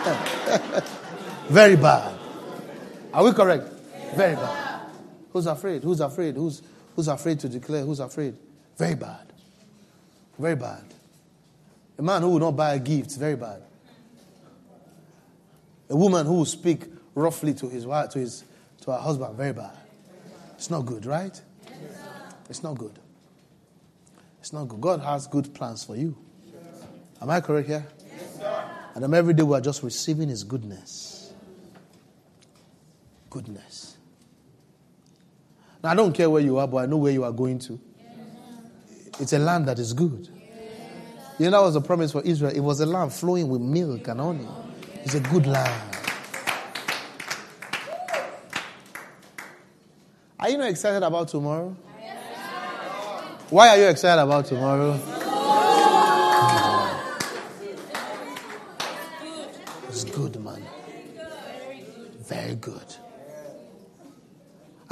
Very 1.48 1.76
bad. 1.76 2.18
Are 3.12 3.24
we 3.24 3.32
correct? 3.32 3.68
Very 4.14 4.36
bad. 4.36 4.72
Who's 5.32 5.46
afraid? 5.46 5.82
Who's 5.82 6.00
afraid? 6.00 6.36
Who's, 6.36 6.62
who's 6.94 7.09
afraid 7.09 7.40
to 7.40 7.48
declare? 7.48 7.84
Who's 7.84 8.00
afraid? 8.00 8.36
Very 8.76 8.94
bad. 8.94 9.32
Very 10.38 10.56
bad. 10.56 10.84
A 11.98 12.02
man 12.02 12.22
who 12.22 12.30
will 12.30 12.38
not 12.38 12.56
buy 12.56 12.74
a 12.74 12.78
gift, 12.78 13.16
very 13.16 13.36
bad. 13.36 13.62
A 15.88 15.96
woman 15.96 16.26
who 16.26 16.34
will 16.34 16.44
speak 16.44 16.84
roughly 17.14 17.54
to 17.54 17.68
his 17.68 17.86
wife, 17.86 18.10
to 18.10 18.18
his 18.18 18.44
to 18.82 18.90
her 18.90 18.98
husband, 18.98 19.36
very 19.36 19.52
bad. 19.52 19.76
It's 20.54 20.70
not 20.70 20.86
good, 20.86 21.06
right? 21.06 21.40
It's 22.48 22.62
not 22.62 22.76
good. 22.76 22.98
It's 24.40 24.52
not 24.52 24.68
good. 24.68 24.80
God 24.80 25.00
has 25.00 25.26
good 25.26 25.54
plans 25.54 25.84
for 25.84 25.96
you. 25.96 26.16
Am 27.20 27.30
I 27.30 27.40
correct 27.40 27.68
here? 27.68 27.86
And 28.94 29.14
every 29.14 29.34
day 29.34 29.42
we 29.42 29.56
are 29.56 29.60
just 29.60 29.82
receiving 29.82 30.28
His 30.28 30.44
goodness. 30.44 31.32
Goodness. 33.30 33.91
Now, 35.82 35.90
I 35.90 35.94
don't 35.94 36.12
care 36.12 36.30
where 36.30 36.42
you 36.42 36.59
are, 36.59 36.68
but 36.68 36.78
I 36.78 36.86
know 36.86 36.96
where 36.96 37.12
you 37.12 37.24
are 37.24 37.32
going 37.32 37.59
to. 37.60 37.80
It's 39.18 39.32
a 39.32 39.38
land 39.38 39.66
that 39.66 39.78
is 39.78 39.92
good. 39.92 40.28
You 41.38 41.46
know, 41.46 41.59
that 41.59 41.62
was 41.62 41.76
a 41.76 41.80
promise 41.80 42.12
for 42.12 42.22
Israel. 42.22 42.52
It 42.54 42.60
was 42.60 42.80
a 42.80 42.86
land 42.86 43.12
flowing 43.12 43.48
with 43.48 43.60
milk 43.60 44.06
and 44.06 44.20
honey. 44.20 44.46
It's 45.04 45.14
a 45.14 45.20
good 45.20 45.46
land. 45.46 45.96
Are 50.38 50.50
you 50.50 50.59
not 50.59 50.68
excited 50.68 51.02
about 51.02 51.28
tomorrow? 51.28 51.76
Why 53.50 53.68
are 53.68 53.76
you 53.78 53.88
excited 53.88 54.22
about 54.22 54.46
tomorrow? 54.46 54.98
It's 59.88 60.04
good, 60.04 60.42
man. 60.42 60.64
Very 62.20 62.54
good. 62.54 62.96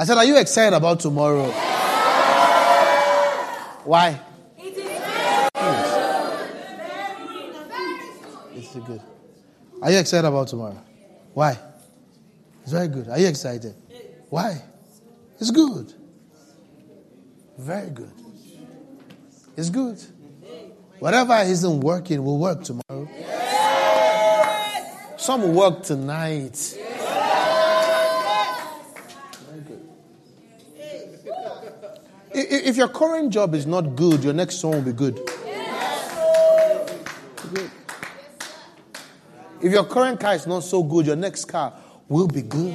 I 0.00 0.04
said, 0.04 0.16
Are 0.16 0.24
you 0.24 0.38
excited 0.38 0.74
about 0.74 0.98
tomorrow? 1.00 1.50
Why? 3.84 4.18
It's 8.56 8.72
very 8.72 8.86
good. 8.86 9.02
Are 9.82 9.90
you 9.90 9.98
excited 9.98 10.26
about 10.26 10.48
tomorrow? 10.48 10.82
Why? 11.34 11.58
It's 12.62 12.72
very 12.72 12.88
good. 12.88 13.08
Are 13.10 13.18
you 13.18 13.28
excited? 13.28 13.74
Why? 14.30 14.62
It's 15.38 15.50
good. 15.50 15.92
Very 17.58 17.90
good. 17.90 18.12
It's 19.58 19.68
good. 19.68 20.02
Whatever 20.98 21.34
isn't 21.42 21.80
working 21.80 22.24
will 22.24 22.38
work 22.38 22.64
tomorrow. 22.64 23.06
Some 25.18 25.54
work 25.54 25.82
tonight. 25.82 26.56
Very 29.50 29.60
good. 29.66 29.88
I- 30.78 31.32
i- 31.32 32.20
If 32.48 32.76
your 32.76 32.88
current 32.88 33.32
job 33.32 33.54
is 33.54 33.66
not 33.66 33.96
good, 33.96 34.24
your 34.24 34.32
next 34.32 34.62
one 34.64 34.76
will 34.76 34.82
be 34.82 34.92
good. 34.92 35.20
If 39.62 39.72
your 39.72 39.84
current 39.84 40.18
car 40.18 40.34
is 40.34 40.46
not 40.46 40.60
so 40.60 40.82
good, 40.82 41.06
your 41.06 41.16
next 41.16 41.44
car 41.44 41.74
will 42.08 42.28
be 42.28 42.40
good. 42.40 42.74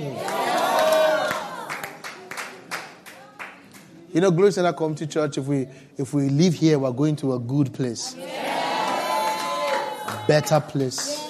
You 4.13 4.21
know, 4.21 4.31
Glory 4.31 4.51
Center 4.51 4.71
Community 4.71 5.07
Church, 5.07 5.39
if 5.39 5.45
we 5.45 5.67
if 5.97 6.13
we 6.13 6.29
live 6.29 6.53
here, 6.53 6.79
we're 6.79 6.91
going 6.91 7.15
to 7.17 7.33
a 7.33 7.39
good 7.39 7.73
place. 7.73 8.15
A 8.15 10.25
better 10.27 10.59
place. 10.59 11.27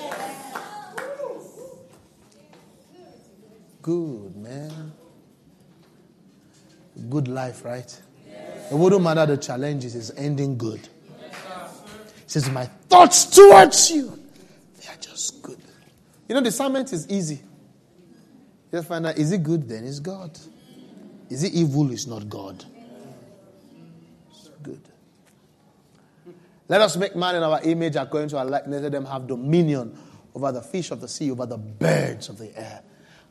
Good, 3.81 4.35
man. 4.35 4.91
Good 7.09 7.27
life, 7.27 7.63
right? 7.63 8.01
It 8.71 8.75
wouldn't 8.75 9.01
matter 9.01 9.25
the 9.25 9.37
challenges, 9.37 9.95
it's 9.95 10.11
ending 10.17 10.57
good. 10.57 10.79
He 10.79 12.27
says, 12.27 12.49
My 12.49 12.65
thoughts 12.65 13.25
towards 13.25 13.91
you, 13.91 14.19
they 14.81 14.87
are 14.87 14.97
just 14.97 15.41
good. 15.41 15.59
You 16.27 16.35
know, 16.35 16.41
discernment 16.41 16.91
is 16.91 17.07
easy. 17.09 17.41
Just 18.71 18.87
find 18.87 19.05
out, 19.05 19.17
is 19.17 19.31
it 19.31 19.43
good? 19.43 19.69
Then 19.69 19.85
it's 19.85 19.99
God. 19.99 20.37
Is 21.29 21.43
it 21.43 21.53
evil? 21.53 21.91
It's 21.91 22.07
not 22.07 22.27
God. 22.27 22.65
It's 24.31 24.49
good. 24.63 24.81
Let 26.67 26.81
us 26.81 26.97
make 26.97 27.15
man 27.15 27.35
in 27.35 27.43
our 27.43 27.61
image 27.63 27.95
according 27.95 28.29
to 28.29 28.39
our 28.39 28.45
likeness. 28.45 28.81
Let 28.81 28.91
them 28.91 29.05
have 29.05 29.27
dominion 29.27 29.97
over 30.33 30.51
the 30.51 30.61
fish 30.61 30.91
of 30.91 30.99
the 30.99 31.07
sea, 31.07 31.31
over 31.31 31.45
the 31.45 31.57
birds 31.57 32.27
of 32.27 32.37
the 32.37 32.57
air, 32.59 32.81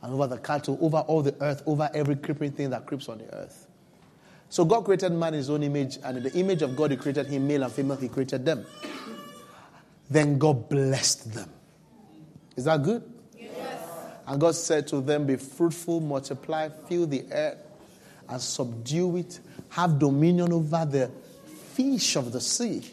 and 0.03 0.15
over 0.15 0.29
the 0.29 0.39
cattle, 0.39 0.79
over 0.81 0.99
all 0.99 1.23
the 1.23 1.35
earth, 1.41 1.63
over 1.67 1.91
every 1.93 2.17
creeping 2.17 2.53
thing 2.53 2.71
that 2.71 2.87
creeps 2.87 3.09
on 3.09 3.19
the 3.19 3.35
earth. 3.35 3.67
So 4.55 4.65
God 4.65 4.85
created 4.85 5.11
man 5.11 5.35
in 5.35 5.39
his 5.39 5.51
own 5.51 5.65
image, 5.65 5.99
and 6.05 6.19
in 6.19 6.23
the 6.23 6.33
image 6.35 6.63
of 6.63 6.77
God, 6.77 6.93
he 6.93 6.97
created 6.97 7.27
him, 7.27 7.49
male 7.49 7.65
and 7.65 7.73
female, 7.73 7.97
he 7.97 8.07
created 8.07 8.47
them. 8.47 8.65
Then 10.09 10.39
God 10.39 10.69
blessed 10.69 11.35
them. 11.35 11.51
Is 12.55 12.67
that 12.67 12.81
good? 12.85 13.03
Yes. 13.37 13.81
And 14.29 14.41
God 14.41 14.55
said 14.55 14.87
to 14.87 15.01
them, 15.01 15.27
Be 15.27 15.35
fruitful, 15.35 15.99
multiply, 15.99 16.69
fill 16.69 17.09
the 17.09 17.25
earth, 17.33 17.59
and 18.29 18.41
subdue 18.41 19.17
it. 19.17 19.41
Have 19.71 19.99
dominion 19.99 20.53
over 20.53 20.87
the 20.89 21.11
fish 21.73 22.15
of 22.15 22.31
the 22.31 22.41
sea, 22.41 22.89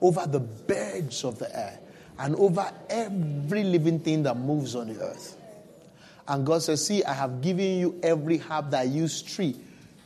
over 0.00 0.26
the 0.26 0.40
birds 0.40 1.22
of 1.22 1.38
the 1.38 1.56
air, 1.56 1.78
and 2.18 2.34
over 2.34 2.68
every 2.90 3.62
living 3.62 4.00
thing 4.00 4.24
that 4.24 4.36
moves 4.36 4.74
on 4.74 4.92
the 4.92 5.00
earth. 5.00 5.36
And 6.26 6.44
God 6.44 6.62
says, 6.62 6.84
See, 6.84 7.04
I 7.04 7.12
have 7.12 7.42
given 7.42 7.78
you 7.78 8.00
every 8.02 8.38
herb 8.38 8.72
that 8.72 8.88
yields 8.88 9.22
tree, 9.22 9.54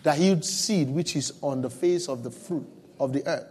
that 0.02 0.18
yield 0.18 0.44
seed 0.44 0.88
which 0.88 1.16
is 1.16 1.32
on 1.42 1.62
the 1.62 1.70
face 1.70 2.08
of 2.08 2.22
the 2.22 2.30
fruit 2.30 2.66
of 2.98 3.12
the 3.12 3.26
earth, 3.26 3.46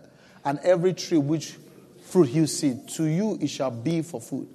and 0.46 0.60
every 0.60 0.94
tree 0.94 1.18
which 1.18 1.58
fruit 2.02 2.30
yields 2.30 2.58
seed, 2.58 2.88
to 2.90 3.06
you 3.06 3.38
it 3.42 3.48
shall 3.48 3.72
be 3.72 4.02
for 4.02 4.20
food. 4.20 4.48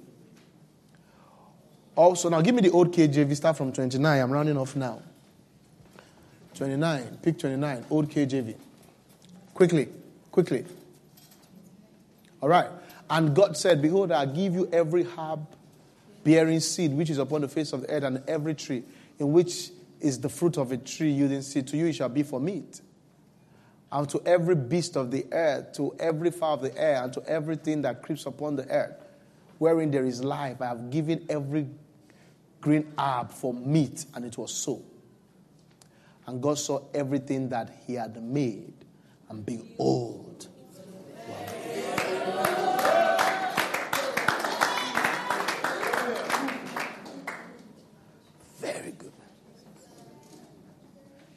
Also, 1.95 2.29
now 2.29 2.41
give 2.41 2.53
me 2.53 2.61
the 2.61 2.71
old 2.71 2.93
KJV, 2.93 3.35
start 3.35 3.57
from 3.57 3.71
29. 3.71 4.21
I'm 4.21 4.31
rounding 4.31 4.57
off 4.57 4.75
now. 4.75 5.01
29, 6.55 7.19
pick 7.21 7.39
29, 7.39 7.85
old 7.89 8.09
KJV. 8.09 8.55
Quickly, 9.53 9.87
quickly. 10.31 10.65
All 12.41 12.49
right. 12.49 12.67
And 13.09 13.35
God 13.35 13.55
said, 13.55 13.81
Behold, 13.81 14.11
I 14.11 14.25
give 14.25 14.53
you 14.53 14.69
every 14.71 15.03
herb 15.03 15.47
bearing 16.23 16.59
seed 16.59 16.91
which 16.91 17.09
is 17.09 17.17
upon 17.17 17.41
the 17.41 17.47
face 17.47 17.71
of 17.71 17.81
the 17.81 17.89
earth, 17.89 18.03
and 18.03 18.23
every 18.27 18.55
tree 18.55 18.83
in 19.19 19.31
which 19.31 19.69
is 19.99 20.19
the 20.19 20.29
fruit 20.29 20.57
of 20.57 20.71
a 20.71 20.77
tree 20.77 21.11
yielding 21.11 21.41
seed. 21.41 21.67
To 21.67 21.77
you 21.77 21.87
it 21.87 21.93
shall 21.93 22.09
be 22.09 22.23
for 22.23 22.39
meat. 22.39 22.81
And 23.91 24.09
to 24.09 24.21
every 24.25 24.55
beast 24.55 24.97
of 24.97 25.11
the 25.11 25.25
earth, 25.31 25.73
to 25.73 25.95
every 25.99 26.31
fowl 26.31 26.55
of 26.55 26.61
the 26.61 26.77
air, 26.77 27.03
and 27.03 27.13
to 27.13 27.23
everything 27.27 27.81
that 27.83 28.01
creeps 28.01 28.25
upon 28.25 28.55
the 28.55 28.67
earth, 28.69 28.95
wherein 29.57 29.91
there 29.91 30.05
is 30.05 30.23
life, 30.23 30.61
I 30.61 30.67
have 30.67 30.89
given 30.89 31.25
every 31.29 31.67
green 32.59 32.91
herb 32.97 33.31
for 33.31 33.53
meat, 33.53 34.05
and 34.15 34.25
it 34.25 34.37
was 34.37 34.51
so. 34.51 34.81
And 36.25 36.41
God 36.41 36.57
saw 36.57 36.81
everything 36.93 37.49
that 37.49 37.71
He 37.85 37.93
had 37.93 38.21
made, 38.21 38.73
and 39.29 39.45
behold, 39.45 40.24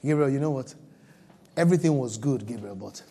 Gabriel, 0.04 0.30
you 0.30 0.38
know 0.38 0.50
what? 0.50 0.74
Everything 1.56 1.98
was 1.98 2.16
good, 2.16 2.46
Gabriel, 2.46 2.76
but 2.76 3.02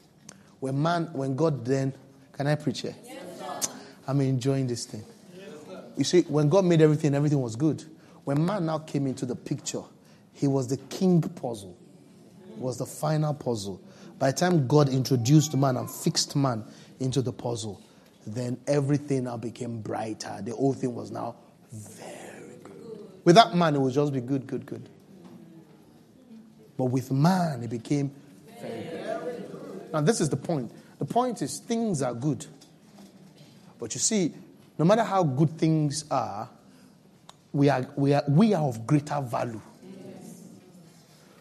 when 0.59 0.81
man, 0.81 1.09
when 1.13 1.35
God 1.35 1.65
then, 1.65 1.93
can 2.31 2.47
I 2.47 2.55
preach 2.55 2.81
here? 2.81 2.95
Yes, 3.03 3.69
I'm 4.07 4.21
enjoying 4.21 4.67
this 4.67 4.85
thing. 4.85 5.03
Yes, 5.35 5.49
you 5.97 6.03
see, 6.03 6.21
when 6.21 6.49
God 6.49 6.65
made 6.65 6.81
everything, 6.81 7.13
everything 7.13 7.41
was 7.41 7.55
good. 7.55 7.83
When 8.23 8.45
man 8.45 8.65
now 8.65 8.79
came 8.79 9.07
into 9.07 9.25
the 9.25 9.35
picture, 9.35 9.83
he 10.33 10.47
was 10.47 10.67
the 10.67 10.77
king 10.77 11.21
puzzle, 11.21 11.77
was 12.57 12.77
the 12.77 12.85
final 12.85 13.33
puzzle. 13.33 13.81
By 14.19 14.31
the 14.31 14.37
time 14.37 14.67
God 14.67 14.89
introduced 14.89 15.55
man 15.55 15.77
and 15.77 15.89
fixed 15.89 16.35
man 16.35 16.63
into 16.99 17.21
the 17.21 17.33
puzzle, 17.33 17.81
then 18.25 18.57
everything 18.67 19.25
now 19.25 19.37
became 19.37 19.81
brighter. 19.81 20.39
The 20.41 20.53
whole 20.55 20.73
thing 20.73 20.93
was 20.95 21.11
now 21.11 21.35
very 21.71 22.57
good. 22.63 23.07
With 23.23 23.35
that 23.35 23.55
man, 23.55 23.75
it 23.75 23.79
would 23.79 23.93
just 23.93 24.13
be 24.13 24.21
good, 24.21 24.47
good, 24.47 24.65
good. 24.65 24.89
But 26.77 26.85
with 26.85 27.11
man, 27.11 27.63
it 27.63 27.69
became 27.69 28.11
very 28.61 28.83
good. 29.51 29.89
Now, 29.91 30.01
this 30.01 30.21
is 30.21 30.29
the 30.29 30.37
point. 30.37 30.71
The 30.99 31.05
point 31.05 31.41
is, 31.41 31.59
things 31.59 32.01
are 32.01 32.13
good. 32.13 32.45
But 33.79 33.93
you 33.93 33.99
see, 33.99 34.33
no 34.77 34.85
matter 34.85 35.03
how 35.03 35.23
good 35.23 35.57
things 35.57 36.05
are, 36.09 36.49
we 37.51 37.69
are, 37.69 37.87
we 37.95 38.13
are, 38.13 38.23
we 38.27 38.53
are 38.53 38.63
of 38.63 38.85
greater 38.85 39.19
value. 39.21 39.61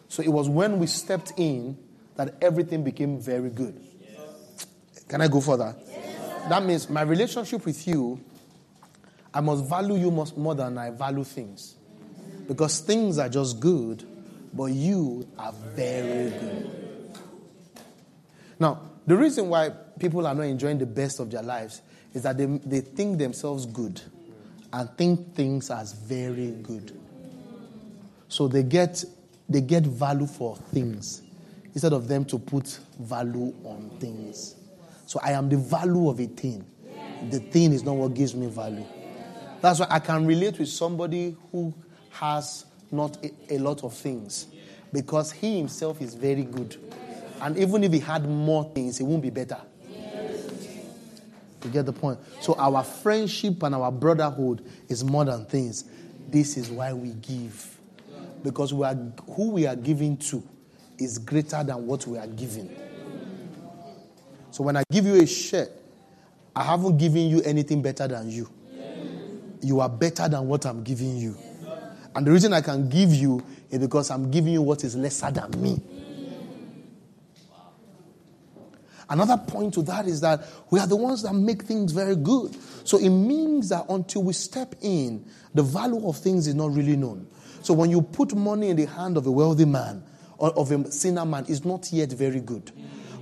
So 0.09 0.23
it 0.23 0.29
was 0.29 0.49
when 0.49 0.79
we 0.79 0.87
stepped 0.87 1.33
in 1.37 1.77
that 2.15 2.35
everything 2.41 2.83
became 2.83 3.19
very 3.19 3.49
good. 3.49 3.79
Can 5.07 5.21
I 5.21 5.27
go 5.27 5.39
further? 5.41 5.75
That 6.49 6.63
means 6.63 6.89
my 6.89 7.01
relationship 7.01 7.65
with 7.65 7.87
you, 7.87 8.19
I 9.33 9.41
must 9.41 9.65
value 9.65 9.97
you 9.97 10.09
more 10.35 10.55
than 10.55 10.77
I 10.77 10.89
value 10.89 11.23
things. 11.23 11.75
Because 12.47 12.79
things 12.79 13.19
are 13.19 13.29
just 13.29 13.59
good, 13.59 14.03
but 14.53 14.65
you 14.65 15.27
are 15.37 15.53
very 15.75 16.29
good. 16.31 16.71
Now, 18.59 18.81
the 19.05 19.15
reason 19.15 19.49
why 19.49 19.71
people 19.99 20.25
are 20.27 20.33
not 20.35 20.43
enjoying 20.43 20.77
the 20.77 20.85
best 20.85 21.19
of 21.19 21.31
their 21.31 21.43
lives 21.43 21.81
is 22.13 22.23
that 22.23 22.37
they, 22.37 22.45
they 22.45 22.81
think 22.81 23.17
themselves 23.17 23.65
good 23.65 24.01
and 24.73 24.89
think 24.97 25.35
things 25.35 25.69
as 25.69 25.93
very 25.93 26.51
good. 26.51 26.99
So 28.27 28.47
they 28.47 28.63
get, 28.63 29.03
they 29.47 29.61
get 29.61 29.83
value 29.83 30.27
for 30.27 30.55
things 30.55 31.21
instead 31.73 31.93
of 31.93 32.07
them 32.07 32.25
to 32.25 32.39
put 32.39 32.79
value 32.99 33.53
on 33.63 33.91
things. 33.99 34.55
So 35.05 35.19
I 35.23 35.31
am 35.31 35.47
the 35.47 35.57
value 35.57 36.09
of 36.09 36.19
a 36.19 36.25
thing. 36.25 36.65
The 37.29 37.39
thing 37.39 37.71
is 37.71 37.83
not 37.83 37.95
what 37.95 38.13
gives 38.13 38.35
me 38.35 38.47
value. 38.47 38.85
That's 39.61 39.79
why 39.79 39.87
I 39.89 39.99
can 39.99 40.25
relate 40.25 40.59
with 40.59 40.69
somebody 40.69 41.35
who 41.51 41.73
has 42.11 42.65
not 42.91 43.17
a, 43.49 43.57
lot 43.57 43.83
of 43.83 43.93
things 43.93 44.47
because 44.93 45.31
he 45.31 45.57
himself 45.57 46.01
is 46.01 46.13
very 46.13 46.43
good. 46.43 46.77
And 47.41 47.57
even 47.57 47.83
if 47.83 47.93
he 47.93 47.99
had 47.99 48.27
more 48.27 48.63
things, 48.73 48.99
it 48.99 49.03
won't 49.03 49.21
be 49.21 49.29
better. 49.29 49.59
You 51.63 51.71
get 51.71 51.85
the 51.85 51.93
point? 51.93 52.19
So 52.39 52.55
our 52.55 52.83
friendship 52.83 53.61
and 53.63 53.75
our 53.75 53.91
brotherhood 53.91 54.63
is 54.87 55.03
more 55.03 55.25
than 55.25 55.45
things. 55.45 55.85
This 56.29 56.55
is 56.55 56.69
why 56.69 56.93
we 56.93 57.09
give. 57.09 57.77
Because 58.43 58.73
we 58.73 58.85
are, 58.85 58.95
who 59.31 59.51
we 59.51 59.65
are 59.67 59.75
giving 59.75 60.17
to 60.17 60.43
is 60.97 61.17
greater 61.17 61.63
than 61.63 61.85
what 61.85 62.05
we 62.07 62.17
are 62.17 62.27
giving. 62.27 62.75
So 64.51 64.63
when 64.63 64.77
I 64.77 64.83
give 64.91 65.05
you 65.05 65.15
a 65.21 65.27
shirt, 65.27 65.69
I 66.55 66.63
haven't 66.63 66.97
given 66.97 67.27
you 67.29 67.41
anything 67.41 67.81
better 67.81 68.07
than 68.07 68.29
you. 68.29 68.49
You 69.61 69.79
are 69.79 69.89
better 69.89 70.27
than 70.29 70.47
what 70.47 70.65
I'm 70.65 70.83
giving 70.83 71.17
you. 71.17 71.37
And 72.17 72.25
the 72.25 72.31
reason 72.31 72.51
I 72.51 72.61
can 72.61 72.89
give 72.89 73.13
you 73.13 73.45
is 73.69 73.77
because 73.77 74.09
I'm 74.09 74.31
giving 74.31 74.51
you 74.53 74.63
what 74.63 74.83
is 74.83 74.95
lesser 74.95 75.29
than 75.29 75.61
me. 75.61 75.79
Another 79.07 79.37
point 79.37 79.75
to 79.75 79.83
that 79.83 80.07
is 80.07 80.19
that 80.21 80.43
we 80.71 80.79
are 80.79 80.87
the 80.87 80.95
ones 80.95 81.21
that 81.21 81.33
make 81.33 81.61
things 81.61 81.91
very 81.91 82.15
good. 82.15 82.57
So 82.85 82.97
it 82.97 83.11
means 83.11 83.69
that 83.69 83.85
until 83.87 84.23
we 84.23 84.33
step 84.33 84.73
in, 84.81 85.27
the 85.53 85.61
value 85.61 86.09
of 86.09 86.17
things 86.17 86.47
is 86.47 86.55
not 86.55 86.73
really 86.73 86.95
known. 86.95 87.27
So 87.61 87.75
when 87.75 87.91
you 87.91 88.01
put 88.01 88.35
money 88.35 88.69
in 88.69 88.77
the 88.77 88.85
hand 88.85 89.15
of 89.15 89.27
a 89.27 89.31
wealthy 89.31 89.65
man 89.65 90.03
or 90.39 90.49
of 90.57 90.71
a 90.71 90.91
sinner 90.91 91.23
man, 91.23 91.45
it's 91.47 91.65
not 91.65 91.93
yet 91.93 92.09
very 92.09 92.39
good. 92.39 92.71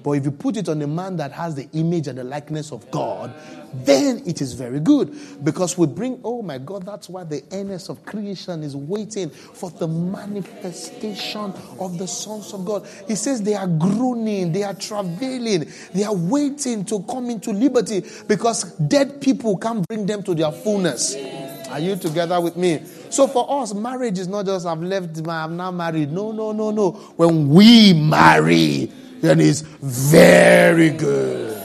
But 0.05 0.11
if 0.11 0.25
you 0.25 0.29
put 0.29 0.55
it 0.55 0.69
on 0.69 0.79
a 0.83 0.87
man 0.87 1.17
that 1.17 1.31
has 1.31 1.55
the 1.55 1.67
image 1.73 2.07
and 2.07 2.19
the 2.19 2.23
likeness 2.23 2.71
of 2.71 2.91
God, 2.91 3.33
then 3.73 4.21
it 4.27 4.39
is 4.39 4.53
very 4.53 4.79
good. 4.79 5.17
Because 5.43 5.79
we 5.79 5.87
bring, 5.87 6.21
oh 6.23 6.43
my 6.43 6.59
God, 6.59 6.85
that's 6.85 7.09
why 7.09 7.23
the 7.23 7.41
earnest 7.51 7.89
of 7.89 8.05
creation 8.05 8.61
is 8.61 8.75
waiting 8.75 9.31
for 9.31 9.71
the 9.71 9.87
manifestation 9.87 11.51
of 11.79 11.97
the 11.97 12.07
sons 12.07 12.53
of 12.53 12.65
God. 12.65 12.87
He 13.07 13.15
says 13.15 13.41
they 13.41 13.55
are 13.55 13.65
groaning, 13.65 14.51
they 14.51 14.61
are 14.61 14.75
travailing, 14.75 15.71
they 15.95 16.03
are 16.03 16.13
waiting 16.13 16.85
to 16.85 17.01
come 17.09 17.31
into 17.31 17.49
liberty 17.49 18.03
because 18.27 18.73
dead 18.73 19.19
people 19.19 19.57
can't 19.57 19.87
bring 19.87 20.05
them 20.05 20.21
to 20.21 20.35
their 20.35 20.51
fullness. 20.51 21.15
Are 21.69 21.79
you 21.79 21.95
together 21.95 22.39
with 22.39 22.57
me? 22.57 22.79
So 23.09 23.25
for 23.25 23.63
us, 23.63 23.73
marriage 23.73 24.19
is 24.19 24.27
not 24.27 24.45
just 24.45 24.67
I've 24.67 24.83
left, 24.83 25.27
I'm 25.27 25.57
now 25.57 25.71
married. 25.71 26.11
No, 26.11 26.31
no, 26.31 26.51
no, 26.51 26.69
no. 26.69 26.91
When 26.91 27.49
we 27.49 27.93
marry, 27.93 28.91
then 29.25 29.39
it's 29.39 29.61
very 29.61 30.91
good. 30.91 31.55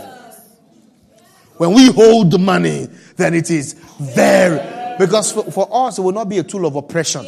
When 1.57 1.74
we 1.74 1.93
hold 1.93 2.31
the 2.31 2.39
money, 2.39 2.89
then 3.16 3.35
it 3.35 3.51
is 3.51 3.74
very 3.74 4.59
because 4.99 5.32
for, 5.32 5.45
for 5.51 5.69
us 5.70 5.99
it 5.99 6.03
will 6.03 6.12
not 6.12 6.28
be 6.28 6.39
a 6.39 6.43
tool 6.43 6.66
of 6.66 6.77
oppression. 6.77 7.27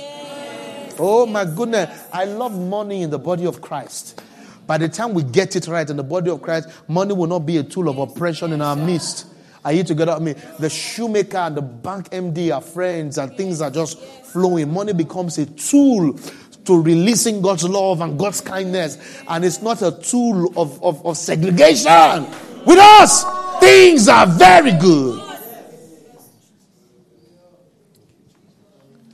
Oh 0.98 1.26
my 1.26 1.44
goodness, 1.44 2.06
I 2.12 2.24
love 2.24 2.58
money 2.58 3.02
in 3.02 3.10
the 3.10 3.18
body 3.18 3.46
of 3.46 3.60
Christ. 3.60 4.20
By 4.66 4.78
the 4.78 4.88
time 4.88 5.14
we 5.14 5.22
get 5.22 5.56
it 5.56 5.66
right 5.66 5.88
in 5.88 5.96
the 5.96 6.02
body 6.02 6.30
of 6.30 6.40
Christ, 6.42 6.68
money 6.86 7.12
will 7.12 7.26
not 7.26 7.40
be 7.40 7.56
a 7.56 7.62
tool 7.62 7.88
of 7.88 7.98
oppression 7.98 8.52
in 8.52 8.62
our 8.62 8.76
midst. 8.76 9.26
Are 9.64 9.72
you 9.72 9.84
together 9.84 10.14
with 10.18 10.22
me? 10.22 10.32
The 10.58 10.70
shoemaker 10.70 11.38
and 11.38 11.56
the 11.56 11.62
bank 11.62 12.10
MD 12.10 12.54
are 12.54 12.60
friends 12.60 13.18
and 13.18 13.36
things 13.36 13.60
are 13.60 13.70
just 13.70 13.98
flowing. 13.98 14.72
Money 14.72 14.92
becomes 14.92 15.38
a 15.38 15.46
tool 15.46 16.18
to 16.64 16.80
releasing 16.80 17.42
God's 17.42 17.64
love 17.64 18.00
and 18.00 18.18
God's 18.18 18.40
kindness. 18.40 19.22
And 19.28 19.44
it's 19.44 19.62
not 19.62 19.82
a 19.82 19.92
tool 19.92 20.52
of, 20.56 20.82
of, 20.82 21.04
of 21.04 21.16
segregation. 21.16 22.26
With 22.64 22.78
us, 22.78 23.24
things 23.60 24.08
are 24.08 24.26
very 24.26 24.72
good. 24.72 25.20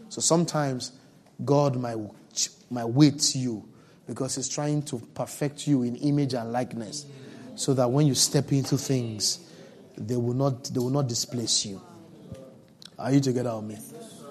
So 0.09 0.21
sometimes 0.21 0.93
God 1.45 1.77
might, 1.77 1.97
might 2.71 2.87
wait 2.87 3.35
you 3.35 3.69
because 4.07 4.37
He's 4.37 4.49
trying 4.49 4.83
to 4.83 4.99
perfect 5.15 5.67
you 5.67 5.83
in 5.83 5.97
image 5.97 6.35
and 6.35 6.51
likeness 6.53 7.07
so 7.55 7.75
that 7.75 7.91
when 7.91 8.07
you 8.07 8.15
step 8.15 8.53
into 8.53 8.77
things, 8.77 9.41
they 9.97 10.17
will 10.17 10.35
not, 10.35 10.65
they 10.65 10.81
will 10.81 10.91
not 10.91 11.09
displace 11.09 11.67
you. 11.67 11.81
Are 12.99 13.13
you 13.13 13.21
together 13.21 13.57
with 13.57 13.65
me? 13.65 13.79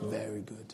Very 0.09 0.41
good. 0.41 0.73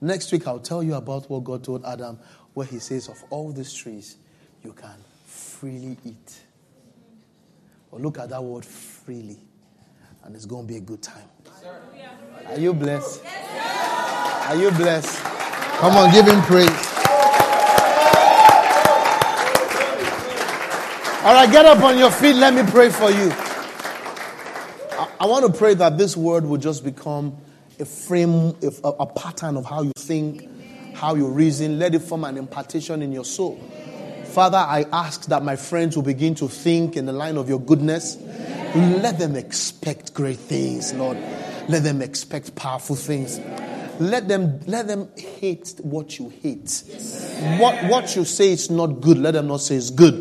Next 0.00 0.30
week, 0.30 0.46
I'll 0.46 0.60
tell 0.60 0.82
you 0.82 0.94
about 0.94 1.28
what 1.28 1.44
God 1.44 1.64
told 1.64 1.84
Adam, 1.84 2.18
where 2.54 2.66
he 2.66 2.78
says, 2.78 3.08
Of 3.08 3.22
all 3.30 3.52
these 3.52 3.72
trees, 3.72 4.16
you 4.62 4.72
can 4.72 4.94
freely 5.26 5.96
eat. 6.04 6.40
Or 7.90 7.98
look 7.98 8.18
at 8.18 8.28
that 8.28 8.42
word 8.42 8.64
freely, 8.64 9.38
and 10.24 10.36
it's 10.36 10.44
going 10.44 10.66
to 10.66 10.72
be 10.72 10.78
a 10.78 10.80
good 10.80 11.02
time. 11.02 11.28
Are 12.46 12.58
you 12.58 12.72
blessed? 12.72 13.22
Are 13.24 14.56
you 14.56 14.70
blessed? 14.70 15.18
Come 15.78 15.96
on, 15.96 16.12
give 16.12 16.26
him 16.26 16.40
praise. 16.42 16.68
All 21.24 21.34
right, 21.34 21.50
get 21.50 21.66
up 21.66 21.82
on 21.82 21.98
your 21.98 22.10
feet. 22.10 22.36
Let 22.36 22.54
me 22.54 22.62
pray 22.70 22.90
for 22.90 23.10
you. 23.10 23.30
I, 24.92 25.08
I 25.20 25.26
want 25.26 25.52
to 25.52 25.58
pray 25.58 25.74
that 25.74 25.98
this 25.98 26.16
word 26.16 26.44
will 26.44 26.56
just 26.58 26.84
become 26.84 27.36
a 27.80 27.84
frame, 27.84 28.56
a, 28.62 28.88
a 28.88 29.06
pattern 29.06 29.56
of 29.56 29.64
how 29.64 29.82
you 29.82 29.92
think, 29.96 30.48
how 30.94 31.14
you 31.14 31.26
reason. 31.28 31.78
Let 31.78 31.94
it 31.94 32.00
form 32.00 32.24
an 32.24 32.36
impartation 32.36 33.02
in 33.02 33.12
your 33.12 33.24
soul. 33.24 33.56
Father, 34.24 34.58
I 34.58 34.84
ask 34.92 35.26
that 35.26 35.42
my 35.42 35.56
friends 35.56 35.96
will 35.96 36.04
begin 36.04 36.34
to 36.36 36.48
think 36.48 36.96
in 36.96 37.06
the 37.06 37.12
line 37.12 37.36
of 37.36 37.48
your 37.48 37.60
goodness. 37.60 38.16
Let 38.74 39.18
them 39.18 39.34
expect 39.34 40.12
great 40.14 40.38
things, 40.38 40.92
Lord. 40.94 41.16
Let 41.68 41.82
them 41.82 42.02
expect 42.02 42.54
powerful 42.54 42.96
things. 42.96 43.40
Let 44.00 44.28
them 44.28 44.60
let 44.66 44.86
them 44.86 45.08
hate 45.16 45.74
what 45.82 46.18
you 46.18 46.28
hate. 46.28 46.84
What 47.58 47.74
what 47.90 48.14
you 48.14 48.24
say 48.24 48.52
is 48.52 48.70
not 48.70 49.00
good, 49.00 49.18
let 49.18 49.32
them 49.32 49.48
not 49.48 49.60
say 49.60 49.74
it's 49.74 49.90
good. 49.90 50.20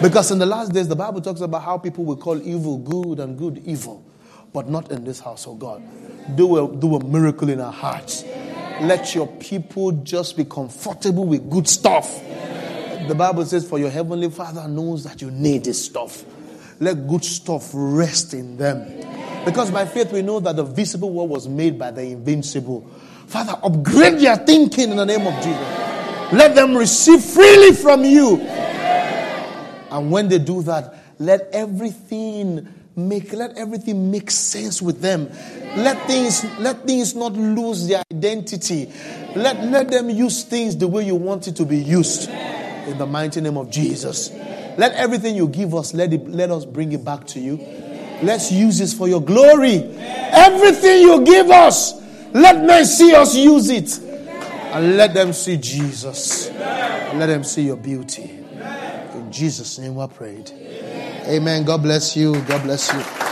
Because 0.00 0.30
in 0.30 0.38
the 0.38 0.46
last 0.46 0.72
days, 0.72 0.88
the 0.88 0.96
Bible 0.96 1.20
talks 1.20 1.40
about 1.40 1.62
how 1.62 1.76
people 1.76 2.04
will 2.04 2.16
call 2.16 2.40
evil 2.40 2.78
good 2.78 3.18
and 3.18 3.36
good 3.36 3.62
evil, 3.66 4.04
but 4.52 4.68
not 4.68 4.90
in 4.92 5.04
this 5.04 5.20
house, 5.20 5.46
oh 5.46 5.54
God. 5.54 5.82
Do 6.36 6.64
a, 6.64 6.76
do 6.76 6.96
a 6.96 7.04
miracle 7.04 7.48
in 7.50 7.60
our 7.60 7.72
hearts. 7.72 8.24
Let 8.80 9.14
your 9.14 9.26
people 9.26 9.92
just 9.92 10.36
be 10.36 10.44
comfortable 10.44 11.26
with 11.26 11.50
good 11.50 11.68
stuff. 11.68 12.22
The 13.08 13.14
Bible 13.14 13.44
says, 13.44 13.68
For 13.68 13.78
your 13.78 13.90
heavenly 13.90 14.30
Father 14.30 14.68
knows 14.68 15.04
that 15.04 15.20
you 15.20 15.30
need 15.30 15.64
this 15.64 15.84
stuff. 15.84 16.24
Let 16.78 17.06
good 17.06 17.24
stuff 17.24 17.70
rest 17.74 18.32
in 18.32 18.56
them. 18.56 19.44
Because 19.44 19.70
by 19.70 19.84
faith 19.86 20.12
we 20.12 20.22
know 20.22 20.40
that 20.40 20.56
the 20.56 20.64
visible 20.64 21.10
world 21.10 21.30
was 21.30 21.48
made 21.48 21.78
by 21.78 21.90
the 21.90 22.02
invincible. 22.02 22.88
Father, 23.26 23.58
upgrade 23.62 24.18
their 24.18 24.36
thinking 24.36 24.90
in 24.90 24.96
the 24.96 25.04
name 25.04 25.26
of 25.26 25.34
Jesus. 25.42 26.32
Let 26.32 26.54
them 26.54 26.76
receive 26.76 27.22
freely 27.22 27.74
from 27.74 28.04
you. 28.04 28.40
And 29.90 30.10
when 30.10 30.28
they 30.28 30.38
do 30.38 30.62
that, 30.62 30.94
let 31.18 31.48
everything 31.52 32.68
make 32.96 33.32
let 33.32 33.56
everything 33.56 34.10
make 34.10 34.30
sense 34.30 34.82
with 34.82 35.00
them. 35.00 35.28
Let 35.76 36.06
things 36.06 36.44
let 36.58 36.86
things 36.86 37.14
not 37.14 37.32
lose 37.32 37.86
their 37.86 38.02
identity. 38.12 38.92
Let 39.36 39.64
let 39.64 39.90
them 39.90 40.10
use 40.10 40.44
things 40.44 40.76
the 40.76 40.88
way 40.88 41.04
you 41.04 41.14
want 41.14 41.48
it 41.48 41.56
to 41.56 41.64
be 41.64 41.78
used. 41.78 42.28
In 42.28 42.98
the 42.98 43.06
mighty 43.06 43.40
name 43.40 43.56
of 43.56 43.70
Jesus. 43.70 44.30
Let 44.76 44.92
everything 44.94 45.36
you 45.36 45.48
give 45.48 45.74
us, 45.74 45.94
let 45.94 46.12
it 46.12 46.26
let 46.28 46.50
us 46.50 46.64
bring 46.64 46.92
it 46.92 47.04
back 47.04 47.26
to 47.28 47.40
you. 47.40 47.56
Let's 48.22 48.52
use 48.52 48.78
this 48.78 48.92
for 48.92 49.08
your 49.08 49.22
glory. 49.22 49.82
Everything 49.96 51.02
you 51.02 51.24
give 51.24 51.50
us, 51.50 51.94
let 52.32 52.64
men 52.64 52.84
see 52.84 53.14
us 53.14 53.34
use 53.34 53.70
it. 53.70 53.98
And 54.72 54.96
let 54.96 55.14
them 55.14 55.32
see 55.32 55.56
Jesus. 55.56 56.48
Let 56.50 57.26
them 57.26 57.42
see 57.42 57.62
your 57.62 57.76
beauty. 57.76 58.30
In 59.14 59.32
Jesus' 59.32 59.78
name 59.78 59.96
we 59.96 60.06
prayed. 60.06 60.52
Amen. 61.30 61.64
God 61.64 61.82
bless 61.82 62.16
you. 62.16 62.34
God 62.42 62.62
bless 62.64 62.92
you. 62.92 63.29